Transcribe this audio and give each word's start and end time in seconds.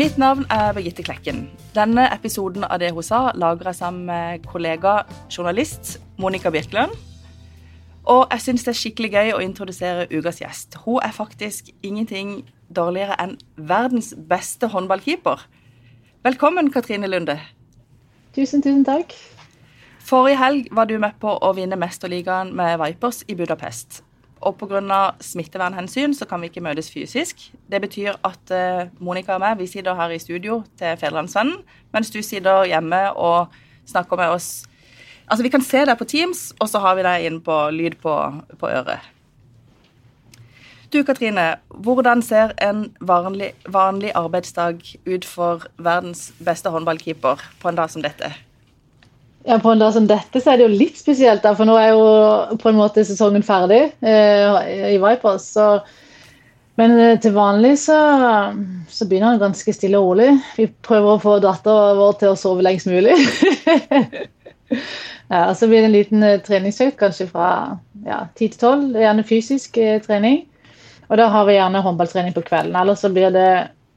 Mitt 0.00 0.16
navn 0.18 0.46
er 0.48 0.72
Birgitte 0.72 1.02
Klekken. 1.04 1.42
Denne 1.74 2.06
episoden 2.14 2.64
av 2.64 2.78
Det 2.80 2.88
hun 2.96 3.04
sa, 3.04 3.18
lager 3.36 3.68
jeg 3.68 3.76
sammen 3.76 4.06
med 4.08 4.46
kollega 4.48 5.02
journalist 5.28 5.98
Monica 6.16 6.48
Birkeland. 6.50 6.94
Og 8.08 8.24
jeg 8.30 8.40
syns 8.40 8.64
det 8.64 8.72
er 8.72 8.78
skikkelig 8.80 9.10
gøy 9.12 9.34
å 9.34 9.42
introdusere 9.44 10.06
ukas 10.08 10.40
gjest. 10.40 10.78
Hun 10.86 11.04
er 11.04 11.12
faktisk 11.12 11.68
ingenting 11.82 12.46
dårligere 12.72 13.18
enn 13.20 13.36
verdens 13.56 14.14
beste 14.16 14.72
håndballkeeper. 14.72 15.44
Velkommen, 16.24 16.72
Katrine 16.72 17.10
Lunde. 17.10 17.36
Tusen, 18.32 18.64
tusen 18.64 18.86
takk. 18.88 19.12
Forrige 20.00 20.40
helg 20.40 20.72
var 20.72 20.88
du 20.88 20.96
med 20.96 21.20
på 21.20 21.36
å 21.36 21.52
vinne 21.52 21.76
Mesterligaen 21.76 22.56
med 22.56 22.78
Vipers 22.80 23.20
i 23.28 23.36
Budapest. 23.36 24.00
Og 24.40 24.56
pga. 24.56 25.10
smittevernhensyn 25.20 26.14
så 26.14 26.24
kan 26.24 26.40
vi 26.40 26.48
ikke 26.48 26.64
møtes 26.64 26.90
fysisk. 26.90 27.36
Det 27.70 27.80
betyr 27.80 28.16
at 28.24 28.52
uh, 28.54 28.88
Monica 28.98 29.34
og 29.34 29.40
meg 29.40 29.58
vi 29.58 29.66
sitter 29.66 29.94
her 29.94 30.10
i 30.10 30.18
studio 30.18 30.62
til 30.78 30.96
Fedrelandsvennen, 30.96 31.60
mens 31.92 32.10
du 32.10 32.22
sitter 32.22 32.64
hjemme 32.64 33.12
og 33.12 33.52
snakker 33.86 34.16
med 34.16 34.28
oss. 34.28 34.64
Altså, 35.28 35.42
Vi 35.42 35.48
kan 35.48 35.62
se 35.62 35.84
deg 35.84 35.98
på 35.98 36.04
Teams, 36.04 36.52
og 36.58 36.68
så 36.68 36.78
har 36.78 36.96
vi 36.96 37.02
deg 37.06 37.26
inn 37.28 37.40
på 37.40 37.70
lyd 37.70 38.00
på, 38.02 38.16
på 38.58 38.68
øret. 38.68 39.00
Du 40.90 41.04
Katrine, 41.06 41.60
hvordan 41.68 42.22
ser 42.22 42.50
en 42.58 42.88
vanlig, 43.00 43.52
vanlig 43.68 44.10
arbeidsdag 44.14 44.80
ut 45.06 45.24
for 45.24 45.62
verdens 45.78 46.32
beste 46.42 46.70
håndballkeeper 46.70 47.44
på 47.60 47.68
en 47.68 47.78
dag 47.78 47.90
som 47.90 48.02
dette? 48.02 48.32
Ja, 49.44 49.58
På 49.58 49.70
en 49.70 49.78
dag 49.78 49.92
som 49.92 50.06
dette 50.06 50.40
så 50.40 50.52
er 50.52 50.60
det 50.60 50.66
jo 50.66 50.78
litt 50.82 50.98
spesielt, 51.00 51.40
da, 51.42 51.54
for 51.56 51.68
nå 51.68 51.76
er 51.80 51.94
jo 51.94 52.58
på 52.60 52.68
en 52.68 52.76
måte 52.76 53.04
sesongen 53.08 53.44
ferdig 53.44 53.86
eh, 54.04 54.58
i 54.92 54.98
Vipers. 55.00 55.46
Så, 55.54 55.68
men 56.76 56.92
eh, 57.00 57.14
til 57.24 57.32
vanlig 57.32 57.78
så, 57.80 57.96
så, 58.92 59.06
begynner 59.08 59.38
den 59.38 59.46
ganske 59.46 59.72
stille 59.72 59.96
og 59.96 60.10
rolig. 60.10 60.34
Vi 60.58 60.68
prøver 60.84 61.14
å 61.14 61.22
få 61.22 61.38
datteren 61.40 61.96
vår 61.96 62.18
til 62.20 62.34
å 62.34 62.36
sove 62.36 62.66
lengst 62.66 62.90
mulig. 62.90 63.16
ja, 65.32 65.46
så 65.56 65.70
blir 65.70 65.80
det 65.80 65.88
en 65.88 65.96
liten 65.96 66.26
eh, 66.26 66.40
treningsøkt, 66.44 66.98
kanskje 67.00 67.30
fra 67.32 67.48
ja, 68.04 68.26
10 68.36 68.42
til 68.42 68.58
12. 68.60 68.84
Gjerne 69.06 69.24
fysisk 69.30 69.80
eh, 69.80 70.02
trening. 70.04 70.42
Og 71.08 71.16
da 71.16 71.30
har 71.32 71.48
vi 71.48 71.56
gjerne 71.56 71.80
håndballtrening 71.86 72.36
på 72.36 72.44
kvelden. 72.44 72.76
Eller 72.76 72.98
så 72.98 73.08
blir 73.08 73.32
det 73.32 73.48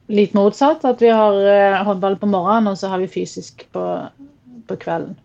litt 0.08 0.32
motsatt, 0.36 0.88
at 0.88 1.04
vi 1.04 1.12
har 1.12 1.36
eh, 1.52 1.84
håndball 1.84 2.16
på 2.16 2.32
morgenen, 2.32 2.72
og 2.72 2.80
så 2.80 2.88
har 2.94 3.04
vi 3.04 3.12
fysisk 3.12 3.68
på, 3.76 3.84
på 4.72 4.80
kvelden. 4.80 5.20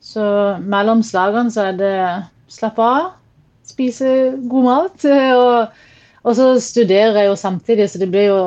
Så 0.00 0.24
mellom 0.62 1.02
slagene 1.04 1.52
så 1.52 1.68
er 1.68 1.78
det 1.78 1.94
slappe 2.52 2.84
av, 2.84 3.12
spise 3.66 4.32
god 4.48 4.66
mat. 4.68 5.06
Og, 5.42 5.84
og, 6.24 6.32
så 6.36 6.48
studerer 6.60 7.22
jeg 7.22 7.30
jo 7.30 7.36
samtidig, 7.38 7.86
så 7.88 8.00
det 8.02 8.10
blir 8.12 8.28
jo 8.28 8.40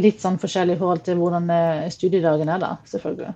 litt 0.00 0.20
sånn 0.22 0.38
forskjellig 0.38 0.76
i 0.76 0.80
forhold 0.80 1.04
til 1.06 1.16
hvordan 1.18 1.46
eh, 1.54 1.86
studiedagen 1.92 2.50
er 2.52 2.60
da, 2.62 2.74
selvfølgelig. 2.86 3.32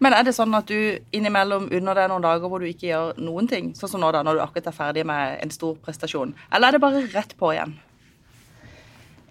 Men 0.00 0.16
er 0.16 0.24
det 0.24 0.32
sånn 0.32 0.56
at 0.56 0.68
du 0.68 0.96
innimellom 1.12 1.68
unner 1.76 1.98
deg 1.98 2.08
noen 2.08 2.24
dager 2.24 2.48
hvor 2.48 2.62
du 2.62 2.68
ikke 2.70 2.88
gjør 2.88 3.20
noen 3.20 3.48
ting? 3.50 3.70
Sånn 3.76 3.92
som 3.92 4.02
nå 4.02 4.08
da, 4.16 4.22
når 4.24 4.38
du 4.38 4.42
akkurat 4.46 4.70
er 4.70 4.76
ferdig 4.76 5.04
med 5.08 5.36
en 5.44 5.52
stor 5.52 5.76
prestasjon. 5.84 6.32
Eller 6.56 6.70
er 6.70 6.76
det 6.76 6.82
bare 6.82 7.02
rett 7.12 7.34
på 7.36 7.52
igjen? 7.52 7.76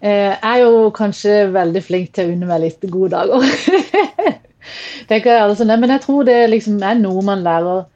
Eh, 0.00 0.30
jeg 0.30 0.52
er 0.52 0.62
jo 0.62 0.86
kanskje 0.96 1.34
veldig 1.52 1.82
flink 1.84 2.14
til 2.14 2.30
å 2.30 2.36
unne 2.36 2.48
meg 2.48 2.62
litt 2.62 2.86
gode 2.88 3.18
dager. 3.18 3.42
altså, 5.10 5.64
Men 5.64 5.90
jeg 5.90 6.02
tror 6.04 6.24
det 6.24 6.50
liksom 6.50 6.82
er 6.82 6.94
noe 7.00 7.22
man 7.22 7.42
lærer 7.42 7.86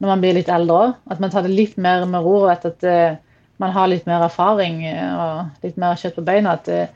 når 0.00 0.08
man 0.08 0.20
blir 0.20 0.34
litt 0.34 0.48
eldre. 0.48 0.94
At 1.10 1.20
man 1.20 1.30
tar 1.30 1.42
det 1.42 1.54
litt 1.54 1.76
mer 1.76 2.06
med 2.06 2.22
ro. 2.24 2.46
og 2.46 2.50
at 2.50 2.84
uh, 2.84 3.16
man 3.60 3.72
har 3.72 3.88
litt 3.88 4.06
mer 4.06 4.22
erfaring 4.24 4.86
eh, 4.88 5.12
og 5.12 5.64
litt 5.66 5.76
mer 5.76 5.98
kjøtt 6.00 6.16
på 6.16 6.24
beina. 6.24 6.56
At 6.56 6.68
uh, 6.68 6.86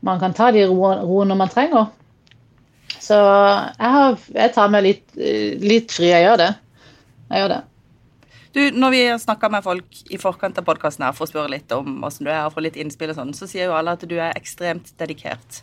man 0.00 0.20
kan 0.20 0.32
ta 0.32 0.50
de 0.50 0.64
roene 0.64 1.02
ro 1.04 1.24
når 1.24 1.36
man 1.36 1.52
trenger. 1.52 1.90
Så 3.00 3.16
jeg, 3.16 3.90
har, 3.90 4.16
jeg 4.34 4.52
tar 4.54 4.70
meg 4.72 4.84
litt, 4.84 5.04
litt, 5.16 5.92
fri. 5.92 6.08
Jeg 6.10 6.24
gjør 6.24 6.40
det. 6.40 6.48
Jeg 7.30 7.42
gjør 7.42 7.52
det. 7.54 7.60
Du, 8.50 8.60
når 8.74 8.90
vi 8.90 9.02
snakker 9.22 9.52
med 9.52 9.62
folk 9.62 10.00
i 10.10 10.18
forkant 10.18 10.58
av 10.58 10.66
podkasten 10.66 11.06
for 11.14 11.24
å 11.26 11.30
spørre 11.30 11.52
litt 11.52 11.70
om 11.72 12.00
hvordan 12.02 12.26
du 12.26 12.30
er, 12.32 12.42
og 12.48 12.56
få 12.56 12.64
litt 12.64 12.78
innspill 12.80 13.12
og 13.12 13.20
sånn, 13.20 13.34
så 13.36 13.46
sier 13.46 13.68
jo 13.68 13.76
alle 13.76 13.94
at 13.94 14.02
du 14.10 14.16
er 14.18 14.34
ekstremt 14.34 14.90
dedikert 14.98 15.60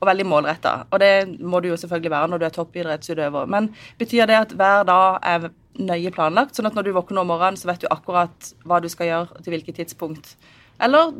og 0.00 0.08
veldig 0.08 0.26
målretta. 0.26 0.74
Og 0.90 1.00
det 1.02 1.40
må 1.40 1.60
du 1.60 1.70
jo 1.70 1.78
selvfølgelig 1.80 2.12
være 2.14 2.30
når 2.32 2.40
du 2.40 2.46
er 2.48 2.54
toppidrettsutøver. 2.56 3.50
Men 3.52 3.68
betyr 4.00 4.28
det 4.30 4.38
at 4.38 4.54
hver 4.56 4.86
dag 4.88 5.18
er 5.22 5.50
nøye 5.80 6.12
planlagt, 6.14 6.56
sånn 6.56 6.68
at 6.68 6.76
når 6.76 6.88
du 6.88 6.94
våkner 6.96 7.22
om 7.22 7.30
morgenen, 7.30 7.58
så 7.60 7.68
vet 7.70 7.84
du 7.84 7.90
akkurat 7.92 8.50
hva 8.68 8.80
du 8.82 8.88
skal 8.92 9.10
gjøre 9.10 9.44
til 9.44 9.54
hvilket 9.54 9.80
tidspunkt? 9.82 10.34
Eller 10.80 11.12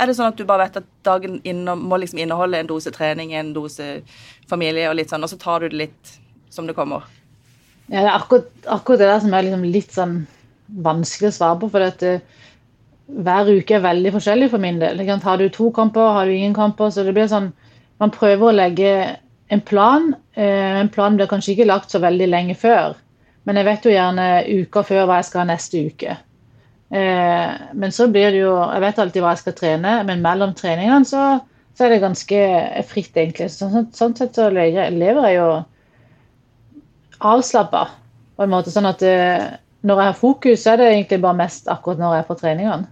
er 0.00 0.08
det 0.08 0.16
sånn 0.16 0.30
at 0.30 0.38
du 0.38 0.46
bare 0.48 0.68
vet 0.68 0.80
at 0.80 0.88
dagen 1.06 1.40
innom, 1.44 1.82
må 1.90 1.98
liksom 2.00 2.22
inneholde 2.22 2.62
en 2.62 2.70
dose 2.70 2.92
trening, 2.94 3.34
en 3.36 3.52
dose 3.56 4.00
familie 4.50 4.88
og 4.88 4.96
litt 4.96 5.12
sånn, 5.12 5.26
og 5.26 5.32
så 5.32 5.38
tar 5.40 5.60
du 5.60 5.70
det 5.72 5.82
litt 5.82 6.12
som 6.50 6.70
det 6.70 6.76
kommer? 6.78 7.04
Ja, 7.90 8.04
det 8.04 8.06
er 8.06 8.14
akkurat, 8.14 8.52
akkurat 8.70 9.02
det 9.02 9.10
der 9.10 9.24
som 9.24 9.34
er 9.34 9.46
liksom 9.46 9.66
litt 9.74 9.94
sånn 9.94 10.20
vanskelig 10.86 11.32
å 11.32 11.36
svare 11.36 11.58
på. 11.60 11.68
for 11.74 11.82
at 11.84 12.04
uh, 12.06 12.22
hver 13.10 13.50
uke 13.50 13.74
er 13.76 13.82
veldig 13.84 14.12
forskjellig 14.14 14.50
for 14.52 14.62
min 14.62 14.78
del. 14.78 15.02
Har 15.24 15.40
du 15.40 15.48
to 15.50 15.70
kamper, 15.74 16.14
har 16.14 16.26
du 16.26 16.32
ingen 16.32 16.54
kamper. 16.54 16.90
Så 16.94 17.02
det 17.04 17.14
blir 17.16 17.26
sånn 17.30 17.50
man 18.00 18.12
prøver 18.14 18.48
å 18.48 18.56
legge 18.56 18.94
en 19.50 19.62
plan. 19.66 20.14
Eh, 20.34 20.80
en 20.80 20.90
plan 20.92 21.16
blir 21.18 21.28
kanskje 21.30 21.54
ikke 21.54 21.68
lagt 21.68 21.92
så 21.92 22.00
veldig 22.02 22.28
lenge 22.30 22.56
før, 22.58 22.96
men 23.48 23.58
jeg 23.58 23.68
vet 23.68 23.86
jo 23.86 23.94
gjerne 23.94 24.26
uker 24.48 24.86
før 24.86 25.06
hva 25.08 25.20
jeg 25.20 25.30
skal 25.30 25.42
ha 25.42 25.48
neste 25.50 25.84
uke. 25.90 26.16
Eh, 26.90 27.50
men 27.78 27.94
så 27.94 28.08
blir 28.10 28.32
det 28.34 28.40
jo 28.40 28.54
Jeg 28.58 28.82
vet 28.82 28.98
alltid 28.98 29.22
hva 29.22 29.34
jeg 29.36 29.42
skal 29.44 29.54
trene, 29.58 29.92
men 30.08 30.24
mellom 30.24 30.56
treningene 30.58 31.06
så, 31.06 31.24
så 31.78 31.86
er 31.86 31.94
det 31.94 32.02
ganske 32.02 32.40
fritt, 32.90 33.12
egentlig. 33.14 33.50
Sånn, 33.54 33.90
sånn 33.94 34.16
sett 34.18 34.38
så 34.38 34.48
lever 34.50 34.90
jeg 34.90 35.36
jo 35.36 35.50
avslappa, 37.20 37.84
på 38.36 38.46
en 38.46 38.54
måte. 38.54 38.72
Sånn 38.74 38.88
at 38.88 39.04
eh, 39.06 39.50
når 39.86 40.02
jeg 40.02 40.12
har 40.12 40.18
fokus, 40.18 40.62
så 40.62 40.74
er 40.74 40.80
det 40.80 40.92
egentlig 40.94 41.20
bare 41.22 41.40
mest 41.42 41.68
akkurat 41.72 42.00
når 42.00 42.14
jeg 42.16 42.24
er 42.24 42.28
på 42.28 42.38
treningene. 42.40 42.88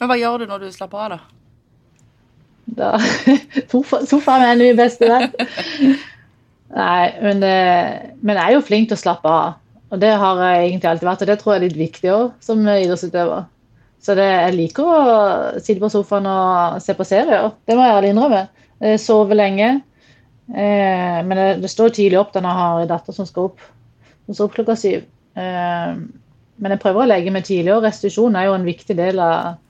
Men 0.00 0.10
hva 0.10 0.18
gjør 0.18 0.42
du 0.42 0.50
når 0.50 0.66
du 0.66 0.74
slapper 0.74 1.04
av, 1.04 1.16
da? 1.16 1.41
Da, 2.64 2.94
sofaen 4.10 4.44
er 4.46 4.58
min 4.60 4.78
beste 4.78 5.08
venn. 5.10 5.32
Nei, 6.72 7.06
men, 7.20 7.42
eh, 7.44 8.12
men, 8.22 8.38
jeg 8.38 8.44
er 8.44 8.54
jo 8.56 8.64
flink 8.64 8.88
til 8.88 8.96
å 8.96 9.02
slappe 9.02 9.28
av. 9.28 9.58
Og 9.92 10.00
det 10.00 10.12
har 10.16 10.38
jeg 10.40 10.68
egentlig 10.70 10.88
alltid 10.88 11.08
vært, 11.08 11.24
og 11.24 11.28
det 11.28 11.38
tror 11.40 11.52
jeg 11.52 11.60
er 11.60 11.66
litt 11.66 11.80
viktig 11.80 12.12
òg 12.14 12.44
som 12.44 12.62
idrettsutøver. 12.64 13.44
Så 14.02 14.16
det, 14.18 14.24
jeg 14.24 14.56
liker 14.56 14.88
å 14.88 15.02
sitte 15.60 15.82
på 15.82 15.90
sofaen 15.92 16.26
og 16.26 16.80
se 16.82 16.96
på 16.96 17.06
serier. 17.06 17.52
Det 17.68 17.76
må 17.76 17.84
jeg 17.84 17.98
ærlig 17.98 18.14
innrømme. 18.14 18.40
Sove 18.98 19.36
lenge. 19.36 19.68
Eh, 20.48 21.20
men 21.22 21.36
det, 21.38 21.46
det, 21.62 21.70
står 21.70 21.92
tidlig 21.94 22.18
opp 22.18 22.34
når 22.34 22.48
jeg 22.48 22.60
har 22.62 22.80
en 22.80 22.90
datter 22.90 23.14
som 23.14 23.28
skal 23.28 23.52
opp. 23.52 23.62
Som 24.26 24.38
står 24.38 24.48
opp 24.48 24.56
klokka 24.56 24.78
syv. 24.80 25.04
Eh, 25.38 25.92
men 26.62 26.74
jeg 26.74 26.82
prøver 26.82 27.04
å 27.04 27.10
legge 27.12 27.34
meg 27.34 27.46
tidlig, 27.46 27.74
og 27.76 27.84
restitusjon 27.84 28.38
er 28.38 28.48
jo 28.48 28.56
en 28.56 28.66
viktig 28.66 28.96
del 28.98 29.20
av 29.22 29.60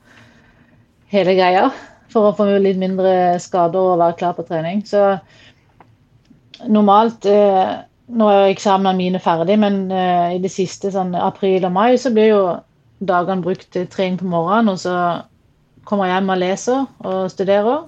hele 1.13 1.35
greia 1.37 1.67
for 2.13 2.29
å 2.29 2.35
få 2.37 2.49
litt 2.63 2.81
mindre 2.81 3.39
skader 3.43 3.95
og 3.95 4.03
være 4.03 4.19
klar 4.21 4.37
på 4.37 4.45
trening. 4.49 4.85
Så 4.87 5.17
normalt 6.69 7.27
eh, 7.29 7.81
Nå 8.13 8.27
er 8.29 8.51
eksamene 8.51 8.99
mine 8.99 9.21
ferdig, 9.23 9.55
men 9.63 9.87
eh, 9.95 10.35
i 10.35 10.41
det 10.43 10.51
siste, 10.53 10.91
sånn 10.93 11.15
april 11.17 11.65
og 11.65 11.73
mai, 11.73 11.95
så 11.97 12.11
blir 12.13 12.27
jo 12.29 12.41
dagene 13.09 13.41
brukt 13.45 13.71
til 13.73 13.87
trening 13.89 14.19
på 14.21 14.29
morgenen. 14.29 14.75
Og 14.75 14.83
så 14.83 14.97
kommer 15.89 16.11
jeg 16.11 16.19
hjem 16.19 16.33
og 16.35 16.41
leser 16.43 16.83
og 17.07 17.31
studerer. 17.33 17.87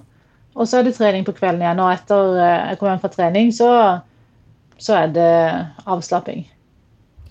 Og 0.55 0.69
så 0.71 0.79
er 0.79 0.87
det 0.87 0.95
trening 0.97 1.27
på 1.27 1.35
kvelden 1.35 1.61
igjen. 1.61 1.83
Og 1.83 1.91
etter 1.91 2.39
eh, 2.39 2.57
jeg 2.71 2.79
kommer 2.79 2.95
hjem 2.95 3.03
fra 3.03 3.13
trening, 3.13 3.53
så, 3.53 3.69
så 4.81 4.97
er 5.03 5.13
det 5.13 5.31
avslapping 5.85 6.45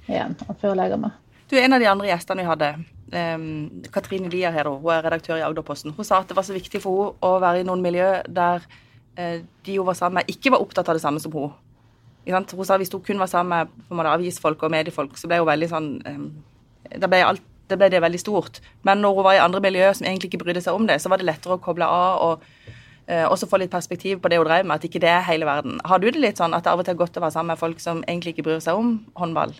igjen 0.04 0.36
før 0.52 0.70
jeg 0.70 0.80
legger 0.84 1.00
meg. 1.06 1.16
Du, 1.48 1.56
er 1.56 1.66
En 1.66 1.76
av 1.76 1.82
de 1.82 1.88
andre 1.88 2.12
gjestene 2.12 2.44
vi 2.44 2.50
hadde, 2.52 2.70
um, 3.12 3.82
Katrine 3.92 4.30
her, 4.30 4.68
hun 4.68 4.90
er 4.92 5.04
redaktør 5.04 5.36
i 5.36 5.44
Agderposten, 5.44 5.92
hun 5.96 6.04
sa 6.04 6.20
at 6.20 6.28
det 6.28 6.36
var 6.36 6.46
så 6.46 6.56
viktig 6.56 6.80
for 6.82 7.12
henne 7.12 7.28
å 7.28 7.40
være 7.42 7.60
i 7.62 7.68
noen 7.68 7.84
miljø 7.84 8.08
der 8.28 8.64
uh, 9.18 9.38
de 9.66 9.78
hun 9.78 9.86
var 9.86 9.98
sammen 9.98 10.22
med, 10.22 10.30
ikke 10.30 10.54
var 10.54 10.64
opptatt 10.64 10.88
av 10.88 10.98
det 10.98 11.04
samme 11.04 11.22
som 11.22 11.32
hun. 11.32 11.52
Hun 12.24 12.64
sa 12.64 12.74
at 12.74 12.80
Hvis 12.80 12.92
hun 12.92 13.02
kun 13.04 13.18
var 13.18 13.28
sammen 13.28 13.68
med 13.90 14.06
avisfolk 14.06 14.62
og 14.62 14.70
mediefolk, 14.70 15.18
så 15.18 15.28
ble 15.28 15.42
hun 15.42 15.50
veldig 15.50 15.68
sånn 15.68 15.90
um, 16.06 16.30
det, 16.90 17.08
ble 17.08 17.24
alt, 17.24 17.42
det 17.68 17.78
ble 17.80 17.90
det 17.92 18.00
veldig 18.00 18.20
stort. 18.20 18.60
Men 18.82 18.98
når 18.98 19.18
hun 19.18 19.24
var 19.24 19.36
i 19.36 19.44
andre 19.44 19.60
miljøer 19.60 19.92
som 19.92 20.06
egentlig 20.06 20.32
ikke 20.32 20.44
brydde 20.44 20.64
seg 20.64 20.76
om 20.76 20.88
det, 20.88 21.00
så 21.00 21.12
var 21.12 21.20
det 21.20 21.28
lettere 21.28 21.56
å 21.56 21.62
koble 21.62 21.88
av 21.88 22.24
og 22.24 22.48
eh, 23.06 23.24
også 23.24 23.48
få 23.50 23.60
litt 23.60 23.72
perspektiv 23.72 24.20
på 24.20 24.30
det 24.32 24.40
hun 24.40 24.48
drev 24.48 24.66
med, 24.66 24.76
at 24.76 24.88
ikke 24.88 25.02
det 25.04 25.12
er 25.12 25.24
hele 25.28 25.48
verden. 25.48 25.80
Har 25.84 26.00
du 26.00 26.10
det 26.10 26.20
litt 26.20 26.40
sånn 26.40 26.56
at 26.56 26.64
det 26.64 26.72
av 26.72 26.82
og 26.82 26.88
til 26.88 26.96
er 26.96 27.00
godt 27.00 27.20
å 27.20 27.24
være 27.24 27.36
sammen 27.36 27.54
med 27.54 27.60
folk 27.60 27.80
som 27.80 28.02
egentlig 28.06 28.34
ikke 28.34 28.48
bryr 28.50 28.64
seg 28.64 28.80
om 28.80 28.98
håndball? 29.20 29.56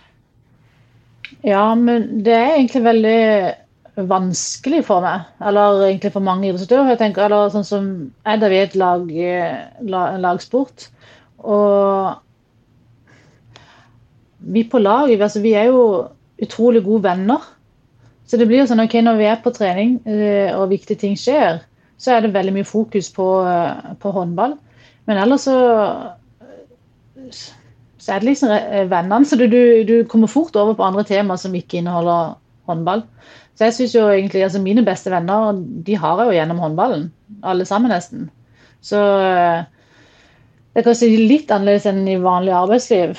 Ja, 1.44 1.74
men 1.74 2.24
det 2.24 2.34
er 2.34 2.54
egentlig 2.54 2.84
veldig 2.84 3.20
vanskelig 4.10 4.82
for 4.88 5.04
meg. 5.04 5.28
Eller 5.44 5.86
egentlig 5.88 6.12
for 6.14 6.24
mange 6.24 6.48
idrettsutøvere. 6.48 6.94
Jeg 6.94 7.02
tenker, 7.02 7.26
eller 7.26 7.52
sånn 7.52 7.66
som 7.68 7.88
er 8.26 8.40
da 8.42 8.50
vi 8.50 8.60
et 8.62 8.76
lag, 8.78 9.10
en 9.14 10.24
lagsport. 10.24 10.88
Og 11.44 12.14
vi 14.54 14.64
på 14.68 14.80
laget, 14.82 15.22
altså 15.22 15.40
vi 15.44 15.54
er 15.56 15.70
jo 15.70 15.84
utrolig 16.42 16.82
gode 16.84 17.04
venner. 17.06 17.44
Så 18.26 18.40
det 18.40 18.48
blir 18.48 18.62
jo 18.62 18.68
sånn 18.68 18.82
ok, 18.84 18.98
når 19.04 19.20
vi 19.20 19.28
er 19.28 19.40
på 19.44 19.52
trening 19.54 19.98
eh, 20.08 20.50
og 20.56 20.70
viktige 20.72 21.00
ting 21.00 21.16
skjer, 21.20 21.60
så 22.00 22.14
er 22.14 22.24
det 22.24 22.34
veldig 22.34 22.54
mye 22.56 22.68
fokus 22.68 23.10
på, 23.14 23.26
på 24.00 24.12
håndball. 24.16 24.56
Men 25.04 25.20
ellers 25.20 25.44
så 25.46 25.56
så 28.04 28.12
er 28.12 28.20
det 28.20 28.28
liksom 28.28 28.52
vennene. 28.90 29.24
Så 29.24 29.38
du, 29.40 29.48
du, 29.88 29.94
kommer 30.10 30.28
fort 30.28 30.56
over 30.60 30.76
på 30.76 30.84
andre 30.84 31.06
temaer 31.08 31.40
som 31.40 31.54
ikke 31.56 31.78
inneholder 31.80 32.34
håndball. 32.68 33.04
Så 33.56 33.68
jeg 33.68 33.76
synes 33.78 33.94
jo 33.94 34.02
egentlig, 34.10 34.42
altså 34.44 34.60
Mine 34.60 34.84
beste 34.84 35.12
venner 35.12 35.56
de 35.86 35.96
har 35.96 36.20
jeg 36.20 36.28
jo 36.28 36.36
gjennom 36.36 36.60
håndballen. 36.60 37.06
Alle 37.42 37.64
sammen, 37.64 37.94
nesten. 37.94 38.28
Så 38.84 39.00
det 40.74 40.82
er 40.82 40.84
kanskje 40.84 41.08
litt 41.16 41.52
annerledes 41.54 41.86
enn 41.88 42.02
i 42.10 42.18
vanlig 42.20 42.52
arbeidsliv. 42.58 43.14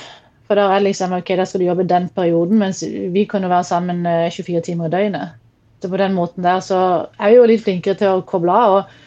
For 0.46 0.60
da 0.60 0.68
er 0.70 0.84
liksom, 0.84 1.16
ok, 1.16 1.32
da 1.40 1.46
skal 1.48 1.64
du 1.64 1.66
jobbe 1.66 1.88
den 1.90 2.06
perioden, 2.14 2.60
mens 2.62 2.84
vi 2.86 3.24
kan 3.26 3.42
jo 3.42 3.50
være 3.50 3.66
sammen 3.66 4.04
24 4.06 4.62
timer 4.68 4.86
i 4.86 4.94
døgnet. 4.94 5.34
Så 5.82 5.90
på 5.90 5.98
den 5.98 6.14
måten 6.14 6.46
der 6.46 6.62
så 6.64 6.78
er 7.18 7.32
vi 7.32 7.40
jo 7.40 7.48
litt 7.50 7.64
flinkere 7.66 7.98
til 7.98 8.14
å 8.14 8.22
koble 8.28 8.54
av. 8.54 8.76
og 8.76 9.05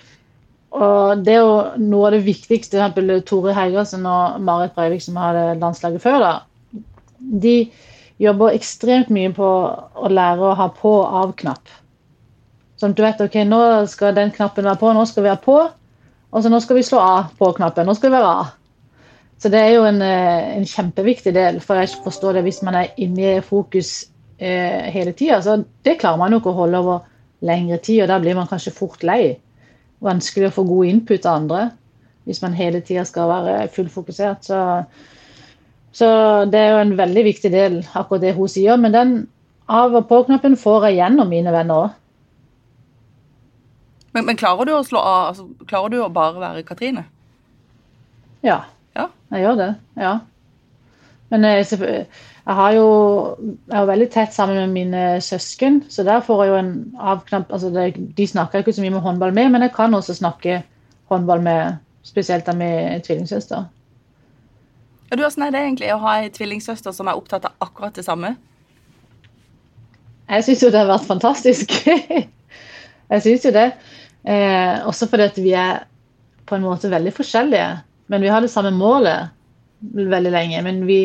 og 0.69 1.23
det 1.25 1.33
er 1.33 1.41
jo 1.41 1.53
noe 1.81 2.09
av 2.09 2.13
det 2.13 2.25
viktigste, 2.27 2.77
eksempel 2.77 3.23
Tore 3.25 3.55
Hergersen 3.57 4.05
og 4.05 4.41
Marit 4.45 4.75
Breivik, 4.75 5.01
som 5.01 5.17
hadde 5.17 5.57
landslaget 5.61 6.03
før, 6.03 6.19
da. 6.21 6.33
De 7.17 7.55
jobber 8.21 8.53
ekstremt 8.53 9.09
mye 9.13 9.31
på 9.33 9.47
å 9.47 10.11
lære 10.11 10.45
å 10.45 10.55
ha 10.59 10.67
på- 10.69 10.93
og 10.99 11.17
av-knapp. 11.23 11.73
Sånn 12.79 12.93
at 12.93 12.99
du 12.99 13.03
vet 13.03 13.21
ok, 13.21 13.35
nå 13.47 13.61
skal 13.91 14.15
den 14.15 14.31
knappen 14.31 14.67
være 14.67 14.79
på, 14.79 14.93
nå 14.93 15.07
skal 15.07 15.25
vi 15.25 15.33
ha 15.33 15.39
på. 15.41 15.57
Og 16.29 16.43
så 16.43 16.51
nå 16.51 16.59
skal 16.61 16.77
vi 16.77 16.85
slå 16.85 16.99
av 17.01 17.33
på 17.39 17.49
knappen. 17.57 17.87
Nå 17.87 17.95
skal 17.97 18.11
vi 18.11 18.15
være 18.15 18.33
av. 18.43 18.53
Så 19.39 19.49
det 19.49 19.59
er 19.59 19.73
jo 19.73 19.83
en, 19.87 20.01
eh, 20.01 20.57
en 20.57 20.65
kjempeviktig 20.67 21.33
del. 21.33 21.59
For 21.59 21.75
jeg 21.75 21.89
forstår 22.03 22.37
det 22.37 22.43
hvis 22.43 22.61
man 22.61 22.75
er 22.75 22.93
inne 22.97 23.37
i 23.37 23.41
fokus 23.41 24.05
eh, 24.37 24.91
hele 24.93 25.11
tida, 25.11 25.41
så 25.41 25.63
det 25.83 25.97
klarer 25.99 26.17
man 26.17 26.31
jo 26.31 26.39
ikke 26.39 26.53
å 26.53 26.59
holde 26.61 26.77
over 26.77 27.01
lengre 27.41 27.79
tid. 27.81 28.03
Og 28.03 28.07
da 28.07 28.19
blir 28.19 28.35
man 28.35 28.47
kanskje 28.47 28.75
fort 28.75 29.03
lei 29.03 29.39
vanskelig 30.05 30.49
å 30.49 30.55
få 30.59 30.65
god 30.69 30.91
input 30.93 31.25
av 31.27 31.41
andre 31.41 31.67
hvis 32.29 32.41
man 32.43 32.53
hele 32.53 32.81
tida 32.85 33.03
skal 33.07 33.29
være 33.31 33.69
fullfokusert. 33.73 34.45
Så, 34.45 34.59
så 35.97 36.09
det 36.45 36.59
er 36.61 36.75
jo 36.75 36.81
en 36.83 36.97
veldig 36.99 37.23
viktig 37.25 37.49
del, 37.53 37.79
akkurat 37.97 38.21
det 38.21 38.35
hun 38.37 38.51
sier. 38.51 38.77
Men 38.77 38.93
den 38.93 39.15
av- 39.65 39.95
og 39.97 40.05
på-knappen 40.11 40.57
får 40.59 40.89
jeg 40.89 40.99
gjennom 40.99 41.31
mine 41.31 41.53
venner 41.55 41.87
òg. 41.87 41.95
Men, 44.13 44.25
men, 44.25 44.37
klarer 44.37 44.65
du 44.65 44.73
å 44.73 44.83
slå 44.85 45.01
av? 45.01 45.23
Altså, 45.31 45.47
klarer 45.69 45.93
du 45.93 45.99
å 46.01 46.09
bare 46.13 46.41
være 46.41 46.65
Katrine? 46.67 47.05
Ja. 48.45 48.63
ja. 48.97 49.09
Jeg 49.33 49.45
gjør 49.45 49.59
det. 49.59 49.69
Ja. 50.01 50.13
Men 51.29 51.45
jeg, 51.45 51.67
jeg 52.49 52.57
har 52.57 52.71
jo 52.73 52.85
jeg 53.69 53.77
er 53.77 53.85
veldig 53.85 54.07
tett 54.09 54.33
sammen 54.33 54.57
med 54.57 54.71
mine 54.73 55.01
søsken, 55.21 55.83
så 55.89 56.01
der 56.07 56.23
får 56.25 56.39
jeg 56.43 56.49
jo 56.49 56.55
en 56.57 56.71
avknapp 56.97 57.51
altså 57.53 57.69
det, 57.69 57.91
De 58.17 58.25
snakker 58.27 58.63
ikke 58.63 58.73
så 58.73 58.81
mye 58.81 58.95
med 58.95 59.05
håndball 59.05 59.35
med, 59.37 59.51
men 59.53 59.61
jeg 59.61 59.75
kan 59.75 59.93
også 59.93 60.15
snakke 60.17 60.63
håndball 61.11 61.43
med 61.45 61.77
spesielt 62.01 62.47
da 62.49 62.55
med 62.57 63.05
tvillingsøster. 63.05 63.67
Ja, 65.11 65.15
du, 65.15 65.21
Hvordan 65.21 65.45
er 65.45 65.53
det 65.53 65.61
egentlig 65.61 65.93
å 65.93 66.01
ha 66.01 66.17
ei 66.23 66.33
tvillingsøster 66.33 66.93
som 66.95 67.09
er 67.09 67.21
opptatt 67.21 67.45
av 67.45 67.67
akkurat 67.67 67.93
det 67.93 68.07
samme? 68.07 68.33
Jeg 70.29 70.45
syns 70.45 70.63
jo 70.65 70.73
det 70.73 70.81
har 70.81 70.89
vært 70.89 71.09
fantastisk. 71.09 71.73
jeg 73.13 73.25
syns 73.25 73.45
jo 73.45 73.53
det. 73.53 73.71
Eh, 74.25 74.85
også 74.89 75.05
fordi 75.09 75.29
at 75.29 75.37
vi 75.41 75.53
er 75.57 75.83
på 76.49 76.57
en 76.57 76.65
måte 76.65 76.89
veldig 76.89 77.13
forskjellige. 77.13 77.69
Men 78.09 78.25
vi 78.25 78.29
har 78.33 78.41
det 78.41 78.51
samme 78.53 78.73
målet 78.73 79.29
veldig 79.93 80.33
lenge. 80.33 80.61
Men 80.65 80.85
vi, 80.85 81.01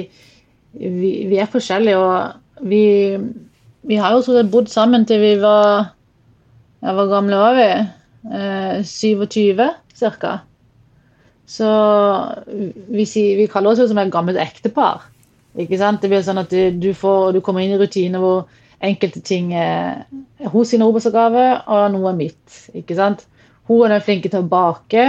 vi, 0.74 1.12
vi 1.30 1.38
er 1.38 1.50
forskjellige, 1.50 1.98
og 1.98 2.66
vi, 2.68 2.82
vi 3.82 3.98
har 4.00 4.14
jo 4.14 4.42
bodd 4.50 4.70
sammen 4.72 5.06
til 5.06 5.20
vi 5.22 5.34
var 5.42 5.92
ja, 6.82 6.92
Hvor 6.92 7.08
gamle 7.08 7.36
var 7.36 7.54
vi? 7.56 7.68
Eh, 8.34 8.84
27 8.84 9.56
ca. 9.98 10.38
Så 11.46 11.68
vi, 12.88 13.04
vi, 13.14 13.46
kaller 13.52 13.70
oss 13.70 13.80
jo 13.80 13.88
som 13.88 13.98
et 13.98 14.12
gammelt 14.12 14.40
ektepar. 14.40 15.06
Ikke 15.56 15.78
sant? 15.78 16.02
Det 16.02 16.10
blir 16.10 16.24
sånn 16.24 16.42
at 16.42 16.52
du, 16.52 16.90
får, 16.96 17.32
du 17.36 17.40
kommer 17.44 17.64
inn 17.64 17.76
i 17.76 17.80
rutiner 17.80 18.20
hvor 18.20 18.44
enkelte 18.84 19.22
ting 19.24 19.52
er 19.56 20.04
hos 20.52 20.72
sin 20.72 20.82
arbeidsoppgave, 20.84 21.44
og 21.72 21.92
noe 21.94 22.10
er 22.10 22.18
mitt. 22.18 22.58
ikke 22.76 22.96
sant? 22.98 23.24
Hun 23.68 23.86
er 23.86 23.94
den 23.94 24.04
flinke 24.04 24.28
til 24.28 24.44
å 24.44 24.48
bake. 24.48 25.06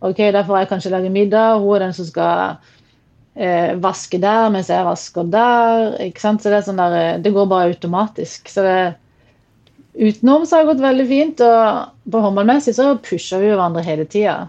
ok, 0.00 0.18
Derfor 0.18 0.52
får 0.52 0.58
jeg 0.58 0.72
kanskje 0.72 0.92
lage 0.92 1.12
middag. 1.12 1.60
Hun 1.60 1.76
er 1.76 1.86
den 1.86 1.96
som 1.96 2.08
skal 2.08 2.56
eh, 3.36 3.74
vaske 3.82 4.20
der 4.22 4.50
mens 4.54 4.70
jeg 4.72 4.86
vasker 4.86 5.30
der. 5.30 5.96
ikke 6.06 6.22
sant? 6.22 6.42
Så 6.42 6.50
Det 6.50 6.58
er 6.58 6.68
sånn 6.68 6.82
der, 6.82 6.98
eh, 7.00 7.18
det 7.22 7.34
går 7.34 7.46
bare 7.50 7.72
automatisk. 7.72 8.48
så 8.48 8.62
det 8.62 8.94
Utenom 9.94 10.42
så 10.46 10.56
har 10.56 10.64
det 10.64 10.72
gått 10.72 10.82
veldig 10.82 11.04
fint, 11.06 11.40
og 11.40 12.10
på 12.10 12.18
håndballmessig 12.18 12.74
så 12.74 12.96
pusher 12.98 13.38
vi 13.38 13.52
hverandre 13.52 13.84
hele 13.86 14.04
tida. 14.10 14.48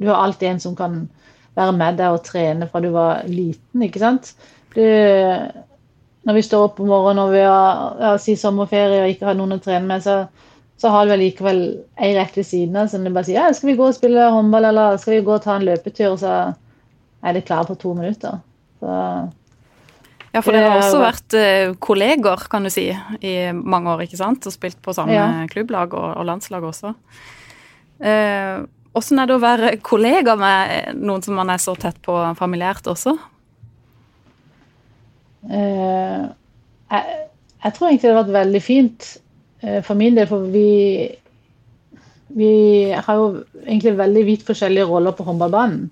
Du 0.00 0.08
har 0.08 0.22
alltid 0.24 0.48
en 0.48 0.60
som 0.60 0.76
kan 0.76 1.02
være 1.56 1.74
med 1.76 1.98
deg 2.00 2.14
og 2.16 2.24
trene 2.24 2.68
fra 2.70 2.80
du 2.80 2.88
var 2.94 3.26
liten, 3.28 3.82
ikke 3.84 4.00
sant. 4.00 4.32
Du, 4.72 4.80
når 6.24 6.38
vi 6.38 6.42
står 6.42 6.64
opp 6.64 6.80
om 6.80 6.88
morgenen 6.88 7.26
og 7.26 7.34
vi 7.36 7.44
har 7.44 8.00
ja, 8.00 8.16
si 8.20 8.38
sommerferie 8.40 9.04
og 9.04 9.12
ikke 9.12 9.28
har 9.28 9.36
noen 9.36 9.58
å 9.58 9.60
trene 9.60 9.84
med, 9.84 10.04
så, 10.04 10.16
så 10.80 10.92
har 10.92 11.04
du 11.04 11.16
likevel 11.16 11.62
ei 12.00 12.14
rett 12.16 12.36
ved 12.36 12.48
siden 12.48 12.80
av 12.80 12.88
som 12.92 13.04
du 13.04 13.12
bare 13.12 13.28
sier 13.28 13.40
ja, 13.42 13.52
skal 13.56 13.74
vi 13.74 13.78
gå 13.78 13.90
og 13.90 13.96
spille 13.96 14.30
håndball, 14.32 14.70
eller 14.70 14.96
skal 15.00 15.18
vi 15.18 15.24
gå 15.28 15.36
og 15.36 15.44
ta 15.44 15.58
en 15.58 15.68
løpetur, 15.68 16.16
så 16.20 16.38
er 17.24 17.36
litt 17.36 17.48
klar 17.48 17.66
på 17.68 17.76
to 17.80 17.94
minutter. 17.96 18.40
Så 18.80 18.92
ja, 20.36 20.42
for 20.44 20.52
dere 20.52 20.68
har 20.68 20.82
også 20.82 21.00
vært 21.00 21.36
uh, 21.38 21.74
kolleger, 21.80 22.46
kan 22.52 22.66
du 22.66 22.70
si, 22.72 22.90
i 23.24 23.34
mange 23.56 23.94
år, 23.94 24.04
ikke 24.04 24.20
sant? 24.20 24.44
Og 24.44 24.52
spilt 24.52 24.78
på 24.84 24.92
samme 24.96 25.16
ja. 25.16 25.28
klubblag 25.48 25.94
og, 25.96 26.10
og, 26.10 26.26
landslag 26.28 26.66
også. 26.68 26.92
Uh, 28.02 28.66
hvordan 28.92 29.22
er 29.22 29.28
det 29.28 29.36
å 29.36 29.44
være 29.44 29.70
kollega 29.84 30.36
med 30.40 31.00
noen 31.00 31.24
som 31.24 31.38
man 31.40 31.52
er 31.52 31.62
så 31.62 31.72
tett 31.80 31.96
på 32.04 32.16
familiært 32.36 32.88
også? 32.92 33.14
Uh, 35.48 36.28
jeg, 36.92 37.16
jeg, 37.64 37.72
tror 37.72 37.88
egentlig 37.88 38.04
det 38.04 38.12
har 38.12 38.20
vært 38.24 38.40
veldig 38.42 38.64
fint 38.64 39.14
for 39.86 39.96
min 39.98 40.14
del, 40.14 40.28
for 40.28 40.44
vi 40.52 40.66
vi 42.36 42.48
har 42.92 43.16
jo 43.16 43.28
egentlig 43.64 43.94
veldig 43.96 44.22
vidt 44.26 44.42
forskjellige 44.44 44.84
roller 44.90 45.14
på 45.16 45.24
håndballbanen. 45.24 45.86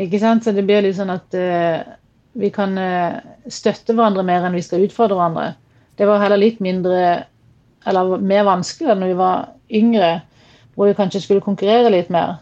Ikke 0.00 0.18
sant? 0.18 0.44
Så 0.44 0.54
det 0.54 0.64
blir 0.66 0.82
litt 0.82 0.96
sånn 0.98 1.12
at 1.14 1.36
vi 2.34 2.50
kan 2.54 2.74
uh, 2.78 3.20
støtte 3.50 3.94
hverandre 3.94 4.24
mer 4.26 4.46
enn 4.46 4.56
vi 4.56 4.64
skal 4.66 4.84
utfordre 4.84 5.18
hverandre. 5.18 5.52
Det 5.94 6.08
var 6.08 6.22
heller 6.22 6.40
litt 6.40 6.62
mindre, 6.64 7.26
eller 7.86 8.16
mer 8.18 8.46
vanskelig 8.48 8.96
når 8.98 9.12
vi 9.12 9.18
var 9.20 9.44
yngre, 9.70 10.08
hvor 10.74 10.90
vi 10.90 10.96
kanskje 10.98 11.22
skulle 11.22 11.44
konkurrere 11.44 11.92
litt 11.94 12.10
mer. 12.10 12.40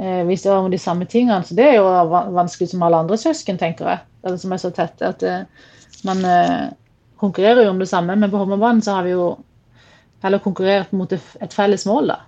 Eh, 0.00 0.22
hvis 0.24 0.46
det 0.46 0.48
var 0.48 0.62
om 0.64 0.70
de 0.72 0.80
samme 0.80 1.04
tingene. 1.04 1.44
Så 1.44 1.52
det 1.58 1.66
er 1.68 1.74
jo 1.76 1.90
vanskelig 2.32 2.70
som 2.70 2.86
alle 2.86 3.02
andre 3.04 3.18
søsken, 3.20 3.60
tenker 3.60 3.90
jeg. 3.90 4.00
Eller 4.24 4.40
som 4.40 4.54
er 4.56 4.62
så 4.62 4.70
tette. 4.72 5.10
At 5.12 6.00
man 6.08 6.24
konkurrerer 7.20 7.66
jo 7.66 7.74
om 7.74 7.82
det 7.82 7.90
samme, 7.90 8.16
men 8.16 8.32
på 8.32 8.40
håndballbanen 8.40 8.80
så 8.82 8.96
har 8.96 9.04
vi 9.04 9.12
jo 9.12 9.26
heller 10.24 10.40
konkurrert 10.40 10.96
mot 10.96 11.12
et 11.12 11.52
felles 11.52 11.84
mål, 11.84 12.14
da. 12.14 12.18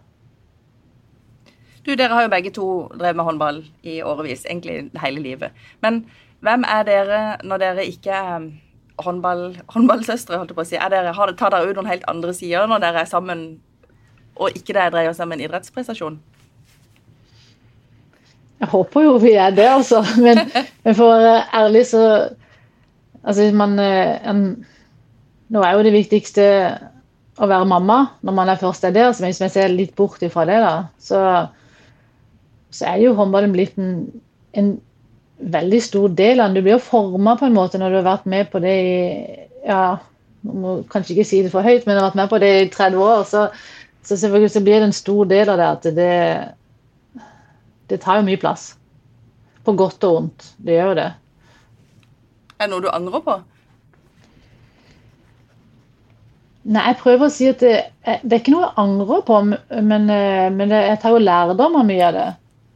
Du, 1.84 1.92
Dere 1.92 2.16
har 2.16 2.24
jo 2.24 2.32
begge 2.32 2.52
to 2.54 2.66
drevet 2.96 3.16
med 3.18 3.26
håndball 3.26 3.58
i 3.84 3.98
årevis, 4.02 4.46
egentlig 4.48 4.90
hele 5.02 5.20
livet. 5.20 5.64
Men 5.84 6.04
hvem 6.44 6.64
er 6.68 6.86
dere 6.88 7.22
når 7.44 7.60
dere 7.60 7.86
ikke 7.88 8.12
er 8.12 8.36
um, 8.40 8.46
håndball, 9.04 9.42
håndballsøstre, 9.72 10.38
holdt 10.40 10.54
jeg 10.54 10.58
på 10.58 10.64
å 10.64 10.68
si? 10.68 10.78
Er 10.80 10.92
dere, 10.92 11.12
har, 11.16 11.32
tar 11.36 11.52
dere 11.52 11.68
ut 11.68 11.76
noen 11.76 11.90
helt 11.92 12.06
andre 12.08 12.32
sider 12.36 12.68
når 12.70 12.86
dere 12.86 13.04
er 13.04 13.10
sammen, 13.10 13.44
og 14.34 14.56
ikke 14.56 14.76
det 14.76 14.86
dreier 14.94 15.12
seg 15.16 15.28
om 15.28 15.36
en 15.36 15.44
idrettsprestasjon? 15.44 16.16
Jeg 18.62 18.70
håper 18.72 19.04
jo 19.04 19.18
vi 19.20 19.34
er 19.36 19.52
det, 19.52 19.68
altså. 19.68 20.00
Men, 20.24 20.40
men 20.86 20.96
for 20.96 21.10
å 21.10 21.20
være 21.20 21.44
ærlig, 21.64 21.84
så 21.92 22.06
Altså, 23.24 23.46
man 23.56 23.78
eh, 23.80 24.18
en, 24.28 24.40
Nå 25.48 25.62
er 25.64 25.78
jo 25.78 25.84
det 25.86 25.94
viktigste 25.94 26.44
å 27.40 27.46
være 27.48 27.64
mamma 27.68 27.96
når 28.20 28.34
man 28.36 28.50
er 28.52 28.60
først 28.60 28.84
er 28.84 28.92
der. 28.92 29.12
Så 29.16 29.24
hvis 29.24 29.40
vi 29.40 29.48
ser 29.52 29.72
litt 29.72 29.94
bort 29.96 30.22
ifra 30.22 30.44
det, 30.48 30.58
da, 30.60 30.74
så, 31.00 31.20
så 32.74 32.88
er 32.90 33.04
jo 33.04 33.14
håndballen 33.18 33.54
blitt 33.54 33.78
en, 33.78 33.94
en 34.58 34.74
veldig 35.38 35.80
stor 35.82 36.10
del 36.18 36.40
av 36.40 36.48
den. 36.48 36.58
Du 36.58 36.66
blir 36.66 36.76
jo 36.76 36.82
forma 36.82 37.36
på 37.38 37.46
en 37.48 37.56
måte 37.56 37.78
når 37.78 37.92
du 37.92 38.00
har 38.00 38.08
vært 38.08 38.28
med 38.30 38.50
på 38.50 38.62
det 38.64 38.74
i 38.74 38.98
ja, 39.64 39.84
må 40.44 40.76
kanskje 40.92 41.14
ikke 41.14 41.28
si 41.28 41.40
det 41.44 41.52
for 41.54 41.64
høyt, 41.64 41.86
men 41.86 41.98
har 41.98 42.10
vært 42.10 42.20
med 42.20 42.30
på 42.32 42.40
det 42.42 42.52
i 42.60 42.68
30 42.72 43.00
år, 43.00 43.24
så, 43.28 43.46
så 44.04 44.18
selvfølgelig 44.20 44.52
så 44.52 44.62
blir 44.64 44.80
det 44.80 44.90
en 44.90 44.96
stor 44.96 45.30
del 45.30 45.52
av 45.52 45.60
det 45.60 45.70
at 45.70 45.88
det, 45.96 46.12
det 47.92 48.00
tar 48.02 48.20
jo 48.20 48.26
mye 48.28 48.40
plass. 48.40 48.72
På 49.64 49.72
godt 49.78 50.04
og 50.04 50.18
vondt. 50.18 50.50
Det 50.60 50.76
gjør 50.76 50.92
jo 50.92 51.00
det. 51.00 51.10
Er 52.58 52.66
det 52.66 52.72
noe 52.74 52.84
du 52.84 52.90
angrer 52.92 53.24
på? 53.24 53.38
Nei, 56.64 56.82
jeg 56.88 57.00
prøver 57.00 57.28
å 57.28 57.32
si 57.32 57.48
at 57.48 57.60
det, 57.60 57.74
det 58.04 58.36
er 58.36 58.40
ikke 58.40 58.52
noe 58.54 58.66
jeg 58.66 58.80
angrer 58.80 59.24
på, 59.24 59.40
men, 59.44 60.06
men 60.56 60.72
jeg 60.72 61.00
tar 61.00 61.12
jo 61.12 61.24
lærdom 61.24 61.76
av 61.80 61.88
mye 61.88 62.06
av 62.08 62.16
det. 62.16 62.28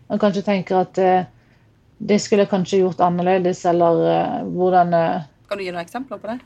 Og 0.08 0.20
kanskje 0.20 0.44
tenker 0.46 0.80
at 0.80 1.00
det 1.98 2.20
skulle 2.22 2.44
jeg 2.44 2.52
kanskje 2.52 2.78
gjort 2.82 3.00
annerledes, 3.02 3.64
eller 3.66 4.02
uh, 4.06 4.46
hvordan 4.54 4.94
uh, 4.94 5.26
Kan 5.50 5.58
du 5.58 5.64
gi 5.64 5.72
noen 5.72 5.82
eksempler 5.82 6.20
på 6.22 6.30
det? 6.30 6.38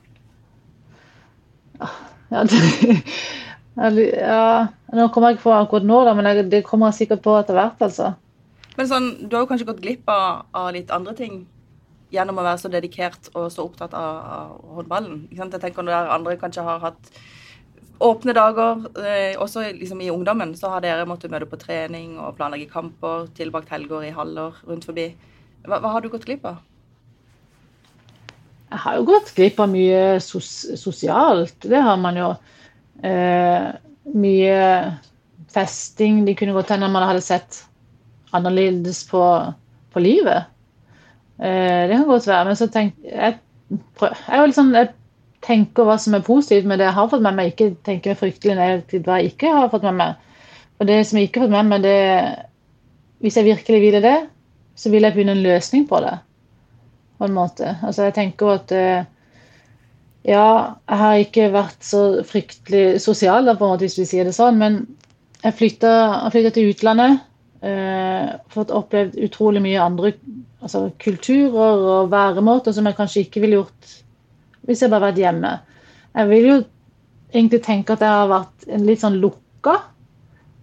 Ja, 2.32 2.44
det, 2.48 4.06
ja, 4.16 4.66
Nå 4.92 5.08
kommer 5.12 5.30
jeg 5.32 5.38
ikke 5.38 5.48
på 5.48 5.56
akkurat 5.56 5.86
nå, 5.88 5.98
da, 6.06 6.14
men 6.16 6.50
det 6.50 6.64
kommer 6.64 6.92
jeg 6.92 7.02
sikkert 7.02 7.24
på 7.24 7.34
etter 7.40 7.56
hvert, 7.56 7.80
altså. 7.84 8.12
Men 8.78 8.88
sånn, 8.88 9.08
du 9.26 9.36
har 9.36 9.44
jo 9.44 9.50
kanskje 9.50 9.68
gått 9.68 9.82
glipp 9.84 10.08
av, 10.08 10.46
av, 10.56 10.70
litt 10.72 10.92
andre 10.94 11.12
ting 11.18 11.42
gjennom 12.12 12.40
å 12.40 12.44
være 12.46 12.60
så 12.62 12.70
dedikert 12.72 13.28
og 13.34 13.50
så 13.52 13.66
opptatt 13.66 13.92
av, 13.96 14.16
av 14.36 14.76
håndballen. 14.78 15.26
Jeg 15.32 15.60
tenker 15.60 15.84
Når 15.84 16.12
andre 16.16 16.38
kanskje 16.40 16.64
har 16.64 16.80
hatt 16.80 17.12
åpne 18.02 18.34
dager, 18.36 18.82
eh, 19.02 19.38
også 19.40 19.64
liksom 19.76 20.00
i 20.02 20.10
ungdommen, 20.12 20.54
så 20.58 20.72
har 20.72 20.82
dere 20.84 21.06
måttet 21.08 21.32
møte 21.32 21.48
på 21.50 21.60
trening 21.60 22.18
og 22.18 22.36
planlegge 22.38 22.70
kamper, 22.70 23.28
tilbrakt 23.36 23.72
helger 23.72 24.04
i 24.06 24.12
haller 24.14 24.58
rundt 24.68 24.86
forbi. 24.88 25.08
Hva, 25.66 25.78
hva, 25.78 25.94
har 25.94 26.02
du 26.02 26.10
gått 26.12 26.26
glipp 26.26 26.44
av? 26.48 26.60
Jeg 28.72 28.80
har 28.84 28.98
jo 28.98 29.08
gått 29.10 29.34
glipp 29.36 29.60
av 29.60 29.68
mye 29.70 30.02
sos 30.24 30.50
sosialt. 30.80 31.58
Det 31.68 31.80
har 31.84 31.98
man 32.00 32.18
jo. 32.18 32.30
Eh, 33.04 33.68
mye 34.12 34.62
festing. 35.52 36.22
Det 36.24 36.38
kunne 36.38 36.56
godt 36.56 36.72
hende 36.72 36.88
man 36.90 37.04
hadde 37.06 37.24
sett 37.24 37.60
annerledes 38.32 39.04
på, 39.10 39.22
på 39.92 40.02
livet. 40.02 40.48
Eh, 41.38 41.88
det 41.88 41.96
kan 41.98 42.08
godt 42.08 42.26
være. 42.26 42.44
Men 42.48 42.58
så 42.58 42.68
tenk, 42.72 42.96
jeg, 43.04 43.38
prøv, 43.98 44.16
jeg, 44.28 44.48
liksom, 44.52 44.72
jeg, 44.76 44.92
tenker 45.42 45.86
hva 45.86 45.96
som 46.00 46.14
er 46.16 46.24
positivt 46.26 46.68
med 46.68 46.80
det 46.80 46.88
jeg 46.88 46.96
har 46.96 47.08
fått 47.10 47.24
med 47.24 47.36
meg, 47.38 47.52
ikke 47.52 47.72
tenker 47.86 48.18
fryktelig 48.18 48.56
negativt 48.58 49.08
hva 49.08 49.18
jeg 49.20 49.32
ikke 49.32 49.54
har 49.56 49.70
fått 49.72 49.86
med 49.88 49.98
meg. 49.98 50.28
Og 50.78 50.88
det 50.88 51.00
som 51.06 51.18
jeg 51.18 51.28
ikke 51.28 51.42
har 51.42 51.48
fått 51.48 51.56
med 51.58 51.70
meg, 51.72 51.86
det 51.86 52.48
Hvis 53.22 53.36
jeg 53.38 53.46
virkelig 53.46 53.78
ville 53.80 54.00
det, 54.02 54.16
så 54.74 54.90
vil 54.90 55.04
jeg 55.06 55.14
begynne 55.14 55.36
en 55.36 55.44
løsning 55.44 55.84
på 55.86 56.00
det. 56.02 56.16
På 57.18 57.28
en 57.28 57.36
måte. 57.36 57.76
Altså 57.86 58.08
jeg 58.08 58.14
tenker 58.16 58.48
at 58.50 58.72
eh, 58.74 59.04
ja, 60.26 60.74
jeg 60.90 60.98
har 60.98 61.20
ikke 61.22 61.52
vært 61.54 61.86
så 61.86 62.00
fryktelig 62.26 63.00
sosial, 63.00 63.46
på 63.46 63.64
en 63.64 63.72
måte, 63.76 63.86
hvis 63.86 64.00
vi 64.00 64.08
sier 64.10 64.26
det 64.26 64.34
sånn, 64.34 64.58
men 64.58 64.80
jeg 65.44 65.54
flytta, 65.54 65.92
til 66.34 66.72
utlandet. 66.72 67.22
Eh, 67.62 68.34
fått 68.50 68.74
opplevd 68.74 69.20
utrolig 69.22 69.62
mye 69.62 69.78
andre 69.78 70.16
altså, 70.62 70.88
kulturer 70.98 71.84
og 71.94 72.10
væremåter 72.10 72.74
som 72.74 72.88
jeg 72.90 72.98
kanskje 72.98 73.22
ikke 73.22 73.42
ville 73.44 73.60
gjort 73.60 73.92
hvis 74.66 74.82
jeg 74.82 74.90
bare 74.90 75.00
har 75.00 75.12
vært 75.12 75.22
hjemme. 75.22 75.52
Jeg 76.12 76.28
vil 76.28 76.46
jo 76.48 76.58
egentlig 77.32 77.62
tenke 77.64 77.96
at 77.96 78.04
jeg 78.04 78.20
har 78.20 78.30
vært 78.30 78.68
en 78.68 78.86
litt 78.86 79.02
sånn 79.02 79.18
lukka 79.22 79.78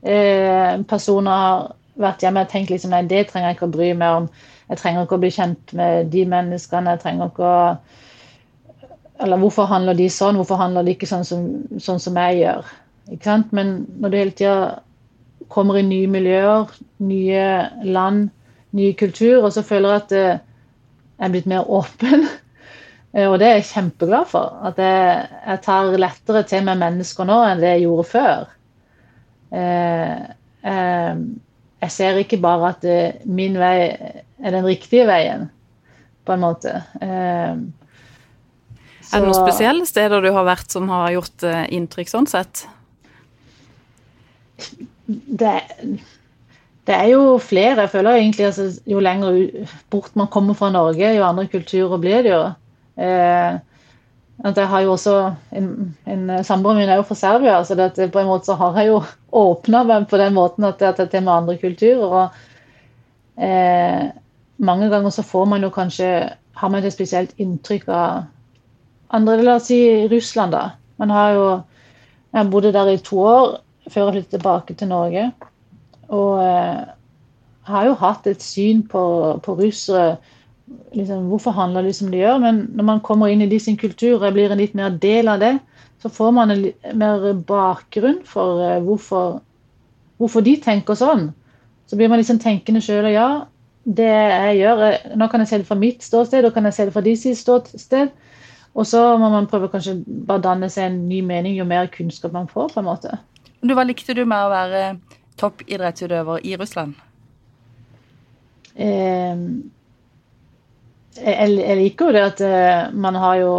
eh, 0.04 0.80
personer 0.90 1.32
har 1.32 1.70
vært 2.00 2.24
hjemme 2.24 2.46
og 2.46 2.52
tenkt 2.52 2.72
liksom 2.72 2.94
nei, 2.94 3.04
det 3.10 3.28
trenger 3.30 3.50
jeg 3.50 3.60
ikke 3.60 3.70
å 3.70 3.74
bry 3.74 3.90
meg 3.98 4.20
om. 4.22 4.28
Jeg 4.70 4.82
trenger 4.82 5.06
ikke 5.06 5.18
å 5.18 5.24
bli 5.24 5.32
kjent 5.34 5.74
med 5.76 6.12
de 6.14 6.26
menneskene. 6.30 6.94
jeg 6.96 7.04
trenger 7.04 7.32
ikke 7.32 7.48
å 7.48 7.78
Eller 9.20 9.38
hvorfor 9.38 9.66
handler 9.68 9.98
de 10.00 10.06
sånn? 10.10 10.38
Hvorfor 10.40 10.56
handler 10.56 10.84
de 10.84 10.94
ikke 10.96 11.10
sånn 11.10 11.26
som, 11.28 11.48
sånn 11.78 12.00
som 12.00 12.16
jeg 12.16 12.38
gjør? 12.40 12.70
Ikke 13.12 13.26
sant? 13.26 13.50
Men 13.52 13.86
når 14.00 14.10
du 14.10 14.18
hele 14.18 14.32
tida 14.32 14.80
kommer 15.52 15.76
i 15.76 15.84
nye 15.84 16.08
miljøer, 16.08 16.70
nye 17.04 17.42
land, 17.84 18.30
nye 18.72 18.94
kulturer, 18.94 19.50
så 19.52 19.64
føler 19.66 19.90
jeg 19.90 20.04
at 20.04 20.14
jeg 20.16 20.40
er 21.20 21.34
blitt 21.34 21.50
mer 21.52 21.68
åpen. 21.68 22.30
Og 23.10 23.40
det 23.42 23.48
er 23.48 23.56
jeg 23.58 23.70
kjempeglad 23.72 24.28
for. 24.30 24.54
At 24.70 24.78
jeg, 24.78 25.24
jeg 25.48 25.62
tar 25.66 25.96
lettere 25.98 26.44
til 26.46 26.66
meg 26.68 26.78
mennesker 26.78 27.26
nå 27.26 27.38
enn 27.48 27.62
det 27.64 27.72
jeg 27.74 27.88
gjorde 27.88 28.06
før. 28.12 28.52
Eh, 29.50 30.20
eh, 30.70 31.24
jeg 31.80 31.96
ser 31.96 32.20
ikke 32.22 32.42
bare 32.44 32.74
at 32.76 32.84
det, 32.86 33.00
min 33.26 33.58
vei 33.60 33.90
er 33.90 34.54
den 34.54 34.68
riktige 34.68 35.08
veien, 35.10 35.48
på 36.28 36.36
en 36.36 36.44
måte. 36.44 36.76
Eh, 37.02 37.58
er 39.10 39.24
det 39.24 39.26
noen 39.26 39.38
spesielle 39.38 39.88
steder 39.90 40.22
du 40.22 40.30
har 40.36 40.46
vært 40.46 40.70
som 40.70 40.90
har 40.92 41.10
gjort 41.16 41.48
eh, 41.48 41.66
inntrykk 41.74 42.12
sånn 42.12 42.30
sett? 42.30 42.68
Det, 45.08 45.56
det 46.86 46.96
er 46.96 47.08
jo 47.16 47.40
flere. 47.42 47.88
Jeg 47.88 47.94
føler 47.96 48.20
egentlig 48.20 48.50
altså, 48.52 48.68
jo 48.86 49.02
lenger 49.02 49.40
bort 49.90 50.14
man 50.20 50.30
kommer 50.30 50.58
fra 50.58 50.70
Norge, 50.74 51.16
jo 51.16 51.26
andre 51.26 51.48
kulturer 51.50 52.02
blir 52.02 52.22
det 52.28 52.36
jo. 52.36 52.44
Eh, 53.00 53.60
jeg 54.40 54.68
har 54.72 54.82
jo 54.84 54.92
også 54.94 55.16
en, 55.56 55.96
en 56.08 56.44
samboer 56.48 56.78
min 56.78 56.90
er 56.90 57.00
jo 57.00 57.08
fra 57.08 57.16
Serbia, 57.16 57.58
så 57.64 57.76
det, 57.76 58.12
på 58.12 58.22
en 58.22 58.30
måte 58.30 58.48
så 58.48 58.56
har 58.60 58.78
jeg 58.80 58.92
jo 58.94 59.02
åpna 59.36 59.84
meg 59.88 60.08
på 60.12 60.20
den 60.20 60.36
måten 60.36 60.68
at 60.68 60.80
det 60.80 61.12
er 61.12 61.26
med 61.26 61.34
andre 61.34 61.58
kulturer. 61.60 62.06
og 62.08 63.44
eh, 63.44 64.12
Mange 64.58 64.90
ganger 64.92 65.10
så 65.16 65.24
får 65.24 65.46
man 65.46 65.64
jo 65.64 65.72
kanskje 65.76 66.12
har 66.60 66.70
man 66.70 66.84
et 66.84 66.94
spesielt 66.94 67.36
inntrykk 67.40 67.88
av 67.88 68.24
andre 69.16 69.42
La 69.44 69.56
oss 69.58 69.70
si 69.72 70.08
Russland, 70.12 70.52
da. 70.52 70.76
Man 71.00 71.10
har 71.10 71.32
jo 71.34 71.46
Jeg 72.34 72.50
bodde 72.52 72.74
der 72.74 72.90
i 72.92 72.98
to 73.02 73.20
år 73.26 73.62
før 73.90 74.04
jeg 74.04 74.14
flyttet 74.14 74.34
tilbake 74.36 74.74
til 74.78 74.88
Norge. 74.88 75.32
Og 76.10 76.44
eh, 76.44 76.84
har 77.66 77.86
jo 77.88 77.96
hatt 77.98 78.28
et 78.28 78.44
syn 78.44 78.84
på, 78.86 79.02
på 79.42 79.56
russere 79.58 80.20
liksom, 80.94 81.28
Hvorfor 81.30 81.52
handler 81.52 81.84
de 81.84 81.94
som 81.94 82.12
de 82.12 82.22
gjør? 82.22 82.40
Men 82.44 82.64
når 82.76 82.88
man 82.88 83.04
kommer 83.06 83.32
inn 83.32 83.42
i 83.42 83.50
de 83.50 83.60
sin 83.60 83.78
kultur 83.78 84.24
og 84.24 84.34
blir 84.34 84.52
en 84.52 84.62
litt 84.62 84.76
mer 84.78 84.96
del 85.02 85.32
av 85.32 85.42
det, 85.44 85.58
så 86.02 86.10
får 86.10 86.32
man 86.32 86.52
en 86.54 86.66
mer 86.96 87.34
bakgrunn 87.48 88.22
for 88.26 88.62
uh, 88.64 88.80
hvorfor, 88.84 89.40
hvorfor, 90.18 90.46
de 90.46 90.56
tenker 90.64 90.96
sånn. 90.96 91.30
Så 91.90 92.00
blir 92.00 92.12
man 92.12 92.22
liksom 92.22 92.40
tenkende 92.40 92.82
sjøl 92.84 93.10
og 93.10 93.16
ja, 93.16 93.30
det 93.90 94.08
jeg 94.08 94.58
gjør 94.60 94.84
eh, 94.86 95.06
Nå 95.18 95.28
kan 95.32 95.42
jeg 95.42 95.50
se 95.50 95.60
det 95.62 95.68
fra 95.68 95.80
mitt 95.80 96.04
ståsted, 96.06 96.46
og 96.46 96.54
kan 96.56 96.68
jeg 96.70 96.78
se 96.78 96.88
det 96.88 96.96
fra 96.96 97.04
de 97.04 97.16
sitt 97.18 97.40
ståsted. 97.40 98.14
Og 98.78 98.86
så 98.88 99.02
må 99.20 99.32
man 99.34 99.50
prøve 99.50 99.72
kanskje 99.74 99.98
bare 100.06 100.46
danne 100.46 100.70
seg 100.72 100.88
en 100.88 101.02
ny 101.10 101.24
mening 101.26 101.58
jo 101.58 101.66
mer 101.68 101.90
kunnskap 101.92 102.36
man 102.36 102.48
får. 102.48 102.70
på 102.76 102.84
en 102.84 102.88
måte. 102.88 103.18
Du, 103.60 103.74
hva 103.76 103.84
likte 103.84 104.16
du 104.16 104.24
med 104.24 104.40
å 104.40 104.54
være 104.54 104.84
toppidrettsutøver 105.42 106.46
i 106.48 106.56
Russland? 106.60 106.94
Eh, 108.80 109.36
jeg, 111.18 111.56
jeg, 111.58 111.78
liker 111.80 112.10
jo 112.10 112.16
det 112.16 112.26
at 112.26 112.42
eh, 112.46 112.92
man 112.94 113.18
har 113.18 113.40
jo 113.42 113.54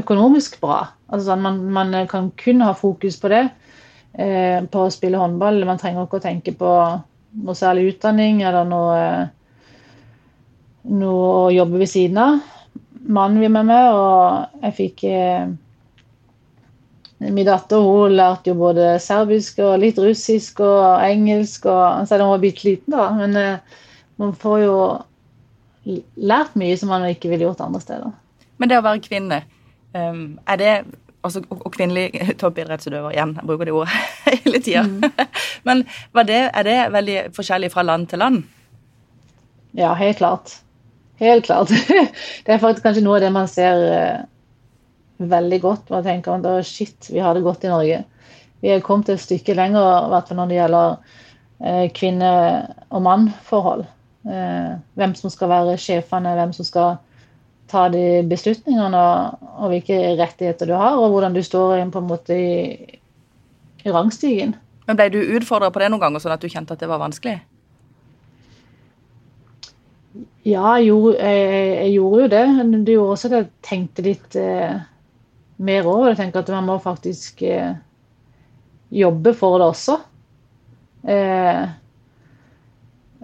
økonomisk 0.00 0.60
bra. 0.62 0.82
Altså 1.10 1.30
sånn, 1.32 1.44
man, 1.44 1.60
man, 1.72 1.96
kan 2.10 2.30
kun 2.38 2.62
ha 2.64 2.74
fokus 2.76 3.18
på 3.20 3.30
det, 3.32 3.46
eh, 4.14 4.60
på 4.62 4.84
å 4.84 4.92
spille 4.92 5.20
håndball. 5.20 5.62
Man 5.68 5.80
trenger 5.80 6.06
ikke 6.06 6.20
å 6.20 6.26
tenke 6.26 6.54
på 6.56 6.74
noe 7.40 7.56
særlig 7.56 7.94
utdanning 7.94 8.42
eller 8.44 8.68
noe, 8.68 9.00
noe 10.90 11.26
å 11.46 11.50
jobbe 11.54 11.82
ved 11.82 11.92
siden 11.92 12.20
av. 12.20 12.38
Mannen 13.00 13.40
vil 13.40 13.52
med 13.54 13.70
meg, 13.70 13.96
og 13.96 14.64
jeg 14.66 14.78
fikk 14.82 15.08
eh, 15.08 15.50
Min 17.20 17.44
datter 17.44 17.82
hun 17.84 18.14
lærte 18.16 18.48
jo 18.48 18.56
både 18.56 18.94
serbisk 19.04 19.58
og 19.60 19.82
litt 19.82 19.98
russisk 20.00 20.62
og 20.64 21.02
engelsk, 21.04 21.66
og, 21.68 22.06
selv 22.08 22.24
om 22.24 22.30
hun 22.30 22.32
var 22.38 22.40
bitte 22.46 22.64
liten, 22.64 22.94
da. 22.94 23.10
Men 23.12 23.34
man 24.16 24.32
får 24.40 24.62
jo 24.62 24.76
lært 25.84 26.56
mye 26.60 26.76
som 26.78 26.90
man 26.92 27.06
ikke 27.08 27.30
ville 27.32 27.46
gjort 27.46 27.62
andre 27.64 27.80
steder. 27.82 28.12
Men 28.60 28.70
det 28.70 28.78
å 28.78 28.84
være 28.84 29.02
kvinne, 29.04 29.42
um, 29.96 30.24
er 30.46 30.60
det 30.60 30.72
altså, 31.24 31.42
og 31.50 31.68
kvinnelig 31.74 32.36
toppidrettsutøver 32.40 33.14
igjen, 33.14 33.36
jeg 33.38 33.48
bruker 33.48 33.68
det 33.68 33.76
ordet 33.76 34.00
hele 34.44 34.62
tida. 34.62 34.84
Mm. 34.86 35.28
Men 35.68 35.84
det, 36.28 36.40
er 36.48 36.66
det 36.66 36.78
veldig 36.94 37.20
forskjellig 37.36 37.70
fra 37.72 37.86
land 37.86 38.10
til 38.10 38.22
land? 38.22 38.42
Ja, 39.78 39.94
helt 39.94 40.18
klart. 40.18 40.58
Helt 41.20 41.44
klart. 41.46 41.72
Det 42.44 42.54
er 42.54 42.62
faktisk 42.62 42.86
kanskje 42.86 43.04
noe 43.04 43.18
av 43.18 43.24
det 43.26 43.32
man 43.34 43.48
ser 43.50 43.82
uh, 43.92 44.22
veldig 45.30 45.60
godt. 45.62 45.90
Man 45.92 46.06
tenker 46.06 46.40
at 46.40 46.66
shit, 46.66 47.10
vi 47.12 47.20
har 47.20 47.36
det 47.36 47.44
godt 47.44 47.66
i 47.68 47.72
Norge. 47.72 48.02
Vi 48.60 48.72
er 48.72 48.84
kommet 48.84 49.12
et 49.12 49.20
stykke 49.20 49.54
lenger, 49.56 50.06
i 50.06 50.12
hvert 50.12 50.28
fall 50.28 50.40
når 50.40 50.50
det 50.50 50.58
gjelder 50.58 50.96
uh, 50.96 51.86
kvinne- 51.96 52.86
og 52.88 53.04
mann-forhold. 53.04 53.84
Eh, 54.28 54.72
hvem 55.00 55.14
som 55.16 55.32
skal 55.32 55.48
være 55.48 55.78
sjefene, 55.80 56.34
hvem 56.36 56.52
som 56.52 56.66
skal 56.68 56.98
ta 57.70 57.86
de 57.92 58.22
beslutningene, 58.28 59.04
og, 59.56 59.70
hvilke 59.72 59.96
rettigheter 60.18 60.68
du 60.68 60.74
har, 60.74 60.98
og 60.98 61.14
hvordan 61.14 61.36
du 61.36 61.42
står 61.44 61.78
inn 61.78 61.92
på 61.94 62.02
en 62.02 62.10
måte 62.10 62.36
i, 62.36 62.98
i 63.84 63.94
rangstigen. 63.94 64.56
Men 64.88 64.98
Ble 64.98 65.08
du 65.14 65.20
utfordra 65.38 65.70
på 65.70 65.80
det 65.80 65.88
noen 65.92 66.02
ganger, 66.02 66.22
sånn 66.22 66.34
at 66.34 66.42
du 66.42 66.50
kjente 66.50 66.74
at 66.74 66.82
det 66.82 66.90
var 66.90 67.00
vanskelig? 67.02 67.38
Ja, 70.42 70.74
jeg 70.80 70.88
gjorde, 70.88 71.16
jeg, 71.20 71.74
jeg 71.76 71.92
gjorde 71.94 72.22
jo 72.22 72.30
det. 72.32 72.44
Men 72.58 72.84
det 72.84 72.96
gjorde 72.96 73.16
også 73.16 73.30
at 73.30 73.36
jeg 73.36 73.50
tenkte 73.66 74.04
litt 74.04 74.38
eh, 74.40 74.80
mer 75.60 75.86
over 75.86 76.08
det. 76.08 76.14
Jeg 76.14 76.20
tenker 76.24 76.42
at 76.42 76.52
man 76.56 76.66
må 76.66 76.78
faktisk 76.82 77.44
eh, 77.46 77.76
jobbe 78.90 79.34
for 79.36 79.60
det 79.60 79.68
også. 79.70 79.98
Eh, 81.06 81.62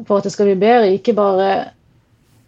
for 0.05 0.19
at 0.19 0.27
det 0.27 0.35
skal 0.35 0.51
bli 0.51 0.59
bedre. 0.61 0.93
Ikke 0.97 1.15
bare 1.17 1.51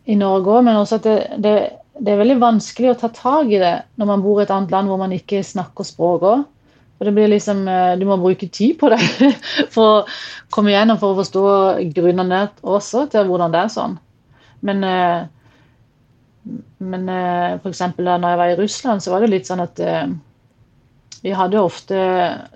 i 0.08 0.16
Norge 0.18 0.58
òg, 0.58 0.66
men 0.66 0.80
også 0.80 0.98
at 1.00 1.06
det, 1.08 1.16
det, 1.44 1.54
det, 1.98 2.12
er 2.12 2.20
veldig 2.20 2.38
vanskelig 2.42 2.92
å 2.92 2.98
ta 3.00 3.10
tak 3.14 3.50
i 3.52 3.60
det 3.60 3.74
når 4.00 4.10
man 4.12 4.24
bor 4.24 4.40
i 4.40 4.46
et 4.46 4.52
annet 4.54 4.72
land 4.74 4.90
hvor 4.90 5.00
man 5.00 5.14
ikke 5.16 5.44
snakker 5.44 5.86
språket 5.86 6.28
òg. 6.32 6.46
Og 6.98 7.06
det 7.06 7.14
blir 7.14 7.30
liksom, 7.30 7.60
eh, 7.70 7.94
Du 7.98 8.06
må 8.08 8.16
bruke 8.18 8.48
tid 8.50 8.78
på 8.80 8.90
det 8.90 8.98
for 9.74 10.00
å 10.00 10.06
komme 10.50 10.72
igjennom 10.72 10.98
for 10.98 11.14
å 11.14 11.20
forstå 11.20 11.42
grunnene 11.94 12.48
også 12.62 13.06
til 13.12 13.28
hvordan 13.28 13.54
det 13.54 13.60
er 13.64 13.74
sånn. 13.74 13.98
Men, 14.66 14.82
eh, 14.82 15.20
men 16.82 17.12
eh, 17.12 17.58
f.eks. 17.60 17.84
da 18.00 18.16
jeg 18.16 18.40
var 18.40 18.48
i 18.48 18.58
Russland, 18.58 19.04
så 19.04 19.14
var 19.14 19.22
det 19.22 19.30
litt 19.30 19.46
sånn 19.46 19.62
at 19.62 19.84
vi 21.22 21.30
hadde 21.34 21.60
ofte 21.60 21.98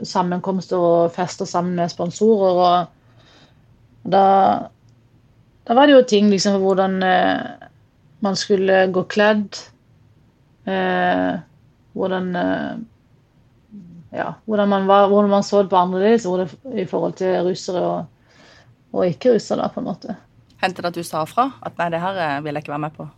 sammenkomster 0.07 0.79
og 0.79 1.15
fester 1.15 1.47
sammen 1.51 1.79
med 1.79 1.91
sponsorer. 1.91 2.59
og 2.63 2.99
da 4.03 4.69
da 5.69 5.75
var 5.79 5.87
det 5.87 5.95
jo 5.95 6.07
ting 6.09 6.31
liksom 6.31 6.61
hvordan 6.63 7.03
eh, 7.07 7.69
man 8.23 8.39
skulle 8.39 8.87
gå 8.95 9.05
kledd. 9.11 9.59
Eh, 10.67 11.39
hvordan 11.93 12.37
eh, 12.37 12.73
ja, 14.13 14.35
hvordan 14.45 14.69
man, 14.69 14.87
var, 14.87 15.09
hvordan 15.09 15.31
man 15.31 15.43
så 15.43 15.63
det 15.63 15.71
på 15.73 15.77
annerledes 15.77 16.27
i 16.75 16.85
forhold 16.85 17.17
til 17.17 17.41
russere 17.47 17.81
og, 17.81 18.05
og 18.93 19.07
ikke-russere, 19.07 19.71
på 19.73 19.81
en 19.81 19.89
måte. 19.89 20.17
Hendte 20.61 20.83
det 20.85 20.93
at 20.93 20.99
du 21.01 21.03
sa 21.07 21.25
fra? 21.27 21.49
At 21.65 21.79
nei, 21.81 21.89
det 21.95 22.03
her 22.03 22.19
eh, 22.21 22.41
vil 22.45 22.55
jeg 22.55 22.65
ikke 22.67 22.75
være 22.75 22.87
med 22.87 22.97
på? 22.99 23.09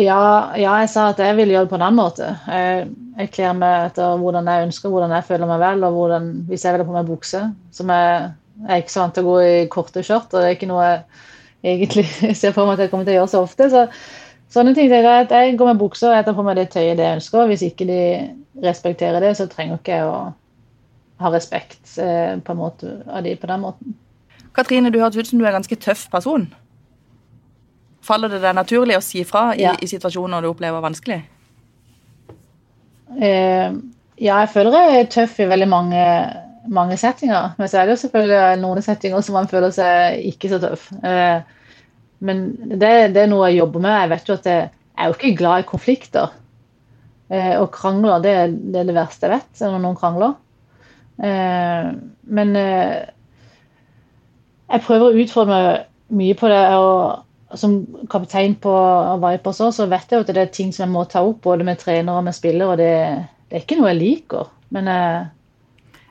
Ja, 0.00 0.54
ja, 0.56 0.72
jeg 0.80 0.88
sa 0.88 1.10
at 1.12 1.18
jeg 1.20 1.36
vil 1.36 1.52
gjøre 1.52 1.66
det 1.66 1.70
på 1.74 1.76
en 1.76 1.84
annen 1.84 2.00
måte. 2.00 2.30
Jeg, 2.48 2.86
jeg 3.18 3.32
kler 3.34 3.52
meg 3.58 3.90
etter 3.90 4.16
hvordan 4.22 4.48
jeg 4.48 4.68
ønsker, 4.70 4.88
hvordan 4.88 5.12
jeg 5.12 5.26
føler 5.28 5.50
meg 5.50 5.60
vel, 5.60 5.84
og 5.84 5.98
hvordan, 5.98 6.30
hvis 6.48 6.64
jeg 6.64 6.72
vil 6.72 6.82
ha 6.82 6.88
på 6.88 6.96
meg 6.96 7.10
bukse. 7.10 7.42
Som 7.76 7.92
jeg, 7.92 8.30
jeg 8.60 8.70
er 8.70 8.82
ikke 8.82 8.92
så 8.94 9.00
vant 9.04 9.14
til 9.16 9.24
å 9.24 9.30
gå 9.32 9.36
i 9.46 9.68
korte 9.72 10.02
skjørt, 10.04 10.32
og 10.32 10.42
det 10.42 10.48
er 10.50 10.56
ikke 10.56 10.68
noe 10.70 10.84
jeg 10.86 11.76
egentlig 11.76 12.04
ser 12.40 12.52
for 12.54 12.66
meg 12.68 12.76
at 12.78 12.84
jeg 12.86 12.92
kommer 12.92 13.08
til 13.08 13.16
å 13.16 13.20
gjøre 13.20 13.32
så 13.32 13.42
ofte. 13.46 13.68
Så 13.72 13.86
sånne 14.52 14.74
ting 14.76 14.92
er 14.92 15.08
at 15.08 15.30
Jeg 15.32 15.56
går 15.58 15.72
med 15.72 15.80
bukse 15.80 16.06
og 16.08 16.14
jeg 16.16 16.26
tar 16.28 16.36
på 16.36 16.44
meg 16.46 16.58
det 16.60 16.68
tøyet 16.74 16.98
det 17.00 17.06
jeg 17.08 17.18
ønsker. 17.20 17.50
Hvis 17.50 17.66
ikke 17.66 17.88
de 17.88 18.00
respekterer 18.62 19.20
det, 19.24 19.34
så 19.38 19.48
trenger 19.50 19.80
ikke 19.80 19.96
jeg 19.96 20.08
å 20.10 20.16
ha 21.22 21.30
respekt 21.32 21.98
eh, 22.02 22.36
på 22.42 22.52
en 22.52 22.58
måte 22.58 22.96
av 23.06 23.22
de 23.24 23.36
på 23.38 23.46
den 23.48 23.62
måten. 23.62 23.94
Katrine, 24.52 24.90
du 24.92 24.98
høres 25.00 25.16
ut 25.16 25.26
som 25.30 25.38
du 25.38 25.46
er 25.46 25.52
en 25.54 25.60
ganske 25.60 25.78
tøff 25.80 26.08
person. 26.12 26.48
Faller 28.02 28.28
det 28.32 28.42
deg 28.42 28.56
naturlig 28.58 28.98
å 28.98 29.04
si 29.04 29.22
fra 29.24 29.52
i, 29.54 29.62
Ja. 29.62 29.76
i 29.80 29.86
situasjoner 29.88 30.42
du 30.42 30.50
opplever 30.50 30.82
vanskelig? 30.82 31.22
Eh, 33.20 33.72
ja, 34.22 34.40
jeg 34.42 34.50
føler 34.52 34.76
jeg 34.76 35.00
er 35.00 35.10
tøff 35.12 35.38
i 35.40 35.48
veldig 35.50 35.68
mange, 35.70 36.02
mange 36.70 36.96
settinger. 37.00 37.54
Men 37.58 37.68
så 37.68 37.78
er 37.80 37.86
det 37.88 37.96
jo 37.96 38.02
selvfølgelig 38.04 38.60
noen 38.62 38.82
settinger 38.84 39.24
som 39.26 39.34
man 39.38 39.48
føler 39.50 39.72
seg 39.74 40.20
ikke 40.32 40.50
så 40.52 40.58
tøff. 40.62 40.88
Eh, 41.02 41.40
men 42.22 42.44
det, 42.70 42.92
det 43.16 43.24
er 43.24 43.30
noe 43.32 43.48
jeg 43.50 43.58
jobber 43.62 43.82
med. 43.82 43.96
Jeg 44.04 44.12
vet 44.14 44.28
jo 44.30 44.36
at 44.38 44.46
jeg, 44.50 44.70
jeg 44.92 45.02
er 45.02 45.10
jo 45.10 45.16
ikke 45.18 45.36
glad 45.40 45.64
i 45.64 45.68
konflikter. 45.72 46.34
Eh, 47.32 47.54
og 47.58 47.70
krangler, 47.74 48.22
det, 48.22 48.32
er- 48.44 48.54
det 48.74 48.84
er 48.84 48.94
verste 48.96 49.26
jeg 49.26 49.34
vet, 49.40 49.64
når 49.64 49.82
noen 49.86 49.98
krangler. 49.98 50.36
Eh, 51.22 51.90
men 52.38 52.54
jeg 54.72 54.84
prøver 54.86 55.08
å 55.10 55.18
utfordre 55.24 55.52
meg 55.58 56.18
mye 56.22 56.36
på 56.38 56.48
det. 56.52 56.62
og 56.78 57.28
som 57.60 57.74
kaptein 58.08 58.54
på 58.56 58.70
Vipers 59.20 59.58
også, 59.60 59.82
så 59.82 59.86
vet 59.90 60.08
jeg 60.12 60.22
at 60.24 60.30
det 60.32 60.40
er 60.40 60.52
ting 60.56 60.70
som 60.72 60.86
jeg 60.86 60.92
må 60.94 61.02
ta 61.04 61.20
opp, 61.26 61.42
både 61.44 61.66
med 61.68 61.76
trenere 61.82 62.16
og 62.16 62.24
med 62.24 62.32
spillere. 62.36 62.70
og 62.72 62.78
det, 62.80 62.92
det 63.50 63.58
er 63.58 63.64
ikke 63.66 63.76
noe 63.80 63.90
jeg 63.92 63.98
liker. 64.00 64.48
Men 64.72 64.88
eh, 64.88 65.26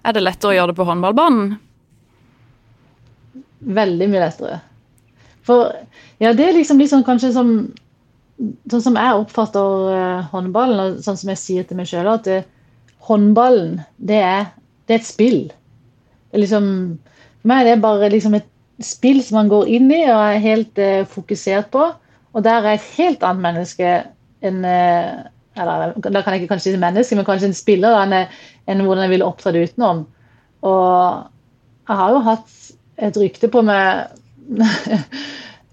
Er 0.01 0.15
det 0.15 0.24
lettere 0.24 0.51
å 0.51 0.58
gjøre 0.58 0.72
det 0.72 0.79
på 0.79 0.88
håndballbanen? 0.88 1.60
veldig 3.62 4.10
mye 4.10 4.24
lettere. 4.24 4.60
For 5.46 5.72
ja, 6.22 6.34
det 6.38 6.48
er 6.48 6.58
liksom 6.58 6.81
sånn 6.88 7.08
kanskje 7.08 7.34
som 7.38 7.55
Sånn 8.41 8.81
som 8.81 8.96
jeg 8.98 9.17
oppfatter 9.20 9.89
eh, 9.93 10.29
håndballen, 10.31 10.79
og 10.81 11.01
sånn 11.05 11.17
som 11.20 11.29
jeg 11.29 11.38
sier 11.38 11.65
til 11.70 11.77
meg 11.77 11.86
sjøl, 11.86 12.08
at 12.10 12.24
det, 12.25 12.39
håndballen, 13.05 13.75
det 14.01 14.17
er, 14.17 14.48
det 14.89 14.96
er 14.96 14.98
et 14.98 15.05
spill. 15.05 15.43
Det 15.51 16.39
er 16.39 16.41
liksom, 16.41 16.72
for 17.43 17.51
meg 17.51 17.62
er 17.62 17.67
det 17.67 17.84
bare 17.84 18.10
liksom 18.10 18.39
et 18.39 18.48
spill 18.81 19.22
som 19.22 19.38
man 19.38 19.51
går 19.51 19.70
inn 19.77 19.93
i 19.93 20.00
og 20.08 20.24
er 20.24 20.41
helt 20.41 20.81
eh, 20.81 21.03
fokusert 21.05 21.70
på. 21.75 21.84
Og 22.34 22.48
der 22.48 22.65
er 22.65 22.79
et 22.79 22.89
helt 22.96 23.22
annet 23.29 23.46
menneske 23.46 23.93
enn 24.41 24.65
eh, 24.65 25.22
eller 25.60 25.93
Da 26.00 26.22
kan 26.22 26.34
jeg 26.34 26.43
ikke 26.43 26.53
kanskje 26.53 26.72
si 26.72 26.79
menneske, 26.79 27.15
men 27.15 27.27
kanskje 27.27 27.51
en 27.51 27.58
spiller 27.58 27.98
enn 28.00 28.15
enn 28.22 28.84
hvordan 28.86 29.03
jeg 29.05 29.13
ville 29.15 29.27
opptrådt 29.27 29.60
utenom. 29.60 30.06
Og 30.62 31.28
jeg 31.89 31.99
har 31.99 32.12
jo 32.13 32.23
hatt 32.25 32.58
et 33.02 33.17
rykte 33.17 33.49
på 33.52 33.63
meg 33.65 34.12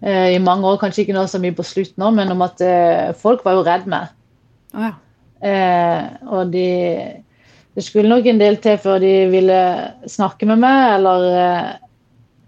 eh, 0.03 0.35
i 0.35 0.41
mange 0.43 0.67
år, 0.67 0.81
kanskje 0.81 1.05
ikke 1.05 1.17
nå 1.17 1.27
så 1.31 1.41
mye 1.43 1.55
på 1.55 1.67
slutt 1.67 1.95
nå, 2.01 2.11
men 2.17 2.33
om 2.35 2.43
at 2.47 2.63
eh, 2.65 3.11
folk 3.19 3.45
var 3.47 3.59
jo 3.59 3.67
redd 3.67 3.87
meg. 3.91 4.11
Oh, 4.75 4.89
ja. 4.89 4.95
Eh, 5.39 6.05
og 6.27 6.51
de 6.51 6.69
Det 7.79 7.85
skulle 7.87 8.11
nok 8.11 8.27
en 8.27 8.41
del 8.41 8.57
til 8.59 8.75
før 8.83 8.99
de 8.99 9.29
ville 9.31 9.59
snakke 10.11 10.47
med 10.51 10.59
meg, 10.59 10.97
eller 10.97 11.27
eh, 11.31 11.69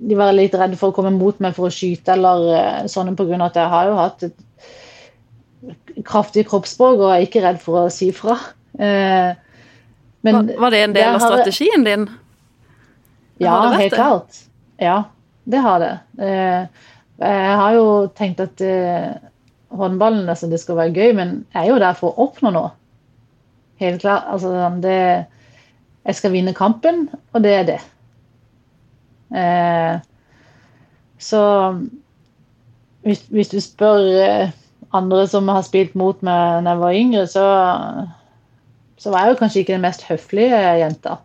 de 0.01 0.17
var 0.19 0.33
litt 0.35 0.57
redde 0.59 0.79
for 0.81 0.91
å 0.91 0.97
komme 0.97 1.13
mot 1.15 1.39
meg 1.45 1.55
for 1.55 1.69
å 1.69 1.75
skyte, 1.75 2.17
eller 2.17 2.49
eh, 2.57 2.89
sånne 2.91 3.15
av 3.15 3.45
at 3.47 3.61
jeg 3.61 3.73
har 3.75 3.87
jo 3.87 3.99
hatt 4.01 4.25
et 4.27 4.35
kraftig 6.07 6.47
kroppsspråk 6.49 6.99
og 7.03 7.11
er 7.15 7.25
ikke 7.27 7.43
redd 7.45 7.59
for 7.63 7.85
å 7.85 7.93
si 7.93 8.11
fra. 8.17 8.37
Eh, 8.79 9.33
men 10.25 10.37
Var, 10.39 10.55
var 10.61 10.75
det 10.75 10.83
en 10.85 10.95
del 10.97 11.15
av 11.15 11.23
strategien 11.25 11.85
din? 11.87 12.09
ja, 13.41 13.57
helt 13.73 13.91
det? 13.91 13.97
klart. 13.97 14.41
Ja, 14.81 14.99
det 15.49 15.61
har 15.65 15.79
det. 15.81 15.93
Eh, 16.21 16.67
Jeg 17.21 17.57
har 17.61 17.75
jo 17.77 17.87
tenkt 18.17 18.41
at 18.41 18.61
eh, 18.65 19.11
håndballen 19.77 20.29
altså, 20.29 20.49
det 20.49 20.61
skal 20.61 20.77
være 20.79 20.95
gøy, 20.97 21.11
men 21.19 21.33
jeg 21.53 21.67
er 21.67 21.69
jo 21.75 21.81
der 21.83 21.97
for 21.99 22.13
å 22.17 22.25
oppnå 22.29 22.53
noe. 22.55 22.71
Helt 23.81 24.01
klart. 24.01 24.25
Altså, 24.33 24.53
sånn, 24.57 24.81
det, 24.85 24.97
jeg 26.09 26.17
skal 26.17 26.33
vinne 26.33 26.55
kampen, 26.57 27.09
og 27.33 27.45
det 27.45 27.53
er 27.59 27.67
det. 27.69 27.79
Eh, 29.37 30.01
så 31.21 31.43
hvis, 33.05 33.23
hvis 33.29 33.53
du 33.53 33.61
spør 33.61 34.01
eh, 34.25 34.51
andre 34.97 35.27
som 35.31 35.49
har 35.49 35.63
spilt 35.67 35.95
mot 35.99 36.19
meg 36.27 36.65
da 36.67 36.75
jeg 36.75 36.83
var 36.83 36.99
yngre, 36.99 37.27
så, 37.31 37.45
så 38.99 39.13
var 39.13 39.27
jeg 39.27 39.35
jo 39.35 39.41
kanskje 39.41 39.63
ikke 39.63 39.77
den 39.77 39.85
mest 39.87 40.07
høflige 40.09 40.63
jenta. 40.81 41.19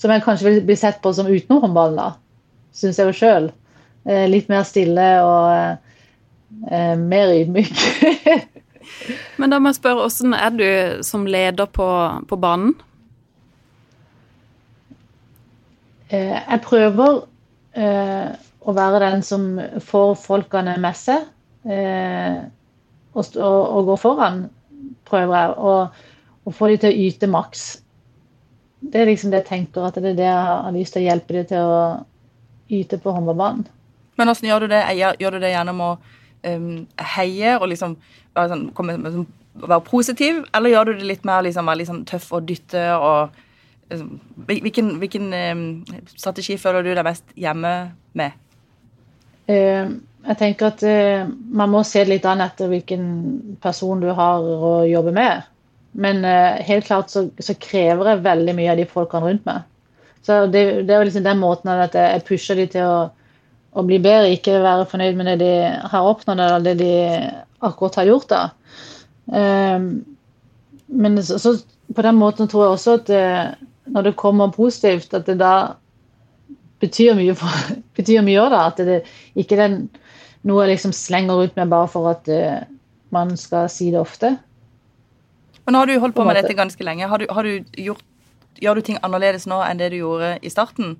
Som 0.00 0.10
jeg 0.10 0.24
kanskje 0.24 0.48
vil 0.48 0.64
bli 0.66 0.76
sett 0.78 0.98
på 1.02 1.12
som 1.14 1.30
utenom 1.30 1.62
håndballen, 1.62 2.00
da. 2.00 2.08
Syns 2.74 2.98
jeg 2.98 3.10
jo 3.10 3.18
sjøl. 3.18 3.52
Eh, 4.04 4.26
litt 4.28 4.50
mer 4.50 4.66
stille 4.66 5.06
og 5.22 5.52
eh, 6.70 6.96
mer 6.98 7.36
ydmyk. 7.38 7.70
Men 9.38 9.54
da 9.54 9.60
må 9.60 9.70
jeg 9.70 9.78
spørre, 9.78 10.02
hvordan 10.02 10.34
er 10.36 10.58
du 10.58 11.04
som 11.06 11.28
leder 11.30 11.70
på, 11.70 11.86
på 12.28 12.40
banen? 12.40 12.74
Eh, 16.10 16.34
jeg 16.34 16.60
prøver 16.66 17.22
eh, 17.78 18.34
å 18.64 18.74
være 18.76 19.00
den 19.06 19.24
som 19.24 19.46
får 19.86 20.14
folkene 20.20 20.76
med 20.82 20.98
seg. 20.98 21.24
Eh, 21.64 22.44
og, 23.14 23.38
og 23.38 23.86
gå 23.90 23.96
foran, 24.02 24.44
prøver. 25.08 25.54
Og, 25.58 26.04
og 26.44 26.54
få 26.54 26.68
de 26.72 26.80
til 26.82 26.92
å 26.92 27.06
yte 27.08 27.30
maks. 27.30 27.64
Det 28.84 29.00
er 29.00 29.08
liksom 29.08 29.32
det 29.32 29.42
jeg 29.44 29.50
tenker, 29.52 29.86
at 29.86 29.96
det 29.96 30.12
er 30.12 30.18
det 30.18 30.26
jeg 30.26 30.50
har 30.50 30.74
lyst 30.74 30.96
til 30.96 31.04
å 31.04 31.08
hjelpe 31.08 31.36
de 31.38 31.44
til 31.54 31.70
å 31.70 31.78
yte 32.74 32.98
på 33.00 33.14
håndballbanen. 33.16 33.64
Men 34.18 34.28
hvordan 34.30 34.48
gjør 34.50 34.64
du 34.64 34.74
det? 34.74 34.82
Gjør- 34.98 35.32
du 35.34 35.38
det 35.42 35.54
gjennom 35.54 35.80
å 35.80 35.90
um, 36.46 36.86
heie 37.14 37.56
og 37.58 37.68
liksom 37.72 37.96
være, 38.34 38.48
sånn, 38.52 38.68
komme, 38.76 38.98
sånn- 38.98 39.30
være 39.54 39.84
positiv, 39.86 40.44
eller 40.54 40.70
gjør 40.70 40.84
du 40.84 40.92
det 41.00 41.08
litt 41.08 41.24
mer 41.24 41.42
liksom, 41.46 41.66
være 41.66 41.80
liksom 41.82 42.04
tøff 42.04 42.32
og 42.32 42.46
dytte 42.48 42.84
og 42.98 43.34
liksom, 43.90 44.20
Hvilken, 44.46 44.96
hvilken 44.98 45.32
um, 45.32 45.84
strategi 46.16 46.56
føler 46.60 46.82
du 46.82 46.94
deg 46.94 47.04
mest 47.06 47.24
hjemme 47.36 47.94
med? 48.12 48.32
Eh, 49.48 49.88
jeg 50.24 50.38
tenker 50.40 50.70
at 50.70 50.82
eh, 50.88 51.26
man 51.28 51.72
må 51.72 51.82
se 51.84 52.04
litt 52.08 52.24
an 52.28 52.42
etter 52.44 52.70
hvilken 52.70 53.04
person 53.62 54.00
du 54.00 54.08
har 54.16 54.40
å 54.40 54.76
jobbe 54.88 55.12
med. 55.16 55.44
Men 56.00 56.24
eh, 56.26 56.62
helt 56.64 56.88
klart 56.88 57.12
så, 57.12 57.26
så 57.38 57.56
krever 57.60 58.10
jeg 58.10 58.24
veldig 58.24 58.54
mye 58.56 58.72
av 58.72 58.80
de 58.80 58.86
folkene 58.88 59.28
rundt 59.28 59.44
meg. 59.48 59.66
Så 60.24 60.46
det, 60.48 60.64
det 60.88 60.96
er 60.96 61.04
liksom 61.04 61.26
den 61.26 61.42
måten 61.42 61.68
at 61.74 61.96
jeg 61.98 62.24
pusher 62.24 62.56
de 62.56 62.66
til 62.72 62.88
å, 62.88 62.96
å 63.76 63.84
bli 63.84 64.00
bedre, 64.00 64.32
ikke 64.32 64.62
være 64.64 64.88
fornøyd 64.88 65.20
med 65.20 65.28
det 65.34 65.38
de 65.44 65.52
har 65.92 66.08
oppnådd 66.08 66.40
eller 66.40 66.64
det 66.64 66.74
de 66.80 66.94
akkurat 67.68 68.00
har 68.00 68.08
gjort. 68.08 68.32
da. 68.32 68.42
Eh, 69.28 69.88
men 70.94 71.22
så, 71.24 71.38
så 71.38 71.58
på 71.94 72.06
den 72.06 72.16
måten 72.16 72.48
tror 72.48 72.64
jeg 72.64 72.78
også 72.78 72.96
at 73.02 73.12
eh, 73.12 73.44
når 73.92 74.08
det 74.08 74.16
kommer 74.16 74.54
positivt, 74.54 75.12
at 75.12 75.28
det 75.28 75.36
da 75.42 75.74
betyr 76.80 77.16
mye 77.18 77.36
for 77.36 77.52
da. 78.56 78.64
At 78.66 78.80
det 78.80 79.02
ikke 79.36 79.60
er 79.60 79.76
noe 80.44 80.64
jeg 80.64 80.74
liksom 80.74 80.94
slenger 80.96 81.44
ut 81.46 81.56
med 81.58 81.70
bare 81.72 81.90
for 81.90 82.10
at 82.12 82.28
uh, 82.28 82.64
man 83.14 83.34
skal 83.40 83.68
si 83.72 83.90
det 83.94 84.00
ofte. 84.00 84.34
Nå 85.64 85.80
har 85.80 85.88
du 85.88 85.96
holdt 85.96 86.16
på 86.16 86.22
På 86.22 86.28
med 86.28 86.36
dette 86.36 86.56
ganske 86.56 86.84
lenge. 86.84 87.08
Har 87.08 87.18
du, 87.18 87.26
har 87.30 87.46
du 87.46 87.64
gjort, 87.80 88.02
gjør 88.60 88.78
du 88.78 88.86
ting 88.88 88.98
annerledes 89.02 89.46
nå 89.48 89.62
enn 89.64 89.80
det 89.80 89.94
du 89.94 90.02
gjorde 90.02 90.34
i 90.44 90.52
starten? 90.52 90.98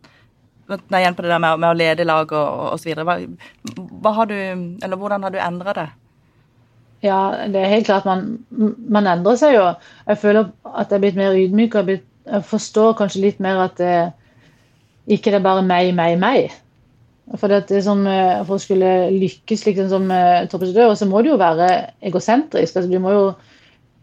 Nei, 0.65 1.03
igjen 1.03 1.17
på 1.17 1.27
det 1.27 1.35
der 1.35 1.43
med, 1.43 1.61
med 1.61 1.75
å 1.75 1.77
lede 1.77 2.07
lag 2.09 2.31
og, 2.33 2.79
videre. 2.81 3.05
Hva, 3.05 3.19
hva 4.01 4.15
har 4.17 4.31
du, 4.31 4.39
eller 4.81 4.97
hvordan 4.97 5.27
har 5.27 5.35
du 5.35 5.39
endra 5.43 5.77
det? 5.77 5.87
Ja, 7.05 7.19
det 7.53 7.61
er 7.61 7.73
helt 7.75 7.89
klart 7.91 8.07
man, 8.09 8.39
man 8.89 9.09
endrer 9.11 9.37
seg 9.37 9.59
jo. 9.59 9.67
Jeg 10.09 10.21
føler 10.23 10.49
at 10.73 10.89
jeg 10.89 10.97
er 10.97 11.03
blitt 11.03 11.21
mer 11.21 11.37
ydmyk. 11.37 11.75
og 11.75 11.83
Jeg, 11.83 11.89
blitt, 11.91 12.07
jeg 12.31 12.47
forstår 12.49 12.97
kanskje 12.97 13.27
litt 13.27 13.43
mer 13.45 13.67
at 13.67 13.77
det 13.77 13.97
ikke 15.05 15.35
det 15.35 15.43
er 15.43 15.45
bare 15.45 15.65
meg, 15.67 15.91
meg, 15.93 16.17
meg. 16.17 16.55
For, 17.33 17.49
det 17.49 17.73
er 17.73 17.85
som, 17.85 18.03
eh, 18.07 18.43
for 18.45 18.59
å 18.59 18.63
skulle 18.63 18.91
lykkes 19.15 19.65
liksom 19.65 19.89
som 19.89 20.11
eh, 20.13 20.45
toppidrettsutøver, 20.51 20.97
så 21.01 21.09
må 21.09 21.23
du 21.25 21.31
jo 21.33 21.41
være 21.41 21.69
egosentrisk. 22.05 22.77
Altså, 22.77 22.91
du, 22.91 22.99
må 23.01 23.15
jo, 23.15 23.23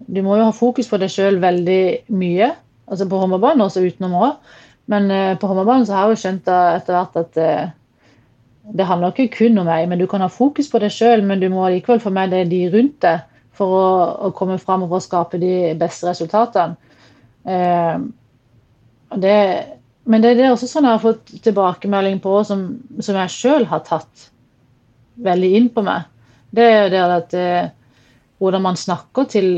du 0.08 0.22
må 0.26 0.40
jo 0.40 0.48
ha 0.48 0.56
fokus 0.56 0.90
på 0.90 0.98
deg 1.02 1.14
sjøl 1.14 1.38
veldig 1.44 1.84
mye. 2.18 2.50
Altså 2.92 3.06
på 3.08 3.20
håndballbanen, 3.22 3.62
også 3.68 3.86
utenom 3.86 4.18
òg. 4.18 4.56
Men 4.92 5.12
eh, 5.14 5.36
på 5.40 5.48
håndballbanen 5.52 5.86
så 5.88 5.96
har 5.96 6.10
jeg 6.10 6.18
jo 6.18 6.22
skjønt 6.24 6.48
da, 6.50 6.62
etter 6.80 6.98
hvert 6.98 7.20
at 7.22 7.38
eh, 7.42 7.70
det 8.78 8.88
handler 8.88 9.14
ikke 9.14 9.38
kun 9.38 9.62
om 9.62 9.70
meg, 9.70 9.88
men 9.90 10.02
du 10.02 10.08
kan 10.10 10.24
ha 10.24 10.30
fokus 10.32 10.70
på 10.72 10.82
deg 10.82 10.94
sjøl, 10.94 11.24
men 11.26 11.42
du 11.42 11.48
må 11.54 11.68
likevel 11.70 12.02
få 12.02 12.12
med 12.14 12.34
deg 12.34 12.50
de 12.52 12.64
rundt 12.74 12.98
deg 13.06 13.28
for 13.58 13.78
å, 13.78 13.86
å 14.28 14.32
komme 14.38 14.58
fram 14.62 14.86
og 14.86 14.94
for 14.94 15.02
å 15.02 15.06
skape 15.06 15.40
de 15.42 15.54
beste 15.80 16.10
resultatene. 16.10 16.78
Eh, 17.46 18.02
det, 19.22 19.38
men 20.10 20.24
det, 20.24 20.34
er 20.40 20.50
også 20.50 20.70
sånn 20.70 20.88
jeg 20.88 20.98
har 20.98 21.04
fått 21.04 21.34
tilbakemelding 21.46 22.22
på, 22.24 22.40
som, 22.48 22.64
som 23.04 23.20
jeg 23.20 23.34
sjøl 23.34 23.68
har 23.70 23.84
tatt 23.86 24.30
veldig 25.22 25.52
inn 25.58 25.70
på 25.74 25.84
meg. 25.86 26.08
Det 26.52 26.66
er 26.66 26.80
jo 26.80 26.94
det 26.94 27.04
at 27.18 27.36
eh, 27.38 27.70
hvordan 28.42 28.66
man 28.66 28.80
snakker 28.80 29.28
til 29.30 29.52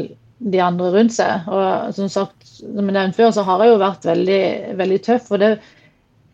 de 0.43 0.59
andre 0.61 0.89
rundt 0.91 1.15
seg. 1.15 1.47
Og 1.47 1.95
som 1.95 2.09
sagt, 2.11 2.43
som 2.49 2.83
jeg 2.83 2.91
nevnte 2.91 3.17
før, 3.17 3.31
så 3.31 3.45
har 3.47 3.63
jeg 3.63 3.71
jo 3.71 3.79
vært 3.81 4.09
veldig, 4.09 4.43
veldig 4.81 4.99
tøff. 5.07 5.31
og 5.31 5.41
det 5.43 5.55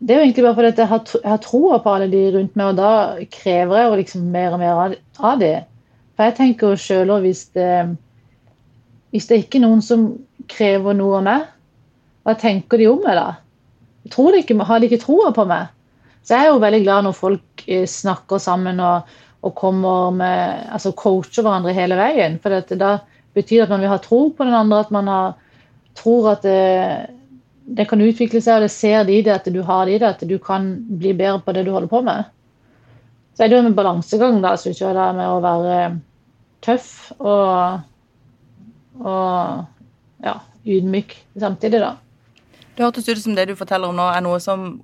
det 0.00 0.14
er 0.14 0.20
jo 0.20 0.24
egentlig 0.24 0.44
bare 0.46 0.56
fordi 0.56 0.80
jeg 0.80 0.88
har, 0.88 1.00
jeg 1.12 1.30
har 1.30 1.40
troa 1.44 1.78
på 1.84 1.92
alle 1.92 2.06
de 2.08 2.20
rundt 2.32 2.54
meg, 2.56 2.70
og 2.70 2.76
da 2.78 3.24
krever 3.34 3.76
jeg 3.76 3.88
jo 3.88 3.98
liksom 4.00 4.22
mer 4.32 4.54
og 4.56 4.62
mer 4.62 4.78
av, 4.84 4.94
av 5.20 5.42
det. 5.42 5.56
For 6.16 6.24
jeg 6.24 6.36
tenker 6.38 6.72
jo 6.72 6.80
sjøl 6.80 7.12
òg 7.12 7.26
hvis 7.26 7.50
det 7.56 7.72
Hvis 9.10 9.26
det 9.26 9.40
ikke 9.40 9.58
er 9.58 9.64
noen 9.64 9.80
som 9.82 10.04
krever 10.48 10.94
noe 10.94 11.16
av 11.18 11.24
meg, 11.26 11.46
hva 12.22 12.36
tenker 12.38 12.78
de 12.78 12.86
om 12.86 13.00
meg 13.02 13.16
da? 13.18 13.24
Tror 14.08 14.32
de 14.32 14.40
ikke, 14.40 14.56
har 14.64 14.80
de 14.80 14.88
ikke 14.88 15.02
troa 15.02 15.32
på 15.36 15.44
meg? 15.48 15.68
Så 16.24 16.36
jeg 16.36 16.46
er 16.46 16.54
jo 16.54 16.62
veldig 16.62 16.80
glad 16.84 17.06
når 17.06 17.16
folk 17.16 17.64
eh, 17.66 17.86
snakker 17.88 18.40
sammen 18.40 18.80
og, 18.84 19.08
og 19.44 19.54
kommer 19.56 20.10
med 20.14 20.66
Altså 20.72 20.92
coacher 20.96 21.44
hverandre 21.44 21.76
hele 21.76 21.98
veien. 22.00 22.38
For 22.40 22.52
det, 22.52 22.78
da 22.80 22.98
betyr 23.36 23.62
det 23.62 23.68
at 23.68 23.72
man 23.74 23.84
vil 23.84 23.92
ha 23.92 24.00
tro 24.02 24.20
på 24.34 24.46
den 24.46 24.56
andre, 24.56 24.82
at 24.84 24.92
man 24.94 25.08
har, 25.10 25.38
tror 25.98 26.32
at 26.34 26.44
det, 26.46 26.60
det 27.76 27.86
kan 27.90 28.02
utvikle 28.02 28.42
seg, 28.42 28.58
og 28.58 28.66
det 28.66 28.74
ser 28.74 29.06
de 29.08 29.20
det, 29.22 29.36
at 29.36 29.48
du 29.52 29.62
har 29.66 29.86
det 29.86 29.96
i 29.96 30.02
det, 30.02 30.12
at 30.16 30.28
du 30.28 30.36
kan 30.42 30.72
bli 30.90 31.14
bedre 31.16 31.40
på 31.44 31.54
det 31.56 31.64
du 31.66 31.72
holder 31.74 31.90
på 31.92 32.02
med. 32.06 32.30
Så 33.36 33.44
er 33.44 33.50
det 33.50 33.56
jo 33.56 33.64
en 33.64 33.76
balansegang 33.78 34.40
da, 34.42 34.56
synes 34.60 34.82
jeg, 34.82 34.96
da, 34.96 35.10
med 35.16 35.30
å 35.30 35.40
være 35.44 35.76
tøff 36.64 36.90
og, 37.16 37.86
og 39.00 40.26
ja, 40.26 40.34
ydmyk 40.66 41.14
samtidig, 41.40 41.80
da. 41.80 41.94
Det 42.80 42.86
hørtes 42.86 43.08
ut 43.10 43.18
som 43.20 43.34
det 43.36 43.42
du 43.50 43.50
forteller 43.52 43.90
om 43.92 43.98
nå, 43.98 44.06
er 44.08 44.22
noe 44.24 44.38
som 44.40 44.78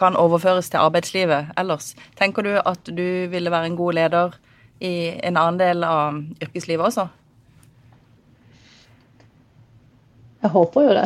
kan 0.00 0.14
overføres 0.16 0.70
til 0.72 0.80
arbeidslivet 0.80 1.50
ellers. 1.60 1.90
Tenker 2.16 2.46
du 2.46 2.54
at 2.56 2.88
du 2.88 3.28
ville 3.28 3.52
være 3.52 3.68
en 3.68 3.76
god 3.76 3.98
leder 3.98 4.38
i 4.80 4.92
en 5.20 5.36
annen 5.36 5.58
del 5.60 5.84
av 5.84 6.16
yrkeslivet 6.40 6.86
også? 6.88 7.04
Jeg 10.40 10.54
håper 10.56 10.88
jo 10.88 10.96
det. 10.96 11.04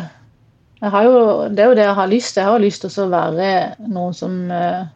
Jo, 0.86 1.18
det 1.50 1.66
er 1.66 1.72
jo 1.72 1.76
det 1.80 1.88
jeg 1.88 1.98
har 1.98 2.14
lyst 2.14 2.34
til. 2.36 2.44
Jeg 2.44 2.52
har 2.52 2.66
lyst 2.68 2.86
til 2.86 3.02
å 3.02 3.10
være 3.18 3.52
noen 3.90 4.14
som 4.22 4.40
uh, 4.46 4.86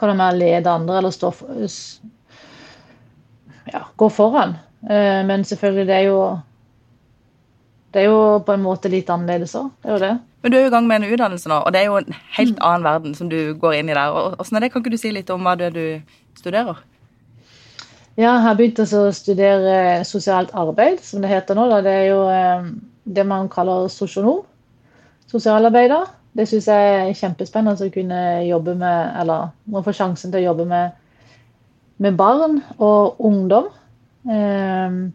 kan 0.00 0.16
være 0.16 0.40
lede 0.40 0.76
andre, 0.80 0.96
eller 1.02 1.12
stå 1.12 1.36
for, 1.44 1.64
ja, 3.68 3.84
gå 4.00 4.14
foran. 4.16 4.56
Uh, 4.80 5.20
men 5.28 5.44
selvfølgelig, 5.44 5.90
det 5.92 6.00
er 6.00 6.08
jo 6.08 6.20
det 7.92 8.06
er 8.06 8.14
jo 8.14 8.38
på 8.40 8.56
en 8.56 8.64
måte 8.64 8.88
litt 8.88 9.12
annerledes 9.12 9.60
òg. 9.60 9.74
Det 9.84 9.92
er 9.92 10.00
jo 10.00 10.06
det. 10.08 10.16
Men 10.44 10.52
du 10.52 10.58
er 10.58 10.66
jo 10.66 10.68
i 10.68 10.72
gang 10.74 10.84
med 10.84 11.00
en 11.00 11.08
utdannelse 11.08 11.48
nå, 11.48 11.62
og 11.64 11.72
det 11.72 11.80
er 11.80 11.86
jo 11.88 12.00
en 12.02 12.16
helt 12.36 12.58
mm. 12.58 12.64
annen 12.68 12.84
verden 12.84 13.14
som 13.16 13.30
du 13.32 13.54
går 13.56 13.78
inn 13.78 13.88
i 13.88 13.94
der. 13.96 14.16
Åssen 14.36 14.58
er 14.58 14.66
det? 14.66 14.74
Kan 14.74 14.84
ikke 14.84 14.92
du 14.92 15.00
si 15.00 15.12
litt 15.14 15.30
om 15.32 15.46
hva 15.46 15.54
det 15.56 15.70
er 15.70 15.78
du 15.78 15.86
studerer? 16.36 16.82
Ja, 18.14 18.28
jeg 18.28 18.42
har 18.44 18.58
begynt 18.58 18.82
å 18.84 19.06
studere 19.16 19.78
sosialt 20.04 20.52
arbeid, 20.52 21.00
som 21.00 21.24
det 21.24 21.32
heter 21.32 21.56
nå. 21.56 21.64
Det 21.82 21.94
er 22.02 22.04
jo 22.10 22.20
eh, 22.28 22.68
det 23.16 23.24
man 23.26 23.48
kaller 23.48 23.88
sosionom 23.88 24.44
sosialarbeider. 25.32 26.12
Det 26.36 26.46
syns 26.50 26.68
jeg 26.68 26.92
er 26.92 27.16
kjempespennende 27.16 27.88
å 27.88 27.94
kunne 27.94 28.20
jobbe 28.44 28.76
med, 28.78 29.16
eller 29.22 29.50
må 29.70 29.82
få 29.86 29.96
sjansen 29.96 30.32
til 30.32 30.42
å 30.42 30.48
jobbe 30.50 30.68
med, 30.70 30.94
med 32.04 32.20
barn 32.20 32.60
og 32.76 33.20
ungdom. 33.22 33.72
Um, 34.28 35.14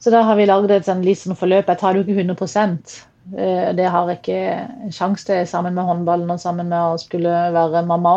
så 0.00 0.12
da 0.14 0.22
har 0.28 0.38
vi 0.38 0.46
lagd 0.48 0.72
et 0.72 0.86
sånn, 0.86 1.02
litt 1.04 1.20
sånn 1.20 1.38
forløp. 1.38 1.68
Jeg 1.68 1.80
tar 1.80 1.96
det 1.96 2.02
jo 2.02 2.06
ikke 2.06 2.22
100 2.22 2.36
uh, 2.38 3.09
Det 3.30 3.86
har 3.94 4.08
jeg 4.10 4.18
ikke 4.18 4.90
sjanse 4.94 5.26
til 5.28 5.46
sammen 5.46 5.76
med 5.76 5.86
håndballen 5.86 6.32
og 6.34 6.40
sammen 6.42 6.66
med 6.72 6.94
å 6.94 6.98
skulle 6.98 7.30
være 7.54 7.84
mamma. 7.86 8.14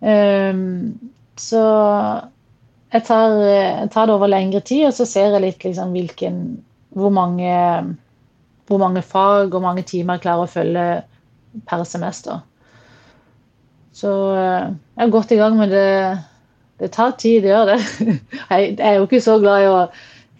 Um, 0.00 0.94
så 1.36 1.62
jeg 2.94 3.04
tar, 3.04 3.34
jeg 3.44 3.90
tar, 3.92 4.08
det 4.08 4.14
over 4.14 4.30
lengre 4.30 4.62
tid, 4.64 4.86
og 4.88 4.94
så 4.96 5.04
ser 5.08 5.34
jeg 5.34 5.44
litt 5.44 5.66
liksom, 5.66 5.92
hvilken, 5.92 6.38
hvor 6.96 7.12
mange 7.12 7.52
hvor 8.68 8.80
mange 8.82 9.02
fag 9.02 9.54
og 9.54 9.64
mange 9.64 9.84
timer 9.88 10.18
jeg 10.18 10.26
klarer 10.26 10.44
å 10.44 10.52
følge 10.52 10.86
per 11.68 11.84
semester. 11.88 12.42
Så 13.96 14.10
eh, 14.36 14.66
jeg 14.98 15.06
er 15.06 15.14
godt 15.14 15.32
i 15.34 15.40
gang 15.40 15.56
med 15.58 15.72
det. 15.72 15.92
Det 16.78 16.92
tar 16.94 17.16
tid, 17.18 17.42
det 17.42 17.50
gjør 17.50 17.72
det. 17.72 17.78
Jeg 18.52 18.76
er 18.78 18.92
jo 19.00 19.06
ikke 19.08 19.18
så 19.24 19.32
glad 19.42 19.64
i 19.64 19.70
å 19.72 19.78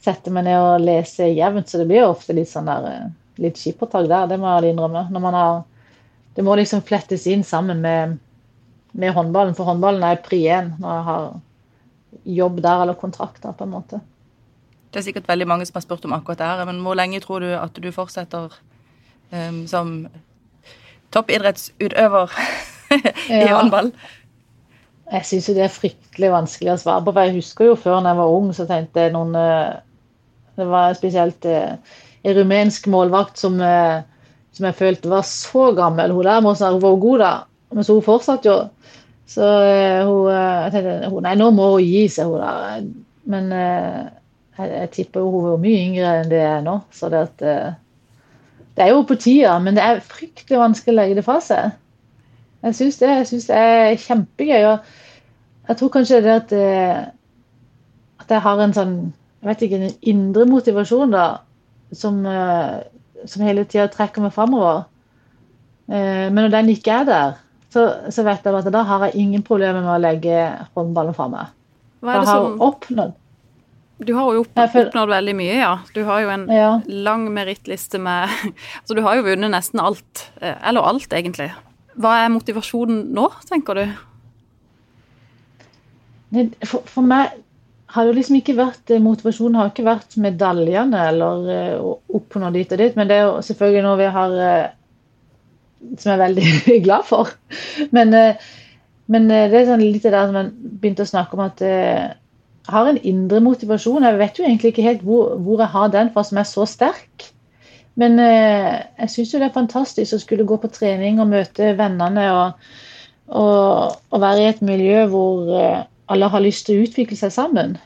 sette 0.04 0.30
meg 0.30 0.44
ned 0.46 0.60
og 0.62 0.84
lese 0.84 1.26
jevnt, 1.34 1.66
så 1.66 1.80
det 1.80 1.88
blir 1.88 2.04
jo 2.04 2.12
ofte 2.12 2.36
litt 2.36 2.46
sånn 2.46 2.68
der 2.70 2.84
eh, 2.86 3.08
litt 3.42 3.58
skippertak 3.60 4.08
der, 4.10 4.28
det 4.30 4.38
må 4.40 4.50
jeg 4.50 4.72
innrømme. 4.74 5.06
Når 5.14 5.24
man 5.24 5.36
har, 5.38 5.58
det 6.36 6.44
må 6.46 6.56
liksom 6.58 6.84
flettes 6.86 7.26
inn 7.30 7.44
sammen 7.46 7.82
med, 7.84 8.18
med 8.92 9.14
håndballen, 9.16 9.56
for 9.58 9.70
håndballen 9.70 10.04
er 10.06 10.22
pri 10.24 10.44
én 10.50 10.74
når 10.78 10.94
jeg 10.94 11.06
har 11.08 11.28
jobb 12.38 12.62
der 12.64 12.84
eller 12.84 12.98
kontrakt 12.98 13.42
der, 13.42 13.54
på 13.56 13.66
en 13.66 13.74
måte. 13.74 14.00
Det 14.88 15.00
er 15.00 15.10
sikkert 15.10 15.28
veldig 15.28 15.48
mange 15.48 15.66
som 15.68 15.76
har 15.76 15.84
spurt 15.84 16.06
om 16.08 16.14
akkurat 16.16 16.40
det 16.40 16.48
her, 16.48 16.64
men 16.68 16.80
hvor 16.84 16.96
lenge 16.96 17.20
tror 17.20 17.44
du 17.44 17.50
at 17.52 17.76
du 17.76 17.90
fortsetter 17.92 18.54
um, 19.32 19.66
som 19.68 20.08
toppidrettsutøver 21.12 22.32
i 23.28 23.42
ja. 23.44 23.58
håndball? 23.58 23.92
Jeg 25.08 25.24
syns 25.24 25.48
det 25.56 25.64
er 25.64 25.72
fryktelig 25.72 26.32
vanskelig 26.32 26.74
å 26.74 26.80
svare 26.80 27.04
på. 27.04 27.12
for 27.12 27.28
Jeg 27.28 27.38
husker 27.38 27.70
jo 27.70 27.76
før 27.80 28.00
når 28.00 28.10
jeg 28.10 28.20
var 28.20 28.34
ung, 28.38 28.50
så 28.52 28.66
tenkte 28.68 29.06
jeg 29.06 29.14
noen 29.14 29.36
eh, 29.40 29.78
Det 30.58 30.66
var 30.68 30.96
spesielt 30.98 31.46
eh, 31.48 31.96
en 32.28 32.38
rumensk 32.38 32.88
målvakt 32.92 33.40
som, 33.40 33.58
eh, 33.64 34.00
som, 34.52 34.68
jeg 34.68 34.78
følte 34.78 35.12
var 35.12 35.26
så 35.26 35.70
gammel. 35.76 36.14
Hun 36.14 36.28
der 36.28 36.40
ha 36.40 36.72
vært 36.76 37.02
god, 37.04 37.24
da. 37.24 37.32
Men 37.74 37.84
så 37.84 37.98
hun 37.98 38.06
fortsatte 38.06 38.48
jo. 38.48 38.58
Så 39.28 39.44
hun, 40.08 40.30
jeg 40.32 40.72
tenkte 40.72 41.24
Nei, 41.24 41.34
nå 41.36 41.50
må 41.52 41.74
hun 41.74 41.84
gi 41.84 42.06
seg, 42.12 42.30
hun 42.30 42.44
der. 42.44 42.86
Men 43.28 43.52
jeg, 44.58 44.70
jeg 44.72 44.90
tipper 44.94 45.26
hun 45.26 45.44
var 45.52 45.60
mye 45.62 45.82
yngre 45.86 46.14
enn 46.20 46.32
det 46.32 46.40
er 46.42 46.64
nå. 46.64 46.78
Så 46.94 47.10
det, 47.12 47.24
at, 47.28 47.44
eh, 47.46 48.56
det 48.76 48.86
er 48.86 48.94
jo 48.94 49.04
på 49.06 49.18
tida, 49.20 49.58
men 49.62 49.78
det 49.78 49.84
er 49.84 50.04
fryktelig 50.04 50.62
vanskelig 50.62 50.94
å 50.94 50.98
legge 50.98 51.18
det 51.18 51.26
fra 51.26 51.38
seg. 51.44 51.76
Jeg 52.66 52.74
syns 52.74 52.98
det, 52.98 53.12
det 53.50 53.58
er 53.58 54.00
kjempegøy. 54.02 54.64
og 54.72 55.68
Jeg 55.68 55.78
tror 55.78 55.94
kanskje 55.94 56.22
det 56.24 56.34
at, 56.42 56.52
eh, 56.56 57.04
at 58.18 58.34
jeg 58.34 58.44
har 58.46 58.64
en 58.64 58.74
sånn 58.74 58.98
jeg 59.38 59.46
vet 59.46 59.60
ikke, 59.62 59.78
en 59.78 59.98
indre 60.10 60.44
motivasjon 60.50 61.12
da, 61.14 61.26
som, 61.92 62.20
eh, 62.26 62.80
som 63.24 63.44
hele 63.46 63.64
tida 63.64 63.88
trekker 63.92 64.24
meg 64.24 64.34
framover. 64.36 64.86
Men 65.88 66.36
når 66.36 66.50
den 66.52 66.66
ikke 66.68 66.98
er 67.00 67.04
der, 67.08 67.36
så, 67.72 67.86
så 68.12 68.20
vet 68.26 68.44
jeg 68.44 68.52
at 68.58 68.66
da 68.74 68.82
har 68.84 69.06
jeg 69.06 69.22
ingen 69.22 69.40
problemer 69.40 69.80
med 69.80 69.88
å 69.88 70.02
legge 70.02 70.42
håndballen 70.76 71.16
fra 71.16 71.30
meg. 71.32 71.54
Hva 72.04 72.12
er 72.12 72.26
det 72.26 72.28
som... 72.28 72.58
oppnådd 72.60 73.14
du 73.98 74.12
har 74.14 74.34
jo 74.36 74.44
oppnådd 74.46 75.10
veldig 75.10 75.34
mye, 75.34 75.54
ja. 75.58 75.72
Du 75.94 76.04
har 76.06 76.22
jo 76.22 76.28
en 76.30 76.44
ja. 76.54 76.68
lang 76.86 77.26
merittliste 77.34 77.98
med 77.98 78.30
Altså, 78.80 78.94
du 78.94 79.02
har 79.02 79.18
jo 79.18 79.24
vunnet 79.26 79.50
nesten 79.50 79.82
alt. 79.82 80.28
Eh, 80.40 80.54
eller 80.70 80.86
alt, 80.86 81.10
egentlig. 81.10 81.50
Hva 81.98 82.14
er 82.22 82.30
motivasjonen 82.30 83.08
nå, 83.14 83.26
tenker 83.48 83.80
du? 83.80 83.84
For, 86.62 86.84
for 86.86 87.02
meg 87.02 87.40
har 87.94 88.08
jo 88.08 88.14
liksom 88.16 88.38
ikke 88.38 88.56
vært 88.58 88.92
eh, 88.92 89.02
Motivasjonen 89.02 89.58
har 89.60 89.72
ikke 89.72 89.86
vært 89.86 90.18
medaljene 90.20 91.06
eller 91.10 91.48
eh, 91.54 91.88
oppnå 92.18 92.52
dit 92.54 92.74
og 92.74 92.82
dit, 92.82 92.96
men 92.98 93.10
det 93.10 93.18
er 93.18 93.26
jo 93.26 93.40
selvfølgelig 93.46 93.84
noe 93.86 94.00
vi 94.00 94.12
har 94.18 94.36
Som 95.96 96.10
jeg 96.10 96.14
er 96.16 96.24
veldig 96.24 96.78
glad 96.86 97.04
for. 97.06 97.30
Men, 97.94 98.14
men 99.06 99.28
det 99.30 99.54
er 99.54 99.68
sånn 99.68 99.84
litt 99.84 100.02
det 100.02 100.10
der 100.10 100.26
som 100.26 100.38
jeg 100.40 100.54
begynte 100.82 101.06
å 101.06 101.10
snakke 101.12 101.38
om 101.38 101.44
at 101.44 101.62
jeg 101.62 102.16
har 102.68 102.90
en 102.90 103.00
indre 103.06 103.40
motivasjon. 103.40 104.04
Jeg 104.04 104.18
vet 104.20 104.38
jo 104.38 104.44
egentlig 104.44 104.72
ikke 104.72 104.84
helt 104.84 105.04
hvor, 105.06 105.36
hvor 105.40 105.62
jeg 105.62 105.72
har 105.72 105.92
den 105.94 106.10
fra 106.12 106.24
som 106.26 106.40
er 106.42 106.48
så 106.48 106.66
sterk. 106.68 107.28
Men 107.98 108.18
eh, 108.22 108.74
jeg 109.02 109.10
syns 109.10 109.32
jo 109.32 109.40
det 109.40 109.48
er 109.48 109.56
fantastisk 109.56 110.14
å 110.14 110.22
skulle 110.22 110.46
gå 110.46 110.58
på 110.62 110.70
trening 110.70 111.18
og 111.22 111.30
møte 111.32 111.72
vennene 111.78 112.26
og, 112.30 112.68
og, 113.34 113.96
og 114.12 114.22
være 114.22 114.44
i 114.44 114.50
et 114.52 114.60
miljø 114.62 115.06
hvor 115.10 115.48
eh, 115.50 115.80
alle 116.08 116.30
har 116.32 116.44
lyst 116.44 116.66
til 116.66 116.78
å 116.78 116.88
utvikle 116.88 117.18
seg 117.18 117.32
sammen. 117.34 117.76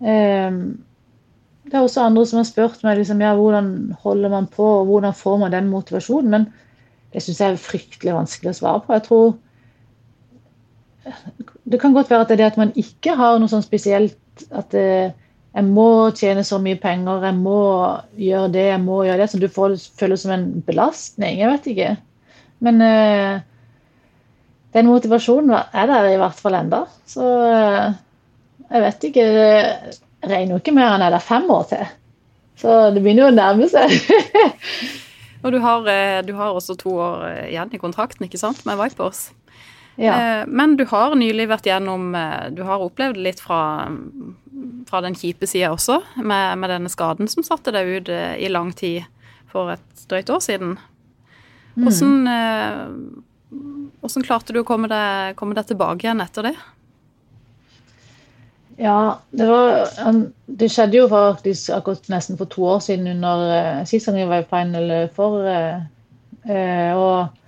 Eh, 0.00 0.50
det 1.62 1.78
er 1.78 1.84
også 1.84 2.04
andre 2.04 2.24
som 2.26 2.40
har 2.40 2.48
spurt 2.48 2.82
meg 2.84 2.98
liksom, 2.98 3.22
ja, 3.22 3.32
hvordan 3.38 3.68
holder 4.02 4.32
man 4.32 4.48
på, 4.50 4.66
og 4.80 4.90
hvordan 4.90 5.14
får 5.16 5.38
man 5.44 5.54
den 5.54 5.70
motivasjonen. 5.72 6.30
Men 6.34 6.48
det 7.12 7.22
syns 7.22 7.40
jeg 7.40 7.54
er 7.54 7.60
fryktelig 7.60 8.16
vanskelig 8.16 8.52
å 8.52 8.58
svare 8.58 8.84
på. 8.84 8.96
Jeg 8.96 9.06
tror 9.08 9.32
det 11.64 11.80
kan 11.82 11.94
godt 11.94 12.10
være 12.10 12.24
at 12.24 12.30
det 12.30 12.36
er 12.36 12.42
det 12.42 12.50
at 12.52 12.60
man 12.60 12.72
ikke 12.78 13.16
har 13.18 13.38
noe 13.40 13.50
sånn 13.50 13.64
spesielt 13.64 14.44
at 14.54 14.74
eh, 14.78 15.12
jeg 15.52 15.68
må 15.68 16.10
tjene 16.16 16.44
så 16.46 16.58
mye 16.62 16.78
penger, 16.80 17.26
jeg 17.26 17.36
må 17.36 17.62
gjøre 18.16 18.52
det, 18.54 18.66
jeg 18.70 18.82
må 18.82 19.02
gjøre 19.04 19.20
det, 19.20 19.30
som 19.32 19.42
du 19.42 19.48
får, 19.52 19.76
føler 20.00 20.20
som 20.20 20.32
en 20.32 20.46
belastning. 20.64 21.40
Jeg 21.42 21.50
vet 21.50 21.68
ikke. 21.74 21.90
Men 22.64 22.80
eh, 22.86 23.42
den 24.72 24.88
motivasjonen 24.88 25.52
er 25.52 25.90
der 25.90 26.08
i 26.12 26.18
hvert 26.20 26.38
fall 26.38 26.56
enda. 26.56 26.84
Så 27.08 27.26
eh, 27.48 27.92
jeg 28.72 28.84
vet 28.86 29.04
ikke 29.10 29.26
Jeg 29.26 30.30
regner 30.30 30.54
jo 30.54 30.60
ikke 30.62 30.74
mer 30.76 30.94
enn 30.94 31.04
er 31.04 31.12
der 31.12 31.24
fem 31.24 31.48
år 31.50 31.66
til. 31.72 31.84
Så 32.62 32.78
det 32.94 33.02
begynner 33.02 33.26
jo 33.26 33.32
å 33.32 33.36
nærme 33.36 33.68
seg. 33.68 33.92
Og 35.42 35.50
du 35.50 35.58
har, 35.64 35.86
eh, 35.90 36.20
du 36.24 36.32
har, 36.38 36.54
også 36.54 36.76
to 36.78 36.94
år 36.94 37.24
eh, 37.28 37.46
igjen 37.50 37.72
i 37.74 37.80
kontrakten, 37.82 38.28
ikke 38.28 38.40
sant, 38.40 38.62
med 38.68 38.78
Vipers. 38.80 39.30
Ja. 40.00 40.46
Men 40.48 40.78
du 40.78 40.86
har 40.88 41.12
nylig 41.20 41.44
vært 41.50 41.66
gjennom 41.68 42.14
Du 42.56 42.62
har 42.64 42.80
opplevd 42.80 43.18
litt 43.20 43.42
fra, 43.44 43.90
fra 44.88 45.02
den 45.04 45.12
kjipe 45.12 45.44
sida 45.44 45.68
også, 45.74 45.98
med, 46.16 46.62
med, 46.62 46.72
denne 46.72 46.88
skaden 46.88 47.28
som 47.28 47.44
satte 47.44 47.74
deg 47.76 47.90
ut 47.98 48.08
i 48.08 48.48
lang 48.48 48.70
tid 48.72 49.04
for 49.52 49.74
et 49.74 50.06
drøyt 50.08 50.32
år 50.32 50.40
siden. 50.40 50.72
Mm. 51.76 51.90
Hvordan, 53.52 54.24
klarte 54.26 54.54
du 54.54 54.62
å 54.62 54.66
komme 54.66 54.88
deg, 54.90 55.36
komme 55.38 55.56
deg, 55.56 55.66
tilbake 55.68 56.06
igjen 56.06 56.22
etter 56.24 56.48
det? 56.48 56.54
Ja, 58.80 59.20
det 59.30 59.46
var 59.46 59.92
Det 60.46 60.70
skjedde 60.72 60.96
jo 60.96 61.10
faktisk 61.10 61.70
akkurat 61.76 62.08
nesten 62.10 62.38
for 62.40 62.50
to 62.50 62.64
år 62.72 62.80
siden 62.82 63.10
under 63.12 63.44
uh, 63.52 63.84
sist 63.86 64.08
gang 64.08 64.18
jeg 64.22 64.30
var 64.30 64.42
i 64.42 64.48
final 64.48 64.94
for 65.14 65.44
uh, 65.44 65.84
uh, 66.48 66.92
Og 66.96 67.38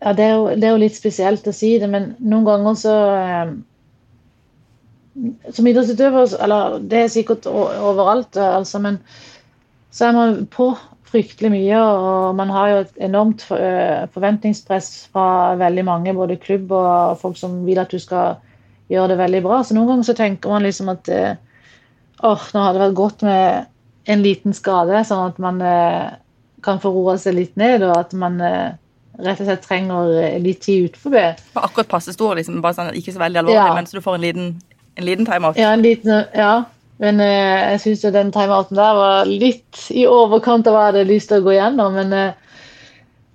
ja, 0.00 0.14
det 0.16 0.24
er, 0.24 0.30
jo, 0.32 0.46
det 0.54 0.64
er, 0.64 0.70
jo, 0.70 0.80
litt 0.80 0.96
spesielt 0.96 1.48
å 1.50 1.52
si 1.52 1.74
det, 1.82 1.90
men 1.92 2.14
noen 2.24 2.46
ganger 2.46 2.78
så 2.80 2.94
Som 5.52 5.68
idrettsutøver, 5.68 6.38
eller 6.40 6.78
det 6.88 7.02
er 7.02 7.12
sikkert 7.12 7.44
overalt, 7.50 8.38
altså, 8.40 8.80
men 8.80 8.96
så 9.92 10.06
er 10.06 10.16
man 10.16 10.46
på 10.48 10.70
fryktelig 11.10 11.50
mye. 11.52 11.80
Og 11.80 12.38
man 12.38 12.52
har 12.54 12.70
jo 12.70 12.78
et 12.84 13.02
enormt 13.08 13.44
eh, 13.56 14.06
forventningspress 14.14 14.90
fra 15.12 15.56
veldig 15.60 15.84
mange, 15.88 16.16
både 16.16 16.38
klubb 16.40 16.72
og 16.76 17.18
folk 17.22 17.38
som 17.40 17.60
vil 17.66 17.80
at 17.82 17.92
du 17.92 18.00
skal 18.02 18.38
gjøre 18.90 19.12
det 19.12 19.20
veldig 19.22 19.42
bra. 19.46 19.60
Så 19.64 19.76
noen 19.76 19.92
ganger 19.92 20.10
så 20.10 20.16
tenker 20.18 20.52
man 20.52 20.66
liksom 20.66 20.90
at 20.92 21.10
eh, 21.14 21.34
åh, 22.26 22.48
nå 22.54 22.64
hadde 22.64 22.78
det 22.78 22.86
vært 22.86 22.98
godt 23.00 23.24
med 23.26 23.70
en 24.10 24.24
liten 24.24 24.56
skade, 24.56 25.04
sånn 25.06 25.30
at 25.30 25.40
man 25.42 25.60
eh, 25.62 26.10
kan 26.64 26.80
få 26.82 26.92
roa 26.92 27.16
seg 27.20 27.38
litt 27.38 27.54
ned, 27.60 27.84
og 27.86 27.94
at 27.96 28.10
man 28.18 28.40
rett 28.40 29.38
og 29.40 29.46
slett 29.46 29.62
trenger 29.64 30.10
litt 30.44 30.60
tid 30.64 30.90
utenfor. 30.90 31.38
Akkurat 31.56 31.88
passe 31.88 32.12
stor, 32.12 32.34
liksom, 32.36 32.58
bare 32.64 32.76
sånn, 32.76 32.90
ikke 32.96 33.14
så 33.14 33.22
veldig 33.22 33.40
alvorlig, 33.40 33.62
ja. 33.62 33.78
mens 33.78 33.94
du 33.96 34.00
får 34.04 34.18
en 34.18 34.26
liten, 34.26 34.50
en 35.00 35.06
liten 35.08 35.28
timeout. 35.28 35.56
Ja, 35.56 35.70
en 35.72 35.84
liten, 35.84 36.26
ja. 36.36 36.52
Men 37.00 37.20
eh, 37.24 37.70
jeg 37.72 37.80
syns 37.84 38.02
den 38.12 38.32
timeouten 38.34 38.76
der 38.76 38.96
var 38.98 39.28
litt 39.28 39.86
i 39.96 40.04
overkant 40.08 40.68
av 40.68 40.76
hva 40.76 40.82
jeg 40.82 40.92
hadde 40.92 41.08
lyst 41.08 41.30
til 41.30 41.40
å 41.40 41.46
gå 41.46 41.54
gjennom. 41.56 41.96
Men, 41.96 42.12
eh, 42.12 42.66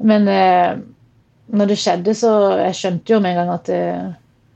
men 0.05 0.29
eh, 0.29 0.77
når 1.55 1.71
det 1.71 1.79
skjedde, 1.81 2.13
så 2.17 2.35
jeg 2.61 2.77
skjønte 2.77 3.15
jo 3.15 3.19
med 3.23 3.33
en 3.33 3.41
gang 3.41 3.51
at 3.55 3.73
eh, 3.73 4.05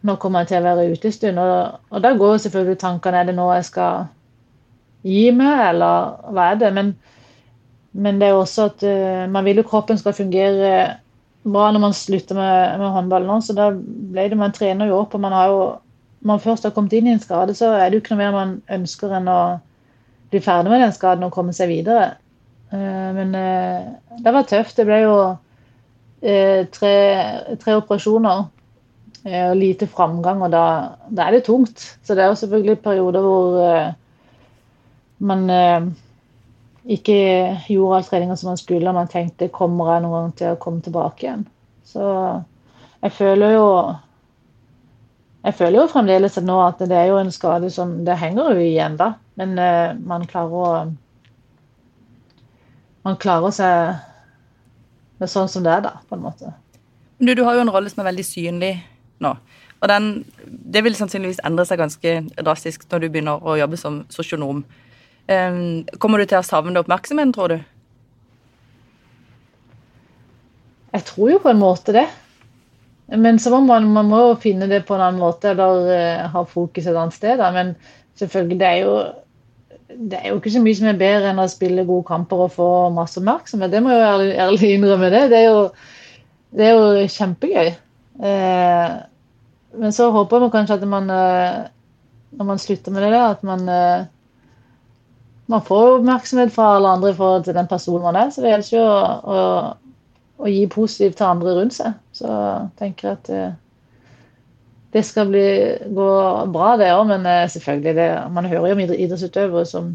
nå 0.05 0.15
kommer 0.21 0.45
jeg 0.45 0.53
til 0.53 0.61
å 0.61 0.67
være 0.69 0.87
ute 0.93 1.09
en 1.09 1.15
stund. 1.15 1.41
Og, 1.41 1.81
og 1.89 2.05
da 2.05 2.13
går 2.17 2.41
selvfølgelig 2.45 2.81
tankene 2.85 3.21
er 3.21 3.29
det 3.29 3.37
nå 3.37 3.49
jeg 3.55 3.67
skal 3.71 4.07
gi 5.07 5.29
meg, 5.35 5.65
eller 5.71 6.31
hva 6.33 6.51
er 6.51 6.61
det? 6.61 6.71
Men, 6.75 6.93
men 7.97 8.21
det 8.21 8.29
er 8.29 8.35
jo 8.35 8.43
også 8.43 8.69
at 8.69 8.83
uh, 8.83 9.27
man 9.31 9.45
vil 9.47 9.61
jo 9.61 9.67
kroppen 9.67 9.99
skal 9.99 10.15
fungere 10.15 10.71
bra 11.47 11.69
når 11.71 11.83
man 11.83 11.95
slutter 11.95 12.35
med, 12.35 12.79
med 12.81 12.91
håndballen 12.93 13.43
så 13.43 13.55
da 13.55 13.69
ble 13.73 14.25
det 14.29 14.37
man 14.37 14.51
trener 14.55 14.89
jo 14.89 14.99
opp, 14.99 15.15
og 15.15 15.23
man 15.23 15.35
har 15.35 15.53
jo 15.53 15.61
man 16.21 16.41
først 16.43 16.65
har 16.67 16.73
kommet 16.75 16.93
inn 16.97 17.07
i 17.07 17.13
en 17.15 17.23
skade, 17.23 17.55
så 17.55 17.71
er 17.77 17.89
det 17.89 17.99
jo 17.99 18.03
ikke 18.03 18.15
noe 18.15 18.23
mer 18.23 18.35
man 18.35 18.55
ønsker 18.79 19.13
enn 19.15 19.29
å 19.31 19.41
bli 20.29 20.41
ferdig 20.43 20.71
med 20.71 20.83
den 20.83 20.95
skaden 20.95 21.25
og 21.25 21.33
komme 21.33 21.55
seg 21.55 21.71
videre. 21.71 22.17
Eh, 22.71 23.09
men 23.15 23.33
eh, 23.37 23.87
det 24.19 24.33
var 24.35 24.47
tøft. 24.49 24.77
Det 24.77 24.85
ble 24.87 25.01
jo 25.03 25.15
eh, 26.21 26.65
tre, 26.73 26.95
tre 27.61 27.77
operasjoner 27.79 28.47
og 29.29 29.57
lite 29.59 29.83
framgang, 29.91 30.39
og 30.45 30.53
da, 30.53 30.65
da, 31.11 31.25
er 31.25 31.35
det 31.35 31.41
tungt. 31.49 31.81
Så 32.07 32.15
det 32.15 32.23
er 32.23 32.29
jo 32.31 32.37
selvfølgelig 32.39 32.77
perioder 32.85 33.25
hvor 33.25 33.57
man 35.27 35.43
ikke 36.87 37.17
gjorde 37.67 37.97
all 37.97 38.07
treninga 38.07 38.37
som 38.39 38.53
man 38.53 38.61
skulle, 38.61 38.87
og 38.87 38.95
man 38.95 39.11
tenkte 39.11 39.51
kommer 39.51 39.91
jeg 39.91 40.05
noen 40.05 40.15
gang 40.15 40.31
til 40.39 40.53
å 40.53 40.61
komme 40.63 40.79
tilbake 40.85 41.27
igjen. 41.27 41.43
Så 41.83 42.07
jeg 43.03 43.15
føler 43.19 43.57
jo 43.57 43.67
jeg 45.45 45.55
føler 45.55 45.79
jo 45.79 45.91
fremdeles 45.91 46.37
at 46.37 46.47
nå 46.47 46.57
at 46.65 46.81
det 46.83 46.97
er 46.97 47.11
jo 47.13 47.19
en 47.21 47.31
skade 47.31 47.69
som 47.71 47.93
Det 48.05 48.17
henger 48.19 48.57
jo 48.57 48.63
igjen, 48.63 48.97
da. 48.99 49.13
Men 49.39 49.55
uh, 49.55 49.95
man 49.95 50.27
klarer 50.27 50.51
å 50.51 50.71
Man 53.07 53.15
klarer 53.17 53.53
seg 53.55 53.95
med 55.19 55.31
sånn 55.31 55.47
som 55.51 55.63
det 55.63 55.71
er, 55.71 55.81
da, 55.83 55.93
på 56.07 56.15
en 56.15 56.23
måte. 56.23 56.51
Du, 57.19 57.31
du 57.35 57.41
har 57.43 57.55
jo 57.55 57.63
en 57.65 57.71
rolle 57.71 57.89
som 57.91 57.99
er 58.03 58.09
veldig 58.11 58.23
synlig 58.23 58.73
nå. 59.23 59.33
Og 59.79 59.87
den, 59.91 60.05
det 60.47 60.83
vil 60.83 60.95
sannsynligvis 60.95 61.41
endre 61.47 61.65
seg 61.67 61.79
ganske 61.79 62.13
drastisk 62.37 62.85
når 62.91 63.03
du 63.03 63.07
begynner 63.09 63.43
å 63.43 63.57
jobbe 63.59 63.79
som 63.79 64.01
sosionom. 64.11 64.61
Um, 65.27 65.83
kommer 65.99 66.19
du 66.19 66.27
til 66.27 66.39
å 66.39 66.45
savne 66.45 66.79
oppmerksomheten, 66.83 67.33
tror 67.35 67.51
du? 67.51 67.57
Jeg 70.95 71.05
tror 71.11 71.33
jo 71.35 71.41
på 71.43 71.51
en 71.51 71.61
måte 71.61 71.95
det. 71.95 72.07
Men 73.17 73.39
så 73.41 73.51
må 73.53 73.63
man, 73.65 73.87
man 73.93 74.09
må 74.09 74.21
finne 74.41 74.67
det 74.69 74.83
på 74.85 74.93
en 74.95 75.01
annen 75.01 75.21
måte, 75.21 75.53
eller 75.53 75.87
uh, 75.89 76.27
ha 76.33 76.43
fokus 76.45 76.85
et 76.85 76.95
annet 76.95 77.15
sted. 77.15 77.39
Da. 77.41 77.49
Men 77.55 77.73
selvfølgelig, 78.19 78.59
det 78.59 78.67
er, 78.67 78.77
jo, 78.85 79.95
det 80.11 80.19
er 80.19 80.27
jo 80.29 80.37
ikke 80.37 80.53
så 80.53 80.61
mye 80.61 80.77
som 80.77 80.91
er 80.91 80.99
bedre 80.99 81.31
enn 81.31 81.41
å 81.41 81.47
spille 81.49 81.87
gode 81.87 82.05
kamper 82.09 82.45
og 82.45 82.53
få 82.57 82.69
masse 82.93 83.17
oppmerksomhet. 83.21 83.73
Det 83.73 83.81
må 83.85 83.95
jeg 83.95 84.03
jo 84.03 84.11
ærlig, 84.11 84.29
ærlig 84.45 84.71
innrømme. 84.75 85.09
Det. 85.15 85.23
Det, 85.33 85.41
er 85.41 85.49
jo, 85.49 85.65
det 86.59 86.67
er 86.67 86.77
jo 86.77 87.09
kjempegøy. 87.15 87.73
Uh, 88.19 88.87
men 89.79 89.95
så 89.95 90.11
håper 90.13 90.45
man 90.45 90.53
kanskje 90.53 90.77
at 90.77 90.87
man, 90.89 91.09
uh, 91.09 91.65
når 92.37 92.51
man 92.53 92.61
slutter 92.61 92.93
med 92.93 93.07
det, 93.07 93.25
at 93.25 93.45
man 93.47 93.65
man 95.49 95.63
får 95.65 95.95
oppmerksomhet 95.95 96.51
fra 96.53 96.75
alle 96.75 96.91
andre 96.93 97.09
i 97.09 97.15
forhold 97.17 97.47
til 97.47 97.55
den 97.57 97.67
personen 97.67 98.03
man 98.05 98.17
er. 98.19 98.29
Så 98.29 98.43
det 98.43 98.51
gjelder 98.51 98.67
ikke 98.67 98.83
å 99.33 99.39
og 100.39 100.49
gi 100.49 100.67
positivt 100.71 101.17
til 101.19 101.27
andre 101.27 101.55
rundt 101.57 101.75
seg. 101.75 101.97
Så 102.15 102.29
tenker 102.79 103.09
jeg 103.09 103.17
at 103.17 103.27
det, 103.27 103.41
eh, 103.47 103.57
det 104.89 105.03
skal 105.05 105.27
bli, 105.29 105.47
gå 105.93 106.11
bra, 106.49 106.73
det 106.79 106.91
òg. 106.95 107.05
Men 107.11 107.25
eh, 107.29 107.49
selvfølgelig, 107.51 107.95
det, 107.95 108.09
man 108.33 108.47
hører 108.49 108.71
jo 108.71 108.77
om 108.77 108.83
idrettsutøvere 108.85 109.65
som, 109.69 109.91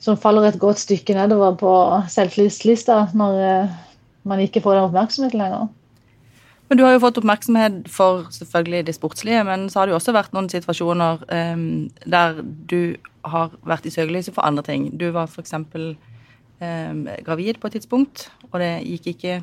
som 0.00 0.20
faller 0.20 0.48
et 0.48 0.60
godt 0.60 0.80
stykke 0.80 1.16
nedover 1.18 1.56
på 1.60 1.72
selvtillitslista 2.14 3.08
når 3.14 3.40
eh, 3.48 3.80
man 4.24 4.40
ikke 4.40 4.62
får 4.64 4.78
den 4.78 4.88
oppmerksomheten 4.88 5.42
lenger. 5.42 5.66
Men 6.68 6.78
Du 6.78 6.84
har 6.84 6.94
jo 6.94 7.02
fått 7.02 7.18
oppmerksomhet 7.20 7.82
for 7.92 8.24
selvfølgelig 8.32 8.86
det 8.86 8.94
sportslige, 8.96 9.44
men 9.44 9.68
så 9.70 9.78
har 9.78 9.86
det 9.86 9.92
jo 9.92 9.98
også 10.00 10.14
vært 10.16 10.32
noen 10.32 10.48
situasjoner 10.48 11.20
um, 11.28 11.90
der 12.08 12.40
du 12.40 12.96
har 13.24 13.52
vært 13.68 13.84
i 13.86 13.92
søkelyset 13.92 14.34
for 14.34 14.46
andre 14.48 14.64
ting. 14.64 14.88
Du 15.00 15.10
var 15.12 15.28
f.eks 15.28 15.52
eh, 15.52 15.92
gravid 16.60 17.58
på 17.60 17.68
et 17.68 17.74
tidspunkt, 17.78 18.28
og 18.52 18.60
det 18.62 18.70
gikk 18.86 19.10
ikke 19.14 19.42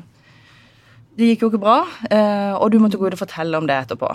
det 1.12 1.26
gikk 1.28 1.42
jo 1.44 1.50
ikke 1.50 1.60
bra, 1.60 1.82
eh, 2.08 2.54
og 2.56 2.70
du 2.72 2.78
måtte 2.80 2.96
gå 2.96 3.04
ut 3.04 3.12
og 3.12 3.20
fortelle 3.20 3.58
om 3.58 3.66
det 3.68 3.74
etterpå. 3.76 4.08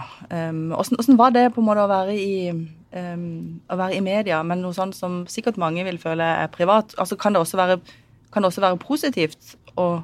Åssen 0.74 0.98
um, 0.98 1.20
var 1.20 1.36
det 1.36 1.52
på 1.54 1.62
en 1.62 1.68
måte 1.68 1.84
å 1.86 1.92
være 1.92 2.16
i, 2.18 2.50
å 2.98 3.78
være 3.78 4.00
i 4.00 4.02
media, 4.02 4.40
men 4.42 4.64
noe 4.66 4.74
sånt 4.74 4.98
som 4.98 5.20
sikkert 5.30 5.60
mange 5.62 5.86
vil 5.86 6.00
føle 6.02 6.26
er 6.42 6.50
privat? 6.50 6.96
Altså 6.98 7.16
Kan 7.22 7.38
det 7.38 7.44
også 7.44 7.60
være, 7.60 7.78
det 8.34 8.50
også 8.50 8.66
være 8.66 8.82
positivt 8.82 9.54
å 9.78 10.02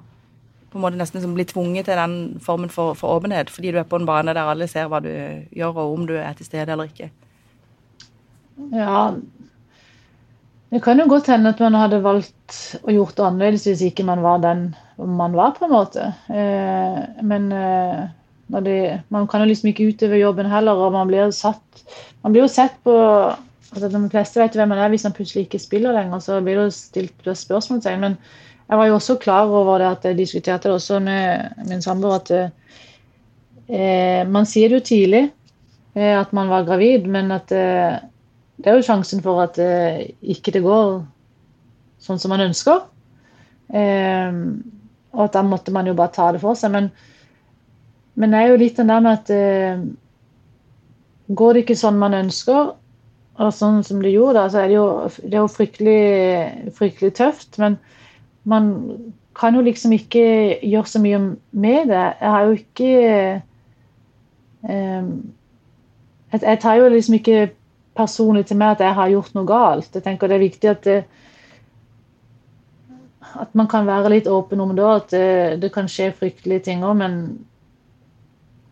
på 0.73 0.79
en 0.79 0.86
måte 0.88 0.97
nesten 0.97 1.36
bli 1.38 1.45
tvunget 1.45 1.86
til 1.86 1.99
den 1.99 2.13
formen 2.41 2.71
for, 2.73 2.95
for, 2.97 3.19
åpenhet, 3.19 3.51
fordi 3.53 3.71
du 3.71 3.77
er 3.77 3.86
på 3.86 3.99
en 3.99 4.08
bane 4.10 4.34
der 4.34 4.49
alle 4.49 4.65
ser 4.67 4.88
hva 4.89 5.03
du 5.06 5.12
gjør, 5.53 5.75
og 5.84 5.99
om 5.99 6.08
du 6.10 6.15
er 6.17 6.34
til 6.34 6.47
stede 6.47 6.73
eller 6.73 6.89
ikke? 6.89 7.12
Ja, 8.73 9.13
det 10.73 10.81
kan 10.81 10.97
jo 10.97 11.05
godt 11.05 11.27
hende 11.29 11.51
at 11.53 11.59
man 11.62 11.75
hadde 11.77 12.01
valgt 12.01 12.57
å 12.81 12.93
gjort 12.93 13.17
det 13.17 13.25
annerledes 13.27 13.65
hvis 13.67 13.81
ikke 13.91 14.05
man 14.07 14.23
var 14.25 14.39
den 14.41 14.71
man 14.97 15.36
var, 15.38 15.51
på 15.57 15.67
en 15.67 15.73
måte. 15.73 16.07
Eh, 16.33 16.99
men 17.25 17.51
eh, 17.53 17.99
det, 18.65 18.77
man 19.13 19.27
kan 19.29 19.43
jo 19.43 19.49
liksom 19.49 19.69
ikke 19.69 19.91
utøve 19.91 20.21
jobben 20.21 20.49
heller, 20.49 20.77
og 20.77 20.95
man 20.95 21.09
blir 21.09 21.33
satt 21.33 21.62
Man 22.23 22.31
blir 22.31 22.45
jo 22.45 22.51
sett 22.51 22.77
på 22.86 22.93
altså 22.93 23.89
De 23.91 23.99
fleste 24.09 24.39
vet 24.39 24.55
hvem 24.55 24.69
man 24.71 24.79
er 24.79 24.91
hvis 24.93 25.03
man 25.03 25.15
plutselig 25.17 25.47
ikke 25.47 25.59
spiller 25.59 25.93
lenger, 25.93 26.21
så 26.23 26.39
blir 26.41 26.57
det 26.57 26.65
jo 26.69 26.75
stilt 26.77 27.29
spørsmålstegn. 27.38 28.05
Men 28.05 28.17
jeg 28.69 28.79
var 28.79 28.88
jo 28.88 28.95
også 28.95 29.17
klar 29.21 29.49
over 29.49 29.81
det 29.81 29.89
at 29.89 30.05
jeg 30.07 30.19
diskuterte 30.21 30.69
det 30.69 30.77
også 30.77 31.01
med 31.03 31.65
min 31.69 31.81
samboer, 31.83 32.21
at 32.21 32.31
eh, 33.67 34.21
man 34.29 34.47
sier 34.49 34.71
det 34.71 34.79
jo 34.79 34.88
tidlig 34.93 35.23
at 35.93 36.31
man 36.33 36.49
var 36.49 36.63
gravid, 36.65 37.05
men 37.05 37.29
at 37.36 37.51
eh, 37.53 37.97
det 38.63 38.71
er 38.71 38.78
jo 38.80 38.86
sjansen 38.88 39.21
for 39.23 39.43
at 39.43 39.58
eh, 39.60 40.06
ikke 40.21 40.54
det 40.56 40.63
går 40.63 41.02
sånn 42.04 42.21
som 42.21 42.32
man 42.34 42.45
ønsker. 42.45 42.86
Eh, 43.73 44.38
og 45.13 45.26
at 45.28 45.36
da 45.36 45.43
måtte 45.45 45.73
man 45.76 45.88
jo 45.89 45.95
bare 45.97 46.13
ta 46.15 46.30
det 46.34 46.41
for 46.43 46.58
seg. 46.58 46.71
Men, 46.73 46.89
men 48.15 48.34
det 48.34 48.39
er 48.39 48.54
jo 48.54 48.62
litt 48.62 48.80
den 48.80 48.91
der 48.91 49.04
med 49.04 49.19
at 49.19 49.34
eh, 49.34 49.84
Går 51.34 51.54
det 51.56 51.62
ikke 51.63 51.78
sånn 51.80 51.95
man 51.97 52.13
ønsker, 52.13 52.73
og 53.41 53.54
sånn 53.56 53.78
som 53.88 54.02
det 54.04 54.12
gjorde, 54.12 54.41
da, 54.41 54.49
så 54.52 54.60
er 54.60 54.67
det 54.69 54.76
jo, 54.76 54.88
det 55.23 55.38
er 55.38 55.39
jo 55.39 55.49
fryktelig, 55.49 56.02
fryktelig 56.76 57.13
tøft. 57.17 57.56
Men 57.63 57.78
man 58.43 58.67
kan 59.39 59.56
jo 59.56 59.63
liksom 59.63 59.95
ikke 59.95 60.26
gjøre 60.60 60.91
så 60.91 61.02
mye 61.02 61.21
med 61.52 61.88
det. 61.89 62.04
Jeg 62.19 62.34
har 62.36 62.43
jo 62.43 62.58
ikke 62.60 62.91
eh, 64.67 65.08
jeg, 66.34 66.60
tar 66.62 66.76
jo 66.82 66.91
liksom 66.91 67.17
ikke 67.17 67.39
personlig 67.97 68.47
til 68.49 68.58
meg 68.58 68.75
at 68.75 68.84
jeg 68.88 68.97
har 68.97 69.12
gjort 69.13 69.36
noe 69.38 69.49
galt. 69.49 69.93
Jeg 69.93 70.06
tenker 70.06 70.29
det 70.29 70.38
er 70.38 70.45
viktig 70.47 70.69
at 70.71 70.84
det, 70.88 70.99
at 73.43 73.56
man 73.58 73.69
kan 73.69 73.88
være 73.88 74.12
litt 74.13 74.29
åpen 74.29 74.62
om 74.62 74.75
det, 74.77 74.86
at 74.86 75.13
det, 75.13 75.32
det 75.63 75.71
kan 75.73 75.89
skje 75.89 76.12
fryktelige 76.17 76.67
ting 76.69 76.84
òg, 76.86 76.95
men 76.99 77.17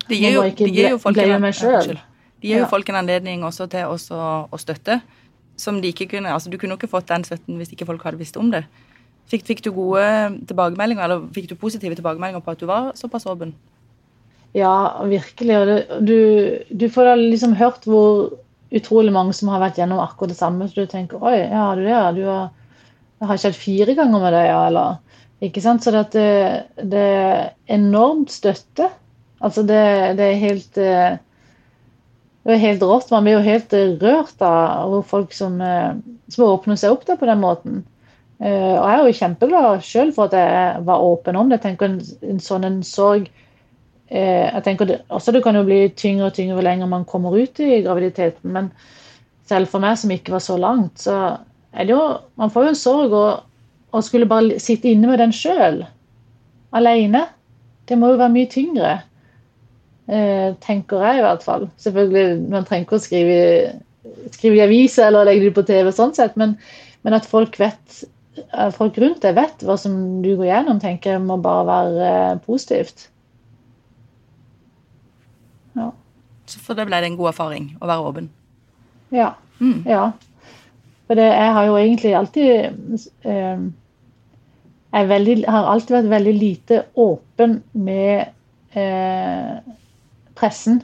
det 0.09 0.19
gir 0.19 0.35
jo, 0.35 0.43
det 0.43 0.69
gir 0.69 0.93
jo 0.95 0.99
folk 0.99 1.17
en, 1.23 1.47
de 2.41 2.49
gir 2.49 2.63
jo 2.63 2.69
folk 2.69 2.89
en 2.89 2.99
anledning 2.99 3.45
også 3.47 3.67
til 3.71 3.89
også 3.89 4.21
å 4.51 4.59
støtte. 4.59 4.99
Som 5.61 5.77
de 5.81 5.91
ikke 5.91 6.07
kunne, 6.15 6.31
altså 6.33 6.49
Du 6.49 6.57
kunne 6.57 6.73
jo 6.73 6.79
ikke 6.79 6.89
fått 6.89 7.11
den 7.11 7.23
støtten 7.27 7.59
hvis 7.59 7.71
ikke 7.75 7.85
folk 7.85 8.03
hadde 8.07 8.17
visst 8.19 8.39
om 8.39 8.49
det. 8.53 8.63
Fikk, 9.29 9.45
fikk, 9.47 9.61
du 9.63 9.69
gode 9.71 10.03
tilbakemeldinger, 10.49 11.03
eller 11.05 11.27
fikk 11.35 11.51
du 11.51 11.55
positive 11.55 11.95
tilbakemeldinger 11.95 12.41
på 12.43 12.51
at 12.55 12.59
du 12.59 12.65
var 12.67 12.89
såpass 12.99 13.27
åpen? 13.29 13.53
Ja, 14.57 15.03
virkelig. 15.07 15.57
Og 15.59 15.67
det, 15.69 15.77
du, 16.07 16.17
du, 16.81 16.89
får 16.91 17.11
da 17.11 17.13
liksom 17.19 17.53
hørt 17.55 17.85
hvor 17.87 18.33
utrolig 18.71 19.13
mange 19.13 19.35
som 19.35 19.51
har 19.51 19.61
vært 19.63 19.79
gjennom 19.81 20.01
akkurat 20.03 20.33
det 20.33 20.39
samme. 20.39 20.67
Så 20.69 20.83
du 20.83 20.91
tenker 20.91 21.21
oi, 21.23 21.37
ja, 21.43 21.71
du 21.75 21.83
det, 21.85 22.01
du 22.17 22.23
har, 22.27 22.51
jeg 23.19 23.29
har 23.29 23.41
hatt 23.45 23.59
fire 23.59 23.95
ganger 23.97 24.23
med 24.23 24.33
det, 24.37 24.45
ja, 24.49 24.61
eller 24.69 24.99
Ikke 25.41 25.61
sant. 25.63 25.83
Så 25.83 25.91
det, 25.93 26.05
det 26.77 27.01
er 27.01 27.51
enormt 27.73 28.31
støtte. 28.31 28.91
Altså, 29.41 29.63
det, 29.65 29.81
det 30.19 30.25
er 30.27 30.41
helt 30.41 30.77
eh, 30.77 31.19
det 32.41 32.55
er 32.55 32.61
helt 32.61 32.83
rått. 32.85 33.09
Man 33.13 33.25
blir 33.25 33.39
jo 33.39 33.45
helt 33.45 33.73
eh, 33.73 33.95
rørt 34.01 34.41
av 34.45 34.99
folk 35.09 35.33
som, 35.33 35.57
eh, 35.61 35.95
som 36.29 36.45
åpner 36.45 36.77
seg 36.77 36.93
opp 36.93 37.05
på 37.09 37.29
den 37.29 37.41
måten. 37.41 37.81
Og 38.41 38.49
jeg 38.49 38.97
er 38.97 39.03
jo 39.05 39.17
kjempeglad 39.19 39.83
sjøl 39.85 40.11
for 40.15 40.25
at 40.25 40.33
jeg 40.33 40.85
var 40.87 41.03
åpen 41.05 41.35
om 41.37 41.49
det. 41.49 41.59
Jeg 41.59 41.65
tenker 41.67 41.91
En, 41.91 41.99
en 42.25 42.39
sånn 42.41 42.63
en 42.65 42.79
sorg 42.81 43.27
jeg 44.11 44.63
tenker 44.65 44.89
det, 44.89 44.97
også 45.07 45.31
det 45.31 45.39
kan 45.45 45.55
jo 45.55 45.63
bli 45.63 45.85
tyngre 45.95 46.27
og 46.27 46.35
tyngre 46.35 46.57
hvor 46.57 46.65
lenger 46.67 46.89
man 46.91 47.05
kommer 47.07 47.35
ut 47.37 47.61
i 47.63 47.79
graviditeten. 47.85 48.51
Men 48.51 48.67
selv 49.47 49.71
for 49.71 49.83
meg 49.83 49.95
som 49.99 50.11
ikke 50.11 50.33
var 50.33 50.43
så 50.43 50.57
langt, 50.59 50.99
så 50.99 51.37
er 51.71 51.87
det 51.87 51.95
jo 51.95 52.01
Man 52.35 52.51
får 52.51 52.65
jo 52.65 52.73
en 52.73 52.79
sorg 52.81 53.15
å 53.15 54.01
skulle 54.03 54.27
bare 54.27 54.59
sitte 54.59 54.91
inne 54.91 55.07
med 55.07 55.19
den 55.23 55.31
sjøl. 55.35 55.85
Alene. 56.75 57.25
Det 57.87 57.97
må 57.99 58.11
jo 58.11 58.19
være 58.19 58.35
mye 58.35 58.51
tyngre. 58.51 58.91
Eh, 60.11 60.53
tenker 60.63 61.03
jeg 61.05 61.19
i 61.19 61.25
hvert 61.25 61.43
fall. 61.43 61.69
Selvfølgelig, 61.79 62.49
Man 62.51 62.67
trenger 62.67 62.87
ikke 62.87 62.99
å 62.99 63.03
skrive, 63.03 63.39
skrive 64.31 64.59
i 64.59 64.65
aviser 64.65 65.07
eller 65.07 65.27
legge 65.27 65.49
det 65.49 65.55
på 65.55 65.67
TV, 65.67 65.91
sånn 65.95 66.15
sett, 66.15 66.35
men, 66.39 66.57
men 67.03 67.15
at 67.15 67.27
folk 67.27 67.59
vet 67.59 68.03
folk 68.75 68.97
rundt 69.01 69.23
deg 69.25 69.35
vet 69.35 69.63
hva 69.67 69.75
som 69.79 70.21
du 70.23 70.33
går 70.39 70.47
gjennom, 70.47 70.79
tenker 70.81 71.15
jeg 71.15 71.23
må 71.23 71.37
bare 71.43 71.67
være 71.67 72.11
eh, 72.11 72.37
positivt. 72.45 73.10
Ja. 75.77 75.91
Så 76.49 76.59
for 76.59 76.77
det 76.77 76.87
ble 76.89 76.99
det 77.01 77.11
en 77.11 77.19
god 77.19 77.31
erfaring 77.31 77.71
å 77.79 77.89
være 77.89 78.09
åpen? 78.09 78.31
Ja. 79.13 79.33
Mm. 79.61 79.83
ja. 79.85 80.11
For 81.07 81.19
det, 81.19 81.27
jeg 81.27 81.53
har 81.57 81.67
jo 81.67 81.77
egentlig 81.77 82.13
alltid 82.17 83.01
eh, 83.27 83.63
jeg 84.91 85.07
veldig, 85.07 85.35
har 85.47 85.69
alltid 85.71 85.95
vært 85.95 86.11
veldig 86.11 86.33
lite 86.35 86.79
åpen 86.99 87.61
med 87.71 88.31
eh, 88.75 89.59
pressen. 90.35 90.81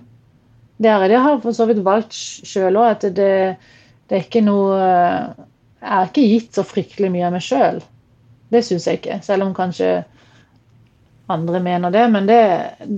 Det 0.77 0.93
har 0.93 1.09
jeg 1.09 1.41
for 1.43 1.57
så 1.57 1.67
vidt 1.67 1.83
valgt 1.83 2.15
sjøl 2.15 2.77
òg, 2.79 2.91
at 2.93 3.07
det, 3.17 3.31
det, 4.07 4.19
er 4.19 4.27
ikke 4.27 4.43
noe 4.45 4.77
Jeg 4.77 5.89
har 5.89 6.07
ikke 6.07 6.27
gitt 6.27 6.59
så 6.59 6.63
fryktelig 6.67 7.09
mye 7.13 7.25
av 7.27 7.35
meg 7.35 7.43
sjøl. 7.43 7.81
Det 8.53 8.63
syns 8.63 8.87
jeg 8.87 9.01
ikke. 9.01 9.19
Selv 9.25 9.47
om 9.47 9.55
kanskje 9.57 10.05
andre 11.27 11.59
mener 11.59 11.91
det, 11.91 12.03
men 12.11 12.27
det, 12.27 12.43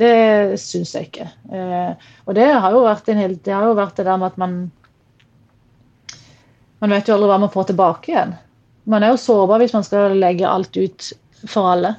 det 0.02 0.60
syns 0.62 0.94
jeg 0.96 1.10
ikke. 1.10 1.30
Eh, 1.54 2.10
og 2.28 2.36
det 2.38 2.46
har 2.46 2.76
jo 2.76 2.84
vært 2.86 3.10
en 3.10 3.22
hel, 3.24 3.34
det 3.42 3.56
har 3.56 3.65
jo 3.65 3.78
vært 3.78 3.98
det 3.98 4.06
der 4.06 4.20
med 4.22 4.34
at 4.34 4.38
man 4.42 4.60
Man 6.80 6.94
vet 6.96 7.10
jo 7.10 7.18
aldri 7.18 7.28
hva 7.28 7.38
man 7.42 7.52
får 7.52 7.65
tilbake 7.74 8.08
igjen. 8.08 8.30
Man 8.88 9.04
er 9.04 9.10
jo 9.12 9.20
sårbar 9.20 9.60
hvis 9.60 9.74
man 9.76 9.84
skal 9.84 10.13
legge 10.15 10.48
alt 10.48 10.78
ut 10.80 11.10
for 11.44 11.68
alle 11.74 11.89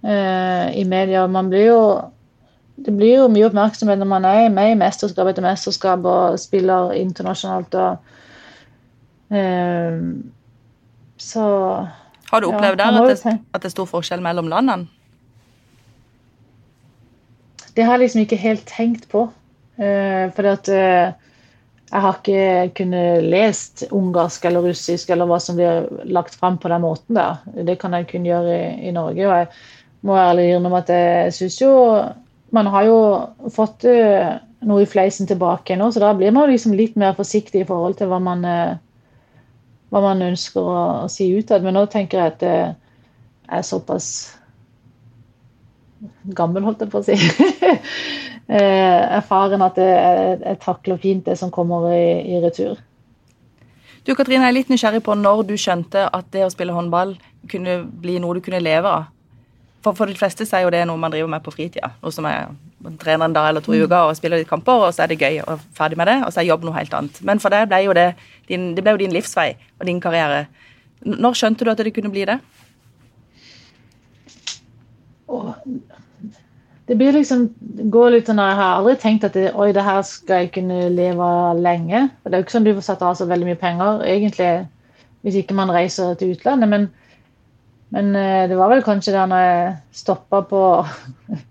eh, 0.00 0.70
i 0.80 0.84
media. 0.88 1.26
Man 1.28 1.50
blir 1.52 1.66
jo 1.66 1.82
det 2.82 2.94
blir 2.96 3.18
jo 3.18 3.26
mye 3.28 3.50
oppmerksomhet 3.50 4.00
når 4.00 4.08
man 4.08 4.24
er 4.24 4.48
med 4.48 4.72
i 4.72 4.78
mesterskap 4.80 5.28
etter 5.28 5.44
mesterskap 5.44 6.08
og 6.08 6.40
spiller 6.40 6.94
internasjonalt. 6.96 7.76
og 7.76 9.36
eh, 9.36 10.00
Så 11.20 11.44
Har 12.32 12.40
du 12.40 12.48
opplevd 12.48 12.80
ja, 12.80 12.88
der 12.88 13.02
at 13.02 13.12
det, 13.12 13.38
at 13.52 13.60
det 13.60 13.68
er 13.68 13.76
stor 13.76 13.92
forskjell 13.92 14.24
mellom 14.24 14.48
landene? 14.48 14.88
Det 17.76 17.84
har 17.86 17.96
jeg 17.96 18.04
liksom 18.04 18.24
ikke 18.24 18.40
helt 18.40 18.64
tenkt 18.68 19.08
på. 19.12 19.26
Eh, 19.80 20.28
fordi 20.36 20.50
at 20.52 20.68
eh, 20.68 21.12
jeg 21.92 22.04
har 22.04 22.18
ikke 22.18 22.72
kunnet 22.76 23.24
lest 23.24 23.84
ungarsk 23.90 24.44
eller 24.48 24.64
russisk 24.68 25.10
eller 25.10 25.28
hva 25.28 25.38
som 25.40 25.56
blir 25.58 25.88
lagt 26.08 26.36
fram 26.40 26.58
på 26.60 26.70
den 26.72 26.84
måten 26.84 27.16
der. 27.16 27.40
Det 27.68 27.78
kan 27.80 27.96
jeg 27.96 28.08
kun 28.12 28.28
gjøre 28.28 28.52
i, 28.56 28.88
i 28.88 28.92
Norge. 28.96 29.26
og 29.28 29.38
jeg 29.38 29.48
må 30.02 30.16
ærlig 30.16 30.48
innrømme 30.50 30.82
at 30.82 30.92
jeg 30.92 31.34
syns 31.36 31.60
jo 31.60 31.72
man 32.52 32.68
har 32.68 32.84
jo 32.84 32.96
fått 33.52 33.84
uh, 33.88 34.34
noe 34.68 34.82
i 34.82 34.88
fleisen 34.88 35.28
tilbake 35.28 35.76
nå, 35.78 35.86
så 35.92 36.02
da 36.02 36.10
blir 36.16 36.34
man 36.36 36.50
liksom 36.50 36.74
litt 36.76 36.98
mer 37.00 37.14
forsiktig 37.16 37.62
i 37.62 37.68
forhold 37.68 37.96
til 37.96 38.10
hva 38.10 38.18
man, 38.20 38.44
hva 39.88 40.02
man 40.04 40.24
ønsker 40.26 40.60
å, 40.60 40.82
å 41.06 41.08
si 41.12 41.30
utad. 41.32 41.64
Men 41.64 41.78
nå 41.78 41.86
tenker 41.92 42.18
jeg 42.18 42.34
at 42.34 42.44
jeg 42.44 42.74
er 43.56 43.64
såpass 43.64 44.10
gammel, 46.36 46.64
holdt 46.66 46.84
jeg 46.84 46.92
på 46.92 47.02
å 47.02 47.06
si. 47.06 47.16
uh, 48.50 49.02
erfaren 49.18 49.64
at 49.64 49.78
jeg, 49.80 50.38
jeg, 50.42 50.58
takler 50.64 51.00
fint 51.02 51.26
det 51.28 51.38
som 51.40 51.52
kommer 51.54 51.90
i, 51.94 52.06
i 52.34 52.42
retur. 52.42 52.80
Du 54.02 54.14
Katrine, 54.18 54.42
jeg 54.42 54.50
er 54.50 54.56
litt 54.56 54.70
nysgjerrig 54.72 55.02
på 55.06 55.14
når 55.14 55.44
du 55.46 55.54
skjønte 55.60 56.08
at 56.10 56.30
det 56.34 56.46
å 56.46 56.50
spille 56.50 56.74
håndball 56.74 57.14
kunne 57.50 57.82
bli 58.02 58.18
noe 58.22 58.38
du 58.38 58.42
kunne 58.42 58.62
leve 58.62 58.90
av. 58.90 59.10
For, 59.82 59.94
for 59.98 60.10
de 60.10 60.18
fleste 60.18 60.46
så 60.46 60.58
er 60.58 60.64
jo 60.64 60.72
det 60.74 60.82
er 60.82 60.88
noe 60.90 60.98
man 60.98 61.10
driver 61.10 61.30
med 61.30 61.42
på 61.42 61.54
fritida. 61.54 61.92
Noe 62.02 62.14
som 62.14 62.26
er 62.30 62.50
trener 62.98 63.28
en 63.28 63.34
dag 63.34 63.48
eller 63.48 63.62
to 63.62 63.74
i 63.74 63.82
uka 63.82 64.00
og 64.08 64.16
spiller 64.18 64.40
litt 64.40 64.50
kamper, 64.50 64.88
og 64.88 64.94
så 64.94 65.04
er 65.04 65.12
det 65.12 65.20
gøy 65.22 65.40
og 65.44 65.62
ferdig 65.76 65.98
med 66.00 66.10
det, 66.10 66.18
og 66.26 66.32
så 66.32 66.42
er 66.42 66.48
jobb 66.50 66.66
noe 66.66 66.76
helt 66.76 66.94
annet. 66.98 67.20
Men 67.26 67.42
for 67.42 67.54
deg 67.54 67.68
ble 67.70 67.82
jo 67.84 67.94
det 67.96 68.08
din, 68.50 68.72
det 68.76 68.82
ble 68.82 68.96
jo 68.96 69.02
din 69.04 69.14
livsvei 69.14 69.52
og 69.78 69.86
din 69.86 70.02
karriere. 70.02 70.46
Når 71.06 71.38
skjønte 71.38 71.66
du 71.66 71.70
at 71.72 71.82
det 71.82 71.94
kunne 71.94 72.12
bli 72.14 72.26
det? 72.30 72.38
Det 76.92 76.98
blir 77.00 77.14
liksom 77.16 77.46
går 77.92 78.10
litt 78.12 78.28
sånn 78.28 78.40
Jeg 78.42 78.56
har 78.58 78.76
aldri 78.76 78.92
tenkt 79.00 79.24
at 79.24 79.36
det, 79.36 79.46
oi, 79.56 79.70
det 79.72 79.84
her 79.86 80.02
skal 80.04 80.44
jeg 80.44 80.50
kunne 80.58 80.90
leve 80.92 81.28
lenge. 81.56 82.02
For 82.20 82.28
Det 82.28 82.36
er 82.36 82.42
jo 82.42 82.46
ikke 82.46 82.56
sånn 82.58 82.66
du 82.66 82.74
får 82.76 82.84
satt 82.88 83.04
av 83.06 83.16
så 83.16 83.28
veldig 83.30 83.48
mye 83.48 83.60
penger, 83.60 84.02
egentlig, 84.04 84.50
hvis 85.24 85.38
ikke 85.40 85.56
man 85.56 85.72
reiser 85.72 86.18
til 86.20 86.34
utlandet. 86.36 86.68
men 86.68 86.90
men 87.92 88.14
eh, 88.16 88.48
det 88.48 88.56
var 88.56 88.70
vel 88.72 88.84
kanskje 88.84 89.12
da 89.12 89.26
når 89.28 89.42
jeg 89.44 89.72
stoppa 90.00 90.40
på 90.48 90.60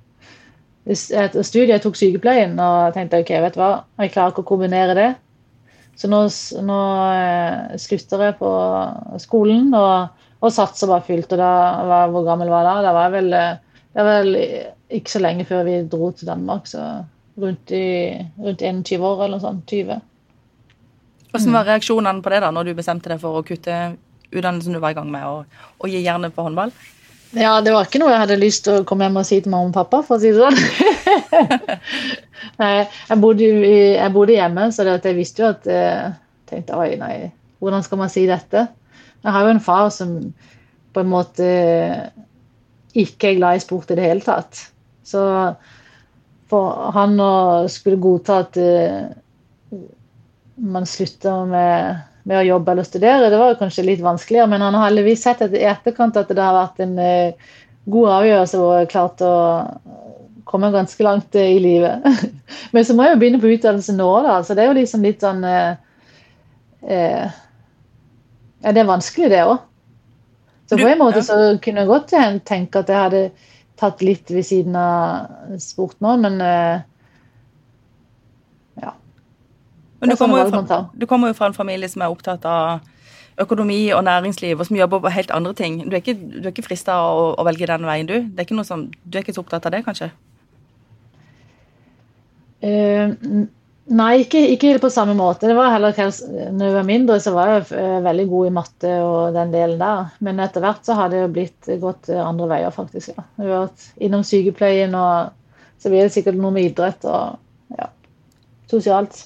et 0.89 1.35
studie, 1.45 1.69
jeg 1.69 1.83
tok 1.83 1.99
sykepleien 1.99 2.55
og 2.57 2.95
tenkte 2.95 3.21
ok, 3.21 3.35
vet 3.43 3.57
du 3.57 3.61
hva, 3.61 3.73
jeg 4.01 4.13
klarer 4.15 4.33
ikke 4.33 4.45
å 4.45 4.49
kombinere 4.49 4.97
det. 4.97 5.11
Så 5.99 6.09
nå, 6.09 6.23
nå 6.65 6.79
eh, 7.13 7.77
slutter 7.81 8.25
jeg 8.25 8.39
på 8.39 8.51
skolen 9.21 9.69
og, 9.77 10.23
og 10.41 10.53
satser 10.55 10.89
bare 10.89 11.05
fullt. 11.05 11.35
Og 11.35 11.41
da 11.41 12.05
hvor 12.09 12.25
gammel 12.25 12.49
var 12.49 12.65
jeg 12.65 12.71
da? 12.71 12.87
Da 12.87 12.95
var, 12.97 13.13
vel, 13.13 13.29
eh, 13.37 13.83
det 13.93 14.07
var 14.07 14.23
vel 14.23 14.33
ikke 14.91 15.13
så 15.13 15.21
lenge 15.23 15.47
før 15.47 15.65
vi 15.67 15.81
dro 15.89 16.11
til 16.15 16.29
Danmark. 16.29 16.69
Så 16.69 16.83
rundt, 17.41 17.71
i, 17.71 18.15
rundt 18.39 18.61
21 18.61 19.05
år 19.07 19.25
eller 19.25 19.37
noe 19.37 19.43
sånt. 19.43 19.65
20. 19.71 19.99
Hvordan 21.31 21.55
var 21.55 21.69
reaksjonene 21.69 22.23
på 22.23 22.33
det 22.33 22.41
da, 22.43 22.49
når 22.51 22.67
du 22.67 22.73
bestemte 22.77 23.11
deg 23.11 23.21
for 23.21 23.39
å 23.39 23.45
kutte 23.47 23.75
utdannelsen 24.31 24.75
du 24.75 24.81
var 24.83 24.93
i 24.93 24.97
gang 24.97 25.11
med, 25.11 25.27
og, 25.27 25.61
og 25.79 25.91
gi 25.91 26.01
jernet 26.03 26.35
på 26.35 26.43
håndball? 26.43 26.73
Ja, 27.31 27.53
det 27.63 27.71
var 27.71 27.87
ikke 27.87 28.01
noe 28.01 28.11
jeg 28.11 28.23
hadde 28.25 28.39
lyst 28.41 28.65
til 28.65 28.81
å 28.81 28.87
komme 28.87 29.07
hjem 29.07 29.21
og 29.21 29.27
si 29.27 29.37
til 29.39 29.53
mamma 29.53 29.71
og 29.71 29.75
pappa, 29.77 30.01
for 30.03 30.17
å 30.17 30.19
si 30.19 30.33
det 30.35 30.41
sånn. 30.43 30.57
jeg 33.07 33.19
bodde, 33.21 33.47
jeg 33.47 34.11
bodde, 34.11 34.35
hjemme, 34.35 34.67
så 34.75 34.83
jeg 34.89 35.15
visste 35.15 35.45
jo 35.45 35.51
at 35.53 35.69
jeg 35.69 35.85
eh, 35.93 36.17
tenkte 36.51 36.79
oi, 36.79 36.89
nei, 36.99 37.15
hvordan 37.63 37.85
skal 37.87 38.01
man 38.03 38.11
si 38.11 38.25
dette? 38.27 38.65
Jeg 39.21 39.35
har 39.35 39.47
jo 39.47 39.53
en 39.53 39.63
far 39.63 39.87
som 39.95 40.17
på 40.91 41.03
en 41.05 41.11
måte 41.11 41.47
ikke 42.99 43.31
er 43.31 43.39
glad 43.39 43.61
i 43.61 43.63
sport 43.63 43.93
i 43.93 43.99
det 43.99 44.09
hele 44.09 44.25
tatt. 44.25 44.65
Så 45.11 45.25
for 46.51 46.91
han 46.95 47.19
å 47.23 47.33
skulle 47.71 47.99
godta 48.03 48.41
at 48.43 48.57
uh, 48.59 49.83
man 50.61 50.87
slutter 50.89 51.45
med 51.47 52.01
med 52.23 52.37
å 52.37 52.45
jobbe 52.45 52.73
eller 52.73 52.85
studere. 52.85 53.29
Det 53.29 53.39
var 53.39 53.59
kanskje 53.59 53.85
litt 53.87 54.03
vanskeligere, 54.03 54.49
men 54.51 54.61
han 54.61 54.77
har 54.77 54.89
heldigvis 54.89 55.23
sett 55.25 55.41
i 55.47 55.63
etterkant 55.65 56.19
at 56.19 56.29
det 56.29 56.43
har 56.43 56.57
vært 56.57 56.83
en 56.85 56.97
uh, 56.99 57.53
god 57.91 58.09
avgjørelse 58.17 58.61
og 58.61 58.91
klart 58.91 59.23
å 59.25 59.33
komme 60.49 60.71
ganske 60.73 61.05
langt 61.05 61.37
uh, 61.37 61.45
i 61.45 61.59
livet. 61.63 62.05
men 62.75 62.85
så 62.85 62.95
må 62.95 63.07
jeg 63.07 63.15
jo 63.15 63.21
begynne 63.23 63.41
på 63.41 63.53
utdannelse 63.55 63.97
nå, 63.97 64.11
da. 64.27 64.37
Så 64.45 64.57
det 64.57 64.65
er 64.65 64.71
jo 64.71 64.79
liksom 64.79 65.07
litt 65.07 65.25
sånn 65.25 65.41
uh, 65.45 65.73
Ja, 68.61 68.73
det 68.73 68.81
er 68.81 68.89
vanskelig, 68.89 69.29
det 69.33 69.43
òg. 69.45 69.57
Så 70.69 70.77
på 70.79 70.87
en 70.87 71.01
måte 71.01 71.21
så 71.25 71.35
kunne 71.61 71.81
jeg 71.81 71.89
godt 71.89 72.13
tenke 72.47 72.79
at 72.79 72.89
jeg 72.89 72.95
hadde 72.95 73.23
tatt 73.81 74.01
litt 74.05 74.31
ved 74.31 74.45
siden 74.47 74.77
av 74.77 75.57
sport 75.61 75.97
nå, 76.03 76.15
men 76.21 76.39
uh, 76.41 76.81
ja. 78.81 78.95
Men 79.99 80.13
du 80.13 80.17
kommer, 80.19 80.49
fra, 80.49 80.79
du 80.93 81.05
kommer, 81.09 81.31
jo 81.31 81.37
fra, 81.37 81.51
en 81.51 81.57
familie 81.57 81.89
som 81.91 82.05
er 82.05 82.13
opptatt 82.13 82.45
av 82.49 82.87
økonomi 83.41 83.83
og 83.95 84.03
næringsliv, 84.05 84.59
og 84.59 84.67
som 84.67 84.77
jobber 84.77 85.01
på 85.01 85.13
helt 85.13 85.31
andre 85.33 85.53
ting. 85.57 85.79
Du 85.85 85.95
er 85.95 86.01
ikke, 86.01 86.17
du 86.17 86.49
ikke 86.51 86.65
frista 86.65 86.99
å, 87.01 87.31
å, 87.33 87.45
velge 87.47 87.69
den 87.69 87.87
veien, 87.87 88.09
du? 88.09 88.17
Det 88.27 88.43
er 88.43 88.49
ikke 88.49 88.59
noe 88.59 88.67
som, 88.67 88.85
du 88.91 89.17
er 89.17 89.25
ikke 89.25 89.35
så 89.37 89.43
opptatt 89.45 89.65
av 89.69 89.73
det, 89.75 89.83
kanskje? 89.87 90.11
Uh, 92.61 93.47
nei, 93.95 94.23
ikke, 94.23 94.41
ikke, 94.55 94.75
på 94.83 94.91
samme 94.93 95.15
måte. 95.17 95.49
Det 95.49 95.55
var 95.57 95.73
heller 95.73 95.95
når 95.95 96.65
jeg 96.65 96.75
var 96.77 96.87
mindre, 96.87 97.19
så 97.23 97.33
var 97.35 97.51
jeg 97.55 97.65
uh, 97.71 97.99
veldig 98.05 98.27
god 98.31 98.49
i 98.49 98.53
matte 98.55 98.93
og 99.05 99.35
den 99.37 99.53
delen 99.53 99.81
der. 99.81 100.13
Men 100.23 100.41
etter 100.43 100.63
hvert 100.63 100.87
så 100.87 100.97
har 100.99 101.11
det 101.11 101.23
jo 101.23 101.31
blitt 101.35 101.71
gått 101.81 102.11
andre 102.15 102.49
veier, 102.55 102.75
faktisk. 102.75 103.13
ja. 103.15 103.27
Jeg 103.37 103.47
har 103.49 103.67
vært 103.67 103.89
innom 104.07 104.23
sykepleien, 104.27 104.95
og 104.97 105.35
så 105.81 105.91
blir 105.91 106.05
det 106.05 106.15
sikkert 106.15 106.39
noe 106.39 106.53
med 106.55 106.71
idrett 106.71 107.05
og 107.09 107.77
ja, 107.77 107.91
sosialt. 108.71 109.25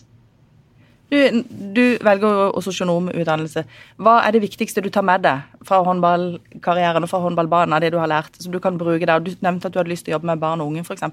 Du, 1.11 1.43
du 1.75 1.83
velger 2.03 2.39
jo 2.39 2.61
sosionomutdannelse. 2.65 3.61
Hva 4.01 4.15
er 4.25 4.33
det 4.33 4.41
viktigste 4.47 4.81
du 4.81 4.89
tar 4.93 5.05
med 5.05 5.21
deg 5.25 5.65
fra 5.67 5.83
håndballkarrieren 5.85 7.05
og 7.05 7.11
fra 7.11 7.21
håndballbanen 7.23 7.75
av 7.77 7.83
det 7.83 7.91
du 7.93 7.99
har 8.01 8.09
lært, 8.09 8.39
som 8.41 8.53
du 8.53 8.59
kan 8.63 8.79
bruke 8.81 9.05
der? 9.05 9.21
Du 9.21 9.29
nevnte 9.45 9.69
at 9.69 9.75
du 9.75 9.79
hadde 9.79 9.93
lyst 9.93 10.07
til 10.07 10.15
å 10.15 10.17
jobbe 10.17 10.31
med 10.31 10.41
barn 10.41 10.63
og 10.63 10.71
unge, 10.71 10.85
f.eks. 10.87 11.05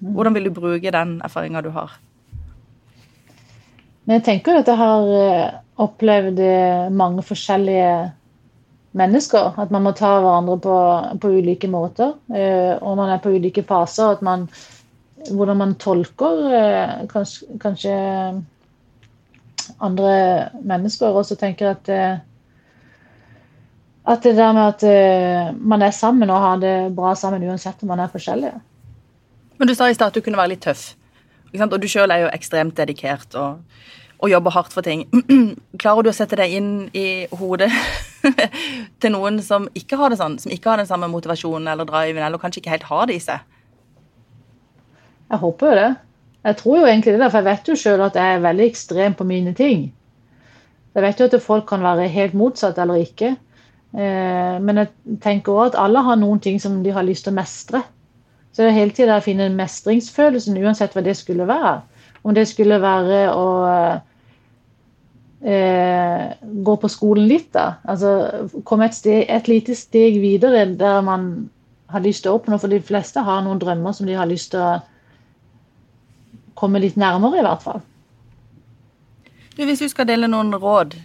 Hvordan 0.00 0.36
vil 0.36 0.48
du 0.48 0.54
bruke 0.56 0.92
den 0.94 1.18
erfaringa 1.24 1.62
du 1.64 1.70
har? 1.76 1.98
Men 4.06 4.20
jeg 4.20 4.26
tenker 4.28 4.60
at 4.60 4.68
jeg 4.70 4.78
har 4.78 5.08
eh, 5.18 5.54
opplevd 5.82 6.38
eh, 6.42 6.86
mange 6.94 7.24
forskjellige 7.26 7.90
mennesker. 8.96 9.58
At 9.58 9.72
man 9.74 9.82
må 9.82 9.92
ta 9.98 10.12
hverandre 10.22 10.58
på, 10.62 10.74
på 11.22 11.30
ulike 11.34 11.70
måter. 11.70 12.14
Eh, 12.30 12.74
og 12.78 12.94
man 13.00 13.10
er 13.10 13.22
på 13.22 13.34
ulike 13.34 13.64
faser. 13.66 14.14
At 14.14 14.22
man, 14.22 14.46
hvordan 15.26 15.58
man 15.58 15.74
tolker 15.82 16.46
kanskje, 17.10 17.58
kanskje 17.62 17.96
andre 19.82 20.14
mennesker. 20.62 21.10
Og 21.10 21.26
så 21.26 21.38
tenker 21.40 21.66
jeg 21.66 21.80
at 21.80 22.22
at 24.06 24.22
det 24.22 24.36
der 24.38 24.52
med 24.54 24.68
at 24.70 25.56
man 25.58 25.82
er 25.82 25.90
sammen 25.90 26.30
og 26.30 26.38
har 26.38 26.60
det 26.62 26.74
bra 26.94 27.16
sammen 27.18 27.42
uansett 27.42 27.80
om 27.82 27.90
man 27.90 27.98
er 27.98 28.12
forskjellige. 28.12 28.54
Men 29.58 29.66
du 29.66 29.74
sa 29.74 29.88
i 29.90 29.96
stad 29.98 30.12
at 30.12 30.14
du 30.14 30.22
kunne 30.22 30.38
være 30.38 30.52
litt 30.52 30.62
tøff. 30.62 30.92
Og 31.64 31.78
du 31.80 31.88
sjøl 31.90 32.12
er 32.12 32.26
jo 32.26 32.32
ekstremt 32.34 32.76
dedikert 32.78 33.34
og, 33.38 33.62
og, 34.18 34.28
jobber 34.30 34.54
hardt 34.56 34.74
for 34.74 34.86
ting. 34.86 35.06
Klarer 35.82 36.06
du 36.06 36.10
å 36.12 36.16
sette 36.16 36.38
deg 36.38 36.56
inn 36.58 36.70
i 36.96 37.26
hodet 37.36 37.70
til 39.00 39.14
noen 39.14 39.40
som 39.44 39.68
ikke 39.74 39.98
har 40.00 40.12
det 40.12 40.20
sånn? 40.20 40.38
Som 40.42 40.54
ikke 40.54 40.72
har 40.72 40.82
den 40.82 40.88
samme 40.88 41.10
motivasjonen 41.12 41.68
eller 41.72 41.88
driven, 41.88 42.24
eller 42.26 42.42
kanskje 42.42 42.62
ikke 42.62 42.74
helt 42.76 42.90
har 42.90 43.06
det 43.10 43.18
i 43.18 43.24
seg? 43.26 43.44
Jeg 45.26 45.42
håper 45.42 45.70
jo 45.70 45.78
det. 45.80 45.92
Jeg 46.46 46.56
tror 46.60 46.76
jo 46.78 46.86
egentlig 46.86 47.16
det, 47.18 47.30
for 47.30 47.40
jeg 47.40 47.48
vet 47.48 47.68
jo 47.68 47.78
sjøl 47.80 48.04
at 48.06 48.18
jeg 48.18 48.36
er 48.36 48.44
veldig 48.44 48.66
ekstrem 48.70 49.16
på 49.18 49.26
mine 49.26 49.54
ting. 49.58 49.88
Jeg 50.94 51.04
vet 51.04 51.18
jo 51.20 51.26
at 51.26 51.42
folk 51.42 51.66
kan 51.68 51.82
være 51.82 52.06
helt 52.08 52.36
motsatt 52.38 52.78
eller 52.78 53.02
ikke. 53.02 53.34
Eh, 53.96 54.56
men 54.62 54.80
jeg 54.80 55.18
tenker 55.24 55.52
òg 55.52 55.72
at 55.72 55.78
alle 55.82 56.02
har 56.06 56.18
noen 56.20 56.40
ting 56.42 56.60
som 56.62 56.78
de 56.84 56.94
har 56.94 57.04
lyst 57.06 57.26
til 57.26 57.34
å 57.34 57.38
mestre. 57.40 57.82
Så 58.56 58.62
det 58.64 58.70
er 58.70 58.78
hele 58.78 58.94
tida 58.96 59.18
finne 59.20 59.50
mestringsfølelsen, 59.52 60.56
uansett 60.64 60.94
hva 60.96 61.02
det 61.04 61.12
skulle 61.18 61.44
være. 61.44 61.74
Om 62.24 62.32
det 62.32 62.46
skulle 62.48 62.78
være 62.80 63.18
å 63.28 63.48
eh, 65.44 66.30
gå 66.40 66.76
på 66.80 66.88
skolen 66.88 67.28
litt, 67.28 67.50
da. 67.52 67.66
Altså 67.84 68.14
komme 68.64 68.88
et, 68.88 68.96
steg, 68.96 69.26
et 69.28 69.50
lite 69.52 69.76
steg 69.76 70.16
videre 70.22 70.64
der 70.72 71.04
man 71.04 71.50
har 71.92 72.00
lyst 72.00 72.24
til 72.24 72.32
å 72.32 72.38
oppnå. 72.38 72.56
For 72.62 72.72
de 72.72 72.80
fleste 72.80 73.20
har 73.28 73.44
noen 73.44 73.60
drømmer 73.60 73.92
som 73.92 74.08
de 74.08 74.16
har 74.16 74.30
lyst 74.30 74.54
til 74.54 74.64
å 74.64 74.78
komme 76.56 76.80
litt 76.80 76.96
nærmere, 76.96 77.42
i 77.42 77.44
hvert 77.44 77.66
fall. 77.66 77.84
Du, 79.52 79.60
hvis 79.68 79.84
du 79.84 79.90
skal 79.92 80.08
dele 80.08 80.32
noen 80.32 80.56
råd 80.56 80.96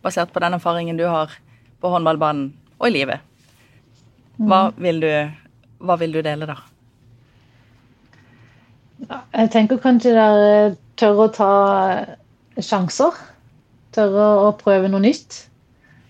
basert 0.00 0.32
på 0.32 0.40
den 0.40 0.56
erfaringen 0.56 0.96
du 0.96 1.04
har 1.04 1.36
på 1.84 1.92
håndballbanen 1.92 2.48
og 2.78 2.88
i 2.88 2.96
livet, 2.96 3.20
hva 4.40 4.70
mm. 4.72 4.82
vil 4.88 5.04
du, 5.04 5.12
hva 5.84 6.00
vil 6.00 6.16
du 6.16 6.22
dele 6.24 6.48
da? 6.48 6.56
Jeg 9.06 9.50
tenker 9.54 9.78
kanskje 9.78 10.12
dere 10.16 10.76
tørre 10.98 10.98
tør 10.98 11.20
å 11.22 11.26
ta 11.34 11.50
sjanser. 12.64 13.18
Tørre 13.94 14.28
å 14.48 14.52
prøve 14.58 14.90
noe 14.90 15.04
nytt. 15.04 15.44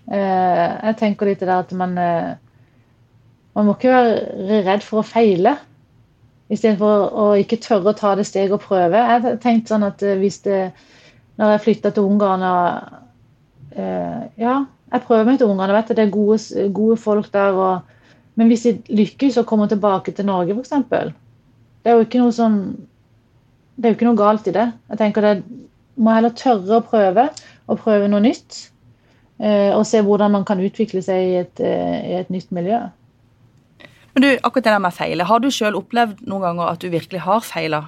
Eh, 0.09 0.69
jeg 0.89 0.97
tenker 0.97 1.29
litt 1.29 1.43
der 1.43 1.59
at 1.59 1.73
man 1.77 1.97
eh, 2.01 2.37
Man 3.53 3.65
må 3.67 3.73
ikke 3.75 3.91
være 3.91 4.61
redd 4.65 4.85
for 4.85 5.01
å 5.01 5.05
feile. 5.05 5.57
Istedenfor 6.49 7.13
å 7.21 7.25
ikke 7.37 7.59
tørre 7.61 7.91
å 7.91 7.97
ta 7.97 8.15
det 8.17 8.25
steget 8.29 8.55
og 8.55 8.63
prøve. 8.63 8.97
Jeg 8.97 9.37
tenkte 9.43 9.73
sånn 9.73 9.85
at 9.85 10.01
hvis 10.21 10.41
det 10.45 10.71
Når 11.37 11.53
jeg 11.53 11.63
flytta 11.65 11.93
til 11.93 12.09
Ungarn 12.09 12.45
og 12.45 12.97
Ja, 14.39 14.55
jeg 14.91 15.05
prøver 15.05 15.27
meg 15.27 15.37
til 15.39 15.51
Ungarn. 15.51 15.69
Jeg 15.69 15.77
vet 15.77 15.91
at 15.91 15.99
det 15.99 16.05
er 16.07 16.13
gode, 16.13 16.69
gode 16.73 16.97
folk 16.97 17.29
der. 17.33 17.53
Og, 17.53 17.81
men 18.35 18.49
hvis 18.49 18.65
de 18.65 18.77
lykkes 19.01 19.37
og 19.37 19.45
kommer 19.49 19.69
tilbake 19.69 20.11
til 20.15 20.25
Norge, 20.25 20.57
f.eks. 20.57 21.13
Det 21.89 21.95
er 21.95 21.97
jo 21.97 22.05
ikke 22.05 22.19
noe 22.21 22.33
som 22.35 22.55
Det 23.73 23.87
er 23.87 23.93
jo 23.93 23.95
ikke 23.95 24.05
noe 24.05 24.19
galt 24.19 24.45
i 24.45 24.53
det. 24.53 24.67
Jeg 24.91 24.99
tenker 24.99 25.25
det 25.25 25.31
må 25.97 26.11
heller 26.13 26.35
tørre 26.37 26.77
å 26.77 26.83
prøve, 26.85 27.23
og 27.65 27.79
prøve 27.81 28.09
noe 28.11 28.21
nytt. 28.21 28.57
Eh, 29.41 29.71
og 29.73 29.87
se 29.87 30.03
hvordan 30.05 30.35
man 30.35 30.43
kan 30.45 30.61
utvikle 30.61 31.01
seg 31.01 31.31
i 31.31 31.37
et, 31.39 31.61
eh, 31.63 31.95
i 32.11 32.13
et 32.19 32.29
nytt 32.29 32.51
miljø. 32.53 32.77
Men 34.13 34.21
du, 34.21 34.27
akkurat 34.35 34.67
det 34.67 34.73
der 34.75 34.83
med 34.83 34.93
feile, 34.93 35.23
Har 35.23 35.39
du 35.39 35.49
sjøl 35.49 35.79
opplevd 35.79 36.21
noen 36.27 36.43
ganger 36.43 36.69
at 36.73 36.83
du 36.83 36.89
virkelig 36.93 37.23
har 37.25 37.39
feila? 37.41 37.81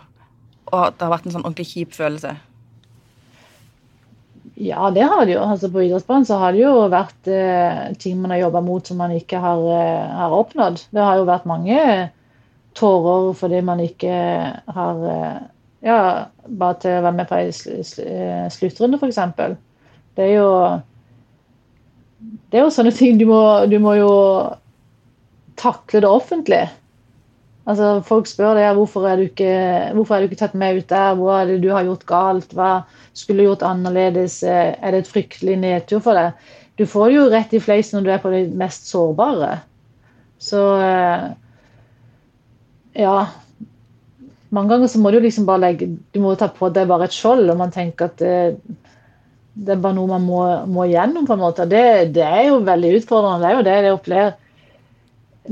Og 0.71 0.79
at 0.87 0.97
det 0.97 1.05
har 1.05 1.13
vært 1.13 1.27
en 1.27 1.35
sånn 1.35 1.45
ordentlig 1.45 1.67
kjip 1.75 1.93
følelse? 1.93 2.33
Ja, 4.55 4.89
det 4.89 5.03
har 5.11 5.25
det 5.25 5.35
jo. 5.35 5.43
Altså, 5.43 5.69
på 5.69 5.83
idrettsbanen 5.83 6.25
så 6.25 6.39
har 6.41 6.55
det 6.55 6.63
jo 6.63 6.73
vært 6.89 7.29
eh, 7.29 7.93
ting 8.01 8.17
man 8.23 8.33
har 8.33 8.47
jobba 8.47 8.63
mot 8.65 8.87
som 8.87 8.97
man 8.97 9.13
ikke 9.13 9.43
har, 9.43 9.61
eh, 9.75 10.17
har, 10.17 10.39
oppnådd. 10.39 10.87
Det 10.89 11.05
har 11.05 11.19
jo 11.21 11.29
vært 11.29 11.45
mange 11.45 11.77
tårer 12.77 13.33
fordi 13.37 13.61
man 13.65 13.81
ikke 13.83 14.13
har 14.75 15.03
eh, 15.11 15.41
ja, 15.85 15.99
bare 16.45 16.79
til 16.81 16.97
å 16.97 17.03
være 17.07 17.17
med 17.17 17.29
på 17.29 17.39
ei 17.39 17.49
eh, 17.49 18.47
sluttrunde, 18.53 18.99
f.eks. 19.01 19.19
Det 20.17 20.27
er 20.27 20.33
jo 20.37 20.49
det 22.51 22.59
er 22.59 22.67
jo 22.67 22.73
sånne 22.73 22.93
ting 22.93 23.17
du 23.17 23.25
må, 23.29 23.41
du 23.71 23.79
må 23.81 23.95
jo 23.97 24.11
takle 25.59 26.03
det 26.03 26.09
offentlig. 26.09 26.61
Altså, 27.69 27.99
folk 28.05 28.29
spør 28.29 28.57
deg 28.57 28.77
hvorfor 28.77 29.05
er 29.09 29.19
du 29.19 29.27
ikke, 29.27 29.51
hvorfor 29.95 30.17
er 30.17 30.23
du 30.23 30.31
ikke 30.31 30.39
tatt 30.41 30.57
med 30.57 30.81
ut 30.81 30.89
der, 30.89 31.13
hva 31.17 31.41
er 31.41 31.51
det 31.51 31.59
du 31.63 31.69
har 31.73 31.85
gjort 31.85 32.07
galt, 32.09 32.55
hva 32.57 32.71
skulle 33.17 33.43
du 33.43 33.49
gjort 33.51 33.65
annerledes, 33.65 34.41
eh, 34.43 34.73
er 34.77 34.93
det 34.93 35.03
et 35.03 35.11
fryktelig 35.11 35.59
nedtur 35.61 36.01
for 36.03 36.17
deg? 36.17 36.37
Du 36.79 36.87
får 36.89 37.09
det 37.09 37.17
jo 37.17 37.27
rett 37.29 37.53
i 37.53 37.61
fleisen 37.61 37.99
når 37.99 38.07
du 38.07 38.11
er 38.13 38.23
på 38.23 38.33
det 38.33 38.43
mest 38.57 38.89
sårbare. 38.89 39.59
Så 40.41 40.61
ja 42.97 43.15
Mange 44.51 44.73
ganger 44.73 44.89
så 44.91 44.99
må 44.99 45.11
du 45.13 45.21
liksom 45.23 45.45
bare 45.47 45.63
legge 45.63 45.87
Du 46.11 46.19
må 46.23 46.35
ta 46.35 46.49
på 46.51 46.69
deg 46.75 46.89
bare 46.89 47.07
et 47.07 47.15
skjold, 47.15 47.45
og 47.49 47.59
man 47.59 47.71
tenker 47.71 48.09
at 48.09 48.17
det, 48.19 48.35
det 49.53 49.75
er 49.75 49.83
bare 49.83 49.95
noe 49.95 50.11
man 50.11 50.25
må, 50.27 50.41
må 50.67 50.87
gjennom, 50.91 51.27
på 51.27 51.35
en 51.35 51.43
måte. 51.43 51.67
Det, 51.71 51.83
det, 52.15 52.23
er 52.23 52.49
jo 52.49 52.61
veldig 52.67 52.93
utfordrende. 52.99 53.41
Det 53.43 53.49
er 53.49 53.55
jo 53.55 53.65
det 53.67 53.75
jeg 53.77 53.95
opplever. 53.95 54.37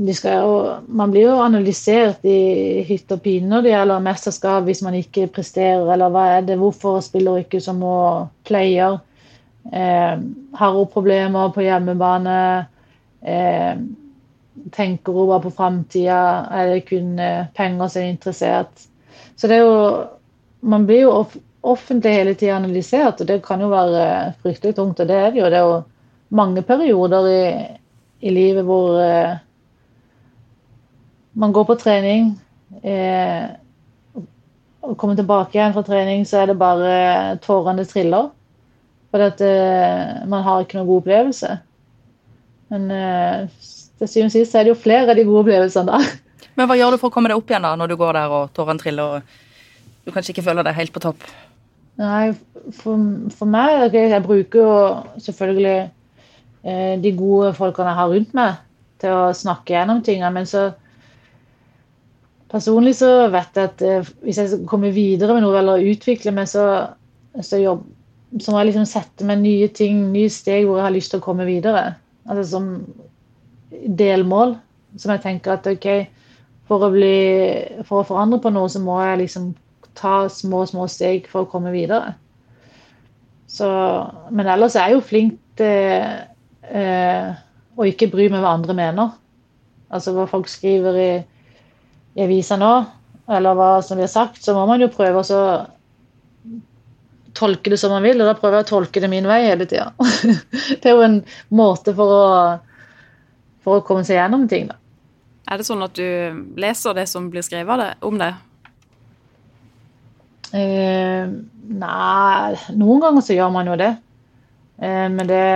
De 0.00 0.14
jo, 0.14 0.52
man 1.00 1.10
blir 1.10 1.26
jo 1.26 1.38
analysert 1.42 2.24
i 2.28 2.84
hytt 2.86 3.10
og 3.10 3.24
pine 3.24 3.48
når 3.50 3.64
det 3.64 3.72
gjelder 3.72 4.04
mesterskap 4.04 4.68
hvis 4.68 4.84
man 4.86 4.94
ikke 4.94 5.26
presterer, 5.34 5.82
eller 5.92 6.12
hva 6.14 6.26
er 6.36 6.44
det, 6.46 6.60
hvorfor 6.60 7.00
spiller 7.02 7.40
ikke 7.42 7.60
som 7.64 7.82
player? 8.46 9.00
Eh, 9.72 10.22
har 10.60 10.76
hun 10.76 10.92
problemer 10.92 11.50
på 11.52 11.64
hjemmebane? 11.66 12.36
Eh, 13.20 13.82
tenker 14.72 15.12
hun 15.12 15.28
bare 15.28 15.44
på 15.44 15.52
framtida? 15.56 16.20
Er 16.50 16.72
det 16.72 16.86
kun 16.88 17.18
eh, 17.18 17.46
penger 17.56 17.88
som 17.88 18.02
er 18.02 18.14
interessert? 18.14 18.88
Så 19.36 19.48
det 19.48 19.60
er 19.60 19.66
jo 19.66 20.08
Man 20.60 20.84
blir 20.84 21.06
jo 21.06 21.24
offentlig 21.64 22.10
hele 22.12 22.34
tida 22.36 22.58
analysert, 22.58 23.22
og 23.22 23.26
det 23.26 23.38
kan 23.42 23.62
jo 23.64 23.70
være 23.72 24.34
fryktelig 24.42 24.74
tungt. 24.76 25.00
Og 25.00 25.08
det 25.08 25.16
er 25.16 25.30
det 25.30 25.40
jo. 25.40 25.46
Det 25.48 25.56
er 25.56 25.64
jo 25.64 25.78
mange 26.36 26.62
perioder 26.62 27.28
i, 27.30 27.44
i 28.20 28.30
livet 28.30 28.66
hvor 28.68 28.98
eh, 29.00 29.38
man 31.32 31.52
går 31.56 31.64
på 31.64 31.78
trening 31.80 32.34
eh, 32.84 33.48
og 34.80 34.96
kommer 35.00 35.16
tilbake 35.16 35.56
igjen 35.56 35.74
fra 35.76 35.84
trening, 35.86 36.26
så 36.26 36.42
er 36.42 36.50
det 36.50 36.60
bare 36.60 37.38
tårene 37.44 37.84
triller. 37.88 38.30
Fordi 39.10 39.26
at, 39.26 39.40
eh, 39.44 40.28
man 40.30 40.44
har 40.46 40.62
ikke 40.62 40.78
noen 40.78 40.88
god 40.88 41.02
opplevelse. 41.02 41.56
Men 42.70 42.90
eh, 42.94 43.48
til 44.00 44.08
syvende 44.08 44.32
og 44.32 44.36
sist 44.38 44.56
er 44.56 44.66
det 44.66 44.72
jo 44.72 44.80
flere 44.80 45.12
av 45.12 45.18
de 45.18 45.26
gode 45.28 45.44
opplevelsene 45.44 45.92
der. 45.92 46.10
Men 46.56 46.68
hva 46.68 46.76
gjør 46.78 46.94
du 46.94 47.00
for 47.02 47.10
å 47.10 47.14
komme 47.14 47.30
deg 47.30 47.38
opp 47.40 47.52
igjen 47.52 47.64
da, 47.64 47.76
når 47.78 47.92
du 47.92 47.96
går 48.00 48.16
der 48.16 48.34
og 48.34 48.50
tårene 48.56 48.80
triller 48.80 49.20
og 49.20 49.38
du 50.06 50.12
kanskje 50.14 50.34
ikke 50.34 50.46
føler 50.48 50.66
deg 50.66 50.76
helt 50.78 50.92
på 50.94 51.02
topp? 51.04 51.24
Nei, 52.00 52.32
for, 52.78 53.00
for 53.36 53.50
meg 53.50 53.86
okay, 53.86 54.08
Jeg 54.08 54.24
bruker 54.24 54.62
jo 54.62 54.74
selvfølgelig 55.20 55.78
eh, 56.64 56.94
de 57.02 57.12
gode 57.16 57.52
folkene 57.58 57.92
jeg 57.92 58.00
har 58.00 58.12
rundt 58.14 58.36
meg, 58.36 58.62
til 59.00 59.16
å 59.16 59.34
snakke 59.36 59.74
gjennom 59.74 60.00
tingene. 60.04 60.32
Men 60.32 60.48
så 60.48 60.70
personlig 62.50 62.96
så 62.98 63.28
vet 63.32 63.56
jeg 63.56 63.70
at 63.70 63.84
eh, 63.84 64.12
hvis 64.24 64.40
jeg 64.40 64.62
kommer 64.70 64.96
videre 64.96 65.36
med 65.36 65.44
noe 65.44 65.60
eller 65.60 65.84
utvikler 65.92 66.36
meg, 66.36 66.48
så, 66.50 66.64
så, 67.36 67.60
jobb, 67.60 67.84
så 68.40 68.52
må 68.52 68.62
jeg 68.62 68.72
liksom 68.72 68.88
sette 68.88 69.28
meg 69.28 69.44
nye 69.44 69.68
ting, 69.76 70.06
nye 70.14 70.32
steg 70.32 70.64
hvor 70.66 70.80
jeg 70.80 70.88
har 70.88 70.96
lyst 70.96 71.12
til 71.14 71.20
å 71.20 71.26
komme 71.28 71.48
videre. 71.48 71.92
Altså 72.30 72.48
som 72.56 72.72
delmål. 73.70 74.56
Som 74.98 75.14
jeg 75.14 75.22
tenker 75.22 75.54
at 75.54 75.68
OK, 75.70 75.88
for 76.70 76.86
å, 76.86 76.90
bli, 76.94 77.14
for 77.86 78.02
å 78.02 78.08
forandre 78.08 78.40
på 78.42 78.52
noe, 78.54 78.70
så 78.70 78.82
må 78.82 78.98
jeg 79.02 79.24
liksom 79.24 79.52
ta 79.98 80.24
små, 80.30 80.64
små 80.70 80.86
steg 80.90 81.28
for 81.30 81.44
å 81.44 81.50
komme 81.50 81.72
videre. 81.74 82.14
Så, 83.50 83.68
men 84.30 84.46
ellers 84.50 84.76
er 84.78 84.90
jeg 84.90 84.98
jo 84.98 85.06
flink 85.06 85.38
til 85.58 86.70
eh, 86.70 87.32
å 87.74 87.88
ikke 87.88 88.10
bry 88.12 88.28
meg 88.30 88.44
hva 88.44 88.54
andre 88.54 88.76
mener. 88.78 89.12
Altså 89.90 90.14
hva 90.14 90.28
folk 90.30 90.50
skriver 90.50 90.98
i, 91.02 91.10
i 92.14 92.24
avisa 92.26 92.58
nå, 92.60 92.70
eller 93.30 93.58
hva 93.58 93.72
som 93.82 93.98
blir 93.98 94.10
sagt, 94.10 94.38
så 94.44 94.54
må 94.54 94.66
man 94.70 94.82
jo 94.82 94.90
prøve 94.94 95.22
å 95.22 95.44
tolke 97.34 97.72
det 97.72 97.78
som 97.80 97.92
man 97.94 98.04
vil, 98.06 98.20
og 98.20 98.28
da 98.28 98.36
prøver 98.38 98.60
jeg 98.60 98.68
å 98.68 98.70
tolke 98.70 99.02
det 99.02 99.10
min 99.10 99.26
vei 99.26 99.42
hele 99.46 99.66
tida. 99.70 99.90
det 100.80 100.86
er 100.86 100.96
jo 100.96 101.06
en 101.06 101.20
måte 101.54 101.94
for 101.96 102.14
å, 102.14 102.24
for 103.64 103.78
å 103.78 103.84
komme 103.86 104.04
seg 104.06 104.18
gjennom 104.20 104.46
ting, 104.50 104.70
da. 104.70 104.78
Er 105.50 105.58
det 105.58 105.66
sånn 105.66 105.82
at 105.82 105.96
du 105.98 106.44
leser 106.60 106.94
det 106.94 107.08
som 107.10 107.26
blir 107.32 107.42
skrevet 107.42 107.98
om 108.06 108.20
det? 108.20 108.34
Eh, 110.54 111.30
nei, 111.80 112.58
noen 112.74 113.02
ganger 113.02 113.24
så 113.24 113.36
gjør 113.36 113.52
man 113.54 113.70
jo 113.70 113.78
det. 113.78 113.94
Eh, 114.82 115.06
men 115.12 115.26
det 115.30 115.46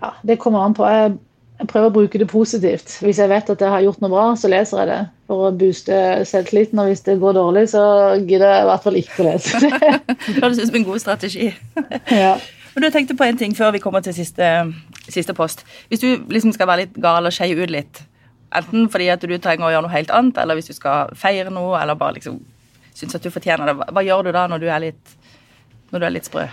Ja, 0.00 0.10
det 0.22 0.40
kommer 0.40 0.64
an 0.64 0.74
på. 0.76 0.84
Jeg, 0.84 1.14
jeg, 1.60 1.68
prøver 1.70 1.88
å 1.88 1.94
bruke 1.94 2.20
det 2.20 2.28
positivt. 2.28 2.98
Hvis 3.00 3.20
jeg 3.22 3.30
vet 3.30 3.50
at 3.50 3.62
jeg 3.62 3.72
har 3.72 3.84
gjort 3.84 4.02
noe 4.04 4.12
bra, 4.12 4.24
så 4.36 4.50
leser 4.52 4.82
jeg 4.82 4.90
det 4.90 4.98
for 5.30 5.46
å 5.46 5.54
booste 5.56 6.00
selvtilliten. 6.28 6.82
Og 6.82 6.90
hvis 6.90 7.04
det 7.06 7.20
går 7.22 7.38
dårlig, 7.38 7.68
så 7.72 7.84
gidder 8.18 8.50
jeg 8.50 8.66
i 8.66 8.68
hvert 8.68 8.84
fall 8.84 9.00
ikke 9.00 9.22
å 9.22 9.28
lese 9.30 9.62
det. 9.62 9.72
det 10.26 10.36
høres 10.42 10.60
ut 10.60 10.68
som 10.68 10.78
en 10.82 10.86
god 10.90 11.04
strategi. 11.06 11.48
ja. 12.24 12.36
Men 12.74 12.82
du 12.82 12.90
tenkte 12.90 13.16
på 13.18 13.26
en 13.26 13.38
ting 13.38 13.54
før 13.54 13.70
vi 13.74 13.82
kommer 13.82 14.02
til 14.02 14.14
siste, 14.16 14.48
siste 15.06 15.34
post. 15.34 15.62
Hvis 15.88 16.02
du 16.02 16.08
liksom 16.32 16.52
skal 16.54 16.68
være 16.70 16.86
litt 16.86 16.98
gal 17.02 17.26
og 17.26 17.34
skeie 17.34 17.54
ut 17.54 17.70
litt, 17.70 18.02
enten 18.54 18.88
fordi 18.90 19.10
at 19.14 19.22
du 19.22 19.36
trenger 19.38 19.68
å 19.68 19.72
gjøre 19.74 19.86
noe 19.86 19.94
helt 19.94 20.10
annet, 20.14 20.40
eller 20.42 20.58
hvis 20.58 20.72
du 20.72 20.74
skal 20.76 21.14
feire 21.18 21.52
noe, 21.54 21.78
eller 21.80 21.98
bare 21.98 22.18
liksom 22.18 22.40
syns 22.94 23.14
at 23.14 23.24
du 23.24 23.30
fortjener 23.34 23.70
det. 23.70 23.76
Hva, 23.90 24.02
gjør 24.06 24.26
du 24.26 24.34
da 24.34 24.46
når 24.50 24.62
du 24.62 24.68
er 24.70 24.82
litt, 24.88 25.14
når 25.92 26.02
du 26.02 26.08
er 26.08 26.14
litt 26.16 26.28
sprø? 26.30 26.46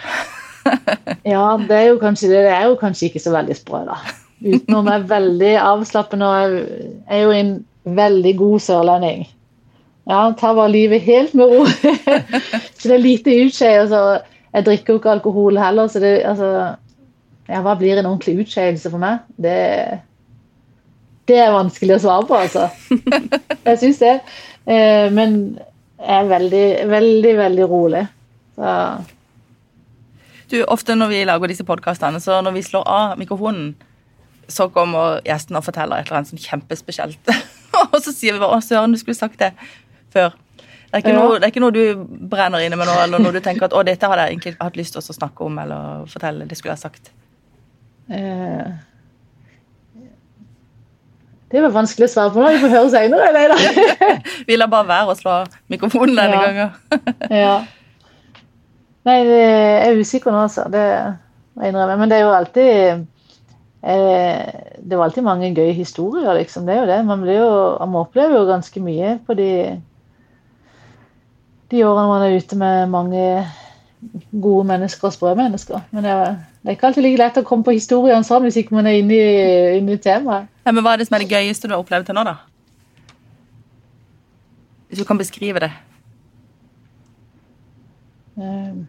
ja, 1.33 1.45
det 1.67 1.77
er 1.77 1.99
kanskje 2.01 2.31
det. 2.33 2.45
Er 2.49 2.69
jo 2.69 2.79
kanskje 2.81 3.09
ikke 3.09 3.23
så 3.23 3.33
veldig 3.33 3.57
sprø, 3.57 3.83
da. 3.89 3.99
Utenom 4.41 4.89
jeg 4.89 4.97
er 4.97 5.11
veldig 5.11 5.51
avslappende 5.61 6.25
og 6.25 6.55
jeg 6.55 6.87
er 7.13 7.21
jo 7.21 7.35
en 7.37 7.51
veldig 7.97 8.33
god 8.39 8.63
sørlending. 8.65 9.27
Ja, 10.09 10.23
tar 10.37 10.55
bare 10.57 10.71
livet 10.73 11.05
helt 11.05 11.35
med 11.37 11.51
ro. 11.51 11.65
så 12.77 12.89
det 12.89 12.95
er 12.95 13.03
lite 13.03 13.37
utskeielse. 13.45 14.01
Jeg 14.51 14.67
drikker 14.67 14.93
jo 14.93 14.99
ikke 14.99 15.13
alkohol 15.15 15.59
heller, 15.59 15.87
så 15.87 16.01
det 16.03 16.21
altså 16.27 16.51
ja, 17.47 17.61
Hva 17.63 17.75
blir 17.79 17.99
en 17.99 18.07
ordentlig 18.09 18.45
utskeielse 18.45 18.91
for 18.91 19.01
meg? 19.01 19.23
Det, 19.39 19.55
det 21.27 21.39
er 21.39 21.55
vanskelig 21.55 21.97
å 21.97 22.03
svare 22.03 22.27
på, 22.27 22.37
altså. 22.37 22.67
Jeg 23.67 23.79
syns 23.81 24.01
det. 24.03 24.17
Eh, 24.67 25.07
men 25.13 25.37
er 26.01 26.27
veldig, 26.29 26.65
veldig, 26.89 27.33
veldig 27.37 27.67
rolig. 27.69 28.03
Så. 28.55 28.75
Du, 30.51 30.57
ofte 30.67 30.95
når 30.97 31.11
vi 31.11 31.23
lager 31.27 31.51
disse 31.51 31.65
podkastene, 31.67 32.19
så 32.23 32.41
når 32.43 32.57
vi 32.57 32.65
slår 32.65 32.87
av 32.87 33.19
mikrofonen, 33.19 33.73
så 34.51 34.67
kommer 34.73 35.21
gjesten 35.25 35.55
og 35.55 35.63
forteller 35.63 36.01
et 36.01 36.09
eller 36.09 36.21
annet 36.21 36.33
sånn 36.33 36.43
kjempespesielt. 36.43 37.35
og 37.93 37.99
så 38.03 38.11
sier 38.11 38.35
vi 38.35 38.41
bare 38.43 38.57
'Å, 38.57 38.65
søren, 38.65 38.91
du 38.91 38.99
skulle 38.99 39.15
sagt 39.15 39.39
det 39.39 39.53
før'. 40.11 40.35
Det 40.91 41.05
er, 41.07 41.15
noe, 41.15 41.37
det 41.39 41.47
er, 41.47 41.51
ikke 41.53 41.61
noe, 41.63 41.71
du 41.71 42.27
brenner 42.27 42.65
inne 42.65 42.75
med 42.75 42.89
nå, 42.89 42.95
eller 43.05 43.21
noe 43.23 43.31
du 43.31 43.39
tenker 43.39 43.69
at 43.69 43.73
'Å, 43.73 43.83
dette 43.87 44.07
hadde 44.11 44.25
jeg 44.27 44.35
egentlig 44.35 44.55
hatt 44.59 44.75
lyst 44.75 44.91
til 44.91 44.99
å 44.99 45.15
snakke 45.15 45.45
om', 45.45 45.59
eller 45.63 46.07
fortelle. 46.11 46.47
Det 46.49 46.57
skulle 46.59 46.75
jeg 46.75 46.83
sagt. 46.83 47.11
Eh. 48.11 48.71
Det 51.51 51.59
var 51.59 51.73
vanskelig 51.75 52.07
å 52.07 52.11
svare 52.11 52.31
på. 52.31 52.43
Vi 52.43 52.59
får 52.61 52.73
høre 52.75 52.89
seinere. 52.91 53.55
Vi 54.47 54.57
lar 54.59 54.71
bare 54.71 54.87
være 54.87 55.11
å 55.11 55.17
slå 55.19 55.37
mikrofonen 55.71 56.15
denne 56.15 56.37
ja. 56.37 56.43
gangen. 56.47 56.69
ja. 57.43 57.55
Nei, 59.07 59.17
jeg 59.25 59.87
er 59.87 59.99
usikker 59.99 60.31
nå, 60.31 60.45
altså. 60.45 60.67
Det 60.71 60.85
må 61.55 61.65
jeg 61.65 61.73
innrømme. 61.73 61.97
Men 61.99 62.11
det 62.11 62.19
er 62.19 62.23
jo 62.23 62.35
alltid 62.37 62.69
eh, 63.83 64.43
Det 64.79 64.93
er 64.93 64.95
jo 64.95 65.03
alltid 65.03 65.27
mange 65.27 65.51
gøye 65.51 65.75
historier, 65.75 66.31
liksom. 66.39 66.67
Det 66.67 66.75
er 66.75 66.83
jo 66.83 66.89
det. 66.93 66.99
Man, 67.09 67.25
blir 67.25 67.41
jo, 67.41 67.51
man 67.83 68.03
opplever 68.05 68.37
jo 68.39 68.47
ganske 68.47 68.83
mye 68.83 69.17
på 69.27 69.35
de, 69.39 69.51
de 71.71 71.83
årene 71.87 72.07
man 72.09 72.23
er 72.25 72.37
ute 72.37 72.57
med 72.59 72.91
mange 72.91 73.25
gode 74.41 74.67
mennesker 74.67 75.07
og 75.07 75.13
sprø 75.15 75.33
mennesker. 75.37 75.83
Men 75.91 76.05
det 76.05 76.13
er, 76.13 76.39
det 76.61 76.75
ikke 76.75 76.89
alltid 76.89 77.05
like 77.05 77.21
lett 77.21 77.41
å 77.41 77.45
komme 77.47 77.65
på 77.67 77.75
historiene 77.75 78.25
sammen 78.27 78.49
hvis 78.49 78.61
ikke 78.63 78.75
man 78.75 78.89
er 78.89 78.99
inne 78.99 79.17
i, 79.17 79.43
inne 79.79 79.97
i 79.97 80.01
temaet. 80.01 80.49
Ja, 80.65 80.73
men 80.73 80.83
Hva 80.83 80.95
er 80.95 81.01
det 81.01 81.09
som 81.09 81.17
er 81.17 81.25
det 81.25 81.31
gøyeste 81.31 81.69
du 81.69 81.75
har 81.75 81.83
opplevd 81.83 82.09
til 82.09 82.17
nå, 82.17 82.25
da? 82.27 82.39
Hvis 84.89 84.99
du 84.99 85.07
kan 85.07 85.21
beskrive 85.21 85.61
det. 85.63 85.71
Um, 88.35 88.87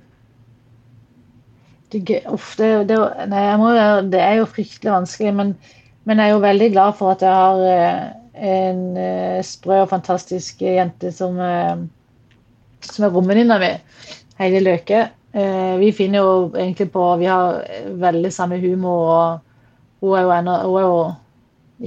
det, 1.92 2.22
uff, 2.32 2.54
det, 2.56 2.70
det, 2.88 2.98
nei, 3.28 3.44
må, 3.60 3.72
det, 4.10 4.20
er 4.20 4.40
jo 4.40 4.48
fryktelig 4.48 4.94
vanskelig, 4.94 5.32
men, 5.36 5.54
men, 6.08 6.18
jeg 6.18 6.30
er 6.30 6.34
jo 6.34 6.44
veldig 6.44 6.68
glad 6.72 6.96
for 6.98 7.12
at 7.12 7.24
jeg 7.26 7.34
har 7.36 7.64
eh, 7.68 8.06
en 8.52 8.80
eh, 8.96 9.42
sprø 9.44 9.82
og 9.84 9.90
fantastisk 9.90 10.62
jente 10.64 11.12
som, 11.12 11.36
eh, 11.42 11.82
som 12.88 13.06
er 13.06 13.14
romvenninna 13.14 13.58
mi. 13.62 13.72
Heidi 14.38 14.60
Løke. 14.62 15.08
Eh, 15.32 15.74
vi 15.80 15.92
finner 15.96 16.18
jo 16.18 16.32
egentlig 16.50 16.90
på 16.92 17.16
Vi 17.16 17.26
har 17.26 17.62
veldig 18.02 18.32
samme 18.32 18.58
humor, 18.60 19.08
og 19.08 20.02
hun 20.02 20.18
er 20.18 20.26
jo, 20.26 20.32
enda, 20.34 20.56
hun 20.66 20.78
er 20.80 20.86
jo 20.86 20.96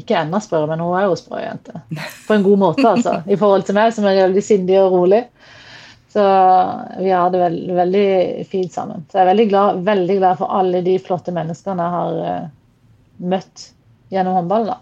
ikke 0.02 0.18
enda 0.20 0.42
sprøere, 0.44 0.68
men 0.72 0.82
hun 0.84 0.96
er 0.98 1.06
jo 1.08 1.18
sprø 1.20 1.42
jente. 1.44 1.82
På 2.28 2.36
en 2.36 2.44
god 2.44 2.62
måte, 2.62 2.88
altså. 2.90 3.20
I 3.34 3.38
forhold 3.40 3.68
til 3.68 3.78
meg, 3.78 3.94
som 3.96 4.08
er 4.08 4.24
veldig 4.24 4.44
sindig 4.44 4.80
og 4.82 4.96
rolig. 4.96 5.22
Så 6.16 6.24
vi 7.00 7.10
har 7.12 7.32
det 7.32 7.42
veld, 7.42 7.72
veldig 7.76 8.08
fint 8.48 8.74
sammen. 8.74 9.04
Så 9.12 9.20
jeg 9.20 9.26
er 9.26 9.32
veldig 9.34 9.48
glad, 9.52 9.82
veldig 9.88 10.16
glad 10.22 10.38
for 10.40 10.54
alle 10.56 10.80
de 10.86 10.96
flotte 11.04 11.34
menneskene 11.36 11.84
jeg 11.84 11.96
har 11.96 12.20
uh, 12.24 12.46
møtt 13.34 13.66
gjennom 14.16 14.38
håndballen. 14.40 14.72
da. 14.72 14.78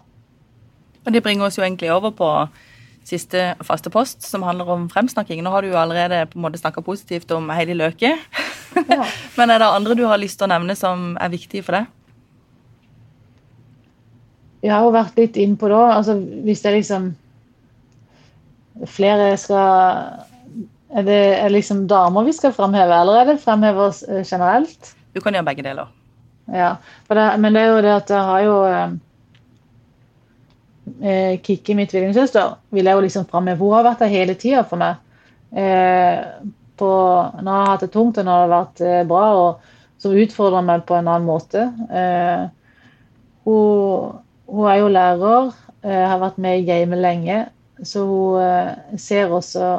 Og 1.04 1.12
Det 1.12 1.22
bringer 1.24 1.48
oss 1.48 1.58
jo 1.58 1.64
egentlig 1.66 1.90
over 1.90 2.14
på 2.14 2.30
siste 3.04 3.52
faste 3.64 3.90
post, 3.92 4.24
som 4.24 4.44
handler 4.46 4.70
om 4.72 4.86
fremsnakking. 4.92 5.42
Nå 5.44 5.52
har 5.52 5.62
du 5.62 5.72
jo 5.72 5.80
allerede 5.80 6.24
på 6.30 6.38
en 6.38 6.46
måte 6.46 6.60
snakka 6.60 6.82
positivt 6.84 7.30
om 7.36 7.50
Heidi 7.52 7.76
Løke. 7.76 8.14
Ja. 8.88 9.04
Men 9.38 9.52
er 9.52 9.60
det 9.60 9.68
andre 9.68 9.96
du 9.98 10.06
har 10.08 10.20
lyst 10.20 10.40
til 10.40 10.48
å 10.48 10.54
nevne 10.54 10.76
som 10.78 11.12
er 11.20 11.32
viktige 11.32 11.64
for 11.66 11.78
deg? 11.78 11.90
Jeg 14.64 14.72
har 14.72 14.86
jo 14.86 14.94
vært 14.94 15.18
litt 15.20 15.36
inn 15.40 15.58
på 15.60 15.68
det. 15.68 15.82
Altså, 15.98 16.16
hvis 16.16 16.64
det 16.64 16.70
er 16.70 16.78
liksom 16.78 17.10
flere 18.90 19.34
skal 19.38 20.24
Er 20.94 21.04
det 21.06 21.20
er 21.42 21.50
liksom 21.50 21.86
damer 21.90 22.24
vi 22.24 22.32
skal 22.32 22.52
fremheve, 22.54 22.94
eller 22.94 23.20
er 23.20 23.26
det 23.32 23.42
fremheve 23.42 23.88
oss 23.90 24.04
generelt? 24.06 24.92
Du 25.14 25.20
kan 25.20 25.34
gjøre 25.34 25.48
begge 25.48 25.64
deler. 25.66 25.88
Ja, 26.52 26.76
det, 27.08 27.24
men 27.40 27.56
det 27.56 27.62
er 27.64 27.72
jo 27.72 27.82
det 27.82 27.94
at 27.94 28.10
jeg 28.12 28.28
har 28.28 28.44
jo 28.44 28.54
eh, 31.02 31.38
Kikki, 31.44 31.76
min 31.78 31.88
tvillingsøster, 31.90 32.58
vil 32.74 32.88
jeg 32.88 32.98
jo 32.98 33.04
liksom 33.04 33.28
framheve. 33.30 33.60
Hun 33.62 33.76
har 33.78 33.86
vært 33.88 34.04
der 34.04 34.12
hele 34.12 34.36
tida 34.38 34.64
for 34.68 34.80
meg. 34.80 35.00
Eh, 35.54 36.20
på, 36.78 36.90
når 37.38 37.50
jeg 37.50 37.62
har 37.62 37.70
hatt 37.70 37.86
det 37.86 37.92
tungt 37.94 38.18
og 38.18 38.26
når 38.26 38.34
det 38.34 38.44
har 38.44 38.54
vært 38.54 38.84
eh, 38.84 39.06
bra, 39.08 39.24
og 39.38 39.72
som 40.02 40.16
utfordrer 40.18 40.64
meg 40.66 40.84
på 40.88 40.96
en 40.98 41.08
annen 41.08 41.28
måte. 41.28 41.66
Eh, 41.88 42.46
hun, 43.46 44.16
hun, 44.50 44.64
er 44.68 44.80
jo 44.80 44.90
lærer, 44.92 45.52
eh, 45.84 46.02
har 46.10 46.20
vært 46.22 46.40
med 46.44 46.60
i 46.60 46.66
gamet 46.68 47.00
lenge, 47.00 47.38
så 47.82 48.04
hun 48.08 48.42
eh, 48.42 48.98
ser 49.00 49.32
også 49.32 49.74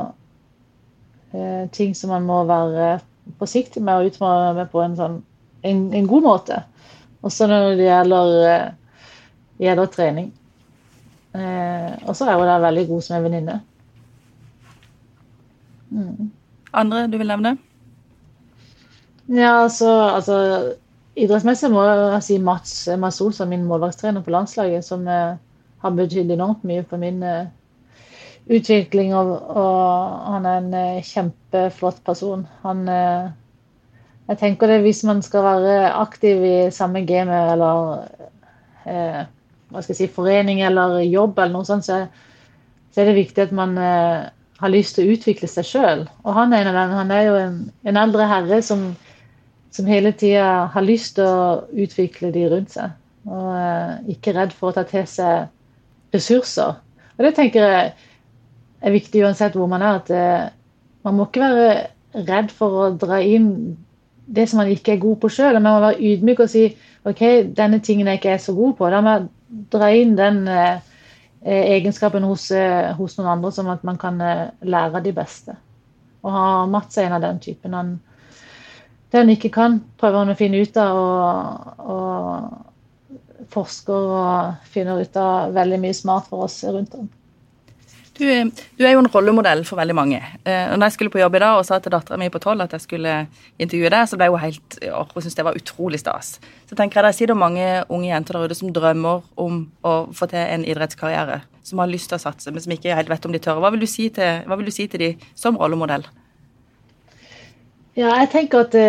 ting 1.75 1.89
som 1.99 2.13
man 2.13 2.23
må 2.23 2.35
være 2.47 3.01
forsiktig 3.41 3.81
med 3.83 3.97
og 3.99 4.13
utfordre 4.13 4.53
med 4.55 4.69
på 4.71 4.79
en, 4.79 4.93
sånn, 4.95 5.17
en, 5.67 5.81
en 5.91 6.05
god 6.07 6.23
måte. 6.23 6.59
Også 7.27 7.49
når 7.51 7.73
det 7.75 7.89
gjelder, 7.89 8.29
gjelder 9.59 9.89
trening. 9.91 10.29
Eh, 11.36 11.91
og 12.07 12.15
så 12.15 12.29
er 12.29 12.39
hun 12.39 12.47
da 12.47 12.59
veldig 12.63 12.88
god 12.89 13.03
som 13.03 13.17
en 13.17 13.25
venninne. 13.27 13.59
Mm. 15.91 16.31
Andre 16.73 17.05
du 17.11 17.17
vil 17.19 17.31
nevne? 17.31 17.57
Ja, 19.27 19.63
altså, 19.63 19.89
altså 20.15 20.38
Idrettsmessig 21.15 21.69
må 21.71 21.83
jeg 21.88 22.23
si 22.25 22.38
Mats, 22.43 22.73
Mats 22.99 23.21
Olsson, 23.23 23.49
min 23.49 23.63
målvaktstrener 23.67 24.23
på 24.23 24.33
landslaget, 24.36 24.83
som 24.83 25.07
eh, 25.07 25.38
har 25.81 25.95
betydd 25.95 26.33
enormt 26.36 26.65
mye 26.67 26.83
for 26.89 26.99
min 26.99 27.23
eh, 27.23 27.47
utvikling. 28.51 29.13
Og, 29.15 29.31
og, 29.47 30.17
han 30.33 30.49
er 30.49 30.59
en 30.59 30.73
eh, 30.75 31.05
kjempeflott 31.07 32.03
person. 32.05 32.43
Han, 32.65 32.83
eh, 32.91 33.31
jeg 34.27 34.41
tenker 34.41 34.71
det 34.71 34.81
hvis 34.83 35.03
man 35.07 35.23
skal 35.23 35.45
være 35.45 35.93
aktiv 36.01 36.43
i 36.43 36.57
samme 36.75 37.05
gamet 37.07 37.53
eller 37.53 38.03
eh, 38.83 39.23
hva 39.76 39.84
skal 39.84 39.95
jeg 39.95 40.01
si, 40.05 40.15
forening 40.15 40.61
eller 40.65 41.01
jobb, 41.03 41.38
eller 41.39 41.53
noe 41.57 41.67
sånt, 41.67 41.88
så, 41.88 42.05
så 42.93 43.01
er 43.01 43.11
det 43.11 43.19
viktig 43.19 43.45
at 43.45 43.55
man 43.55 43.76
eh, 43.78 44.28
har 44.61 44.71
lyst 44.71 44.95
til 44.95 45.07
å 45.07 45.15
utvikle 45.15 45.49
seg 45.51 45.67
sjøl. 45.67 46.05
Og 46.23 46.38
han 46.38 46.55
er 46.55 46.63
en 46.63 46.71
av 46.71 46.78
dem. 46.80 46.95
Han 46.99 47.13
er 47.13 47.26
jo 47.28 47.36
en, 47.39 47.57
en 47.84 47.99
eldre 47.99 48.28
herre 48.30 48.61
som, 48.63 48.88
som 49.76 49.89
hele 49.91 50.13
tida 50.15 50.69
har 50.71 50.86
lyst 50.86 51.17
til 51.19 51.28
å 51.28 51.59
utvikle 51.86 52.32
de 52.36 52.47
rundt 52.53 52.76
seg. 52.78 52.95
Og 53.28 53.49
eh, 53.57 54.15
ikke 54.15 54.36
redd 54.38 54.55
for 54.55 54.71
å 54.71 54.78
ta 54.78 54.86
til 54.88 55.07
seg 55.09 56.15
ressurser. 56.15 56.78
Og 57.15 57.26
det 57.26 57.36
tenker 57.38 57.65
jeg 57.65 57.93
er 58.86 58.93
viktig 58.95 59.26
uansett 59.26 59.57
hvor 59.57 59.69
man 59.71 59.84
er. 59.84 59.99
at 59.99 60.11
eh, 60.13 60.47
Man 61.03 61.19
må 61.19 61.28
ikke 61.28 61.43
være 61.43 62.23
redd 62.26 62.51
for 62.53 62.80
å 62.86 62.91
dra 62.95 63.19
inn 63.21 63.76
det 64.26 64.47
som 64.49 64.61
man 64.61 64.71
ikke 64.71 64.95
er 64.95 65.03
god 65.03 65.19
på 65.21 65.30
sjøl. 65.30 65.59
Man 65.59 65.67
må 65.67 65.80
være 65.84 66.01
ydmyk 66.01 66.41
og 66.45 66.49
si 66.49 66.69
OK, 67.05 67.21
denne 67.57 67.82
tingen 67.86 68.07
jeg 68.09 68.21
ikke 68.21 68.34
er 68.34 68.41
så 68.41 68.55
god 68.57 68.78
på. 68.80 68.89
Da 68.89 69.01
må 69.03 69.13
jeg 69.13 69.28
dra 69.71 69.91
inn 69.95 70.15
den 70.17 70.43
eh, 70.47 70.81
egenskapen 71.45 72.25
hos, 72.27 72.49
eh, 72.51 72.91
hos, 72.97 73.17
noen 73.17 73.31
andre, 73.37 73.51
som 73.55 73.69
at 73.73 73.85
man 73.87 73.99
kan 74.01 74.19
eh, 74.21 74.47
lære 74.65 75.03
de 75.05 75.13
beste. 75.15 75.55
Og 76.25 76.33
ha 76.33 76.45
Mats 76.69 76.97
en 77.01 77.17
av 77.17 77.23
den 77.23 77.39
typen. 77.39 77.75
Han, 77.77 77.97
det 79.11 79.21
han 79.21 79.33
ikke 79.33 79.53
kan, 79.53 79.79
prøver 79.99 80.23
han 80.23 80.33
å 80.33 80.39
finne 80.39 80.63
ut 80.63 80.79
av. 80.81 81.01
og, 81.01 81.83
og 81.85 82.63
forsker 83.51 83.93
og 84.15 84.69
finner 84.71 85.01
ut 85.01 85.17
av 85.19 85.53
veldig 85.55 85.79
mye 85.83 85.95
smart 85.95 86.29
for 86.31 86.47
oss 86.47 86.63
rundt 86.65 86.95
om. 86.97 87.09
Du, 88.16 88.24
du, 88.24 88.84
er 88.86 88.93
jo 88.93 89.01
en 89.01 89.09
rollemodell 89.11 89.66
for 89.68 89.76
veldig 89.76 89.95
mange. 89.97 90.22
Eh, 90.47 90.70
når 90.72 90.88
jeg 90.88 90.95
skulle 90.95 91.11
på 91.11 91.20
jobb 91.20 91.36
i 91.36 91.41
dag 91.43 91.57
og 91.59 91.66
sa 91.68 91.82
til 91.84 91.91
dattera 91.91 92.16
mi 92.20 92.30
på 92.32 92.39
tolv 92.39 92.63
at 92.63 92.72
jeg 92.78 92.84
skulle 92.86 93.16
intervjue 93.59 93.91
deg, 93.91 94.07
så 94.07 94.20
ble 94.20 94.30
hun 94.32 94.39
helt 94.39 94.78
og 94.88 95.11
syntes 95.18 95.36
det 95.36 95.43
var 95.43 95.57
utrolig 95.59 95.99
stas. 95.99 96.38
Så 96.70 96.78
tenker 96.80 97.01
jeg 97.01 97.09
det 97.09 97.18
sitter 97.18 97.39
mange 97.39 97.66
unge 97.89 98.07
jenter 98.07 98.38
der 98.38 98.47
ute 98.47 98.55
som 98.55 98.72
drømmer 98.72 99.26
om 99.36 99.66
å 99.84 99.95
få 100.16 100.30
til 100.32 100.39
en 100.39 100.63
idrettskarriere. 100.63 101.41
Som 101.68 101.82
har 101.84 101.91
lyst 101.91 102.07
til 102.11 102.16
å 102.20 102.24
satse, 102.24 102.53
men 102.53 102.63
som 102.63 102.72
ikke 102.72 102.95
helt 102.95 103.11
vet 103.11 103.28
om 103.28 103.36
de 103.36 103.41
tør. 103.43 103.59
Hva 103.59 103.74
vil 103.76 103.84
du 103.84 103.89
si 103.89 104.07
til, 104.16 104.45
hva 104.47 104.55
vil 104.61 104.72
du 104.72 104.76
si 104.76 104.88
til 104.88 105.03
de 105.03 105.11
som 105.36 105.59
rollemodell? 105.59 106.07
Ja, 107.95 108.13
jeg 108.22 108.32
tenker 108.32 108.63
at 108.63 108.72
det, 108.76 108.88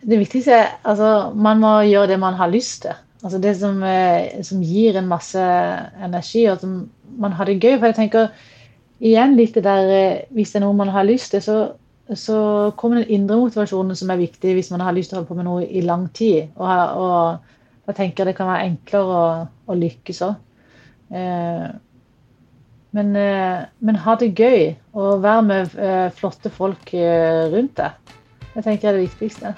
det 0.00 0.20
viktigste 0.20 0.56
er 0.56 0.74
altså, 0.80 1.30
man 1.36 1.60
må 1.60 1.76
gjøre 1.88 2.14
det 2.14 2.20
man 2.24 2.40
har 2.40 2.52
lyst 2.52 2.86
til. 2.86 2.96
Altså 3.20 3.38
det 3.40 3.52
som, 3.60 3.82
eh, 3.84 4.40
som, 4.44 4.62
gir 4.64 4.96
en 4.96 5.08
masse 5.08 5.40
energi, 6.00 6.46
og 6.48 6.60
som 6.62 6.76
man 7.18 7.32
har 7.36 7.48
det 7.48 7.60
gøy. 7.60 7.76
For 7.78 7.90
jeg 7.90 7.98
tenker 7.98 8.28
igjen 9.00 9.36
litt 9.38 9.54
det 9.56 9.64
der 9.64 9.94
eh, 9.94 10.24
Hvis 10.36 10.52
det 10.52 10.60
er 10.60 10.66
noe 10.66 10.76
man 10.76 10.92
har 10.92 11.08
lyst 11.08 11.32
til, 11.34 11.42
så, 11.44 11.58
så 12.14 12.38
kommer 12.76 13.00
den 13.00 13.20
indre 13.20 13.40
motivasjonen 13.40 13.96
som 13.96 14.12
er 14.12 14.20
viktig 14.20 14.54
hvis 14.58 14.70
man 14.74 14.84
har 14.84 14.96
lyst 14.96 15.12
til 15.12 15.18
å 15.18 15.22
holde 15.22 15.32
på 15.32 15.38
med 15.40 15.48
noe 15.48 15.66
i 15.66 15.82
lang 15.86 16.08
tid. 16.14 16.52
Og, 16.60 16.68
og 17.00 17.86
da 17.86 17.96
tenker 17.96 18.28
det 18.28 18.36
kan 18.38 18.50
være 18.50 18.70
enklere 18.70 19.20
å, 19.20 19.22
å 19.66 19.78
lykkes 19.78 20.22
òg. 20.28 20.38
Eh, 21.10 21.68
men, 22.90 23.16
eh, 23.16 23.62
men, 23.78 23.98
ha 24.04 24.14
det 24.18 24.32
gøy, 24.38 24.74
og 24.94 25.22
være 25.22 25.42
med 25.46 25.74
eh, 25.78 26.08
flotte 26.14 26.50
folk 26.50 26.92
rundt 26.94 27.76
deg. 27.78 28.14
Det 28.54 28.64
tenker 28.64 28.88
jeg 28.88 28.92
er 28.92 28.98
det 28.98 29.06
viktigste. 29.08 29.54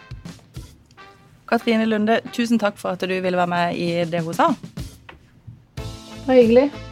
Katrine 1.48 1.88
Lunde, 1.88 2.20
tusen 2.32 2.60
takk 2.60 2.78
for 2.80 2.96
at 2.96 3.04
du 3.04 3.12
ville 3.12 3.36
være 3.36 3.52
med 3.52 3.76
i 3.76 3.90
det 4.08 4.24
hun 4.24 4.36
sa. 4.36 4.52
Det 5.76 6.28
var 6.28 6.38
hyggelig. 6.38 6.91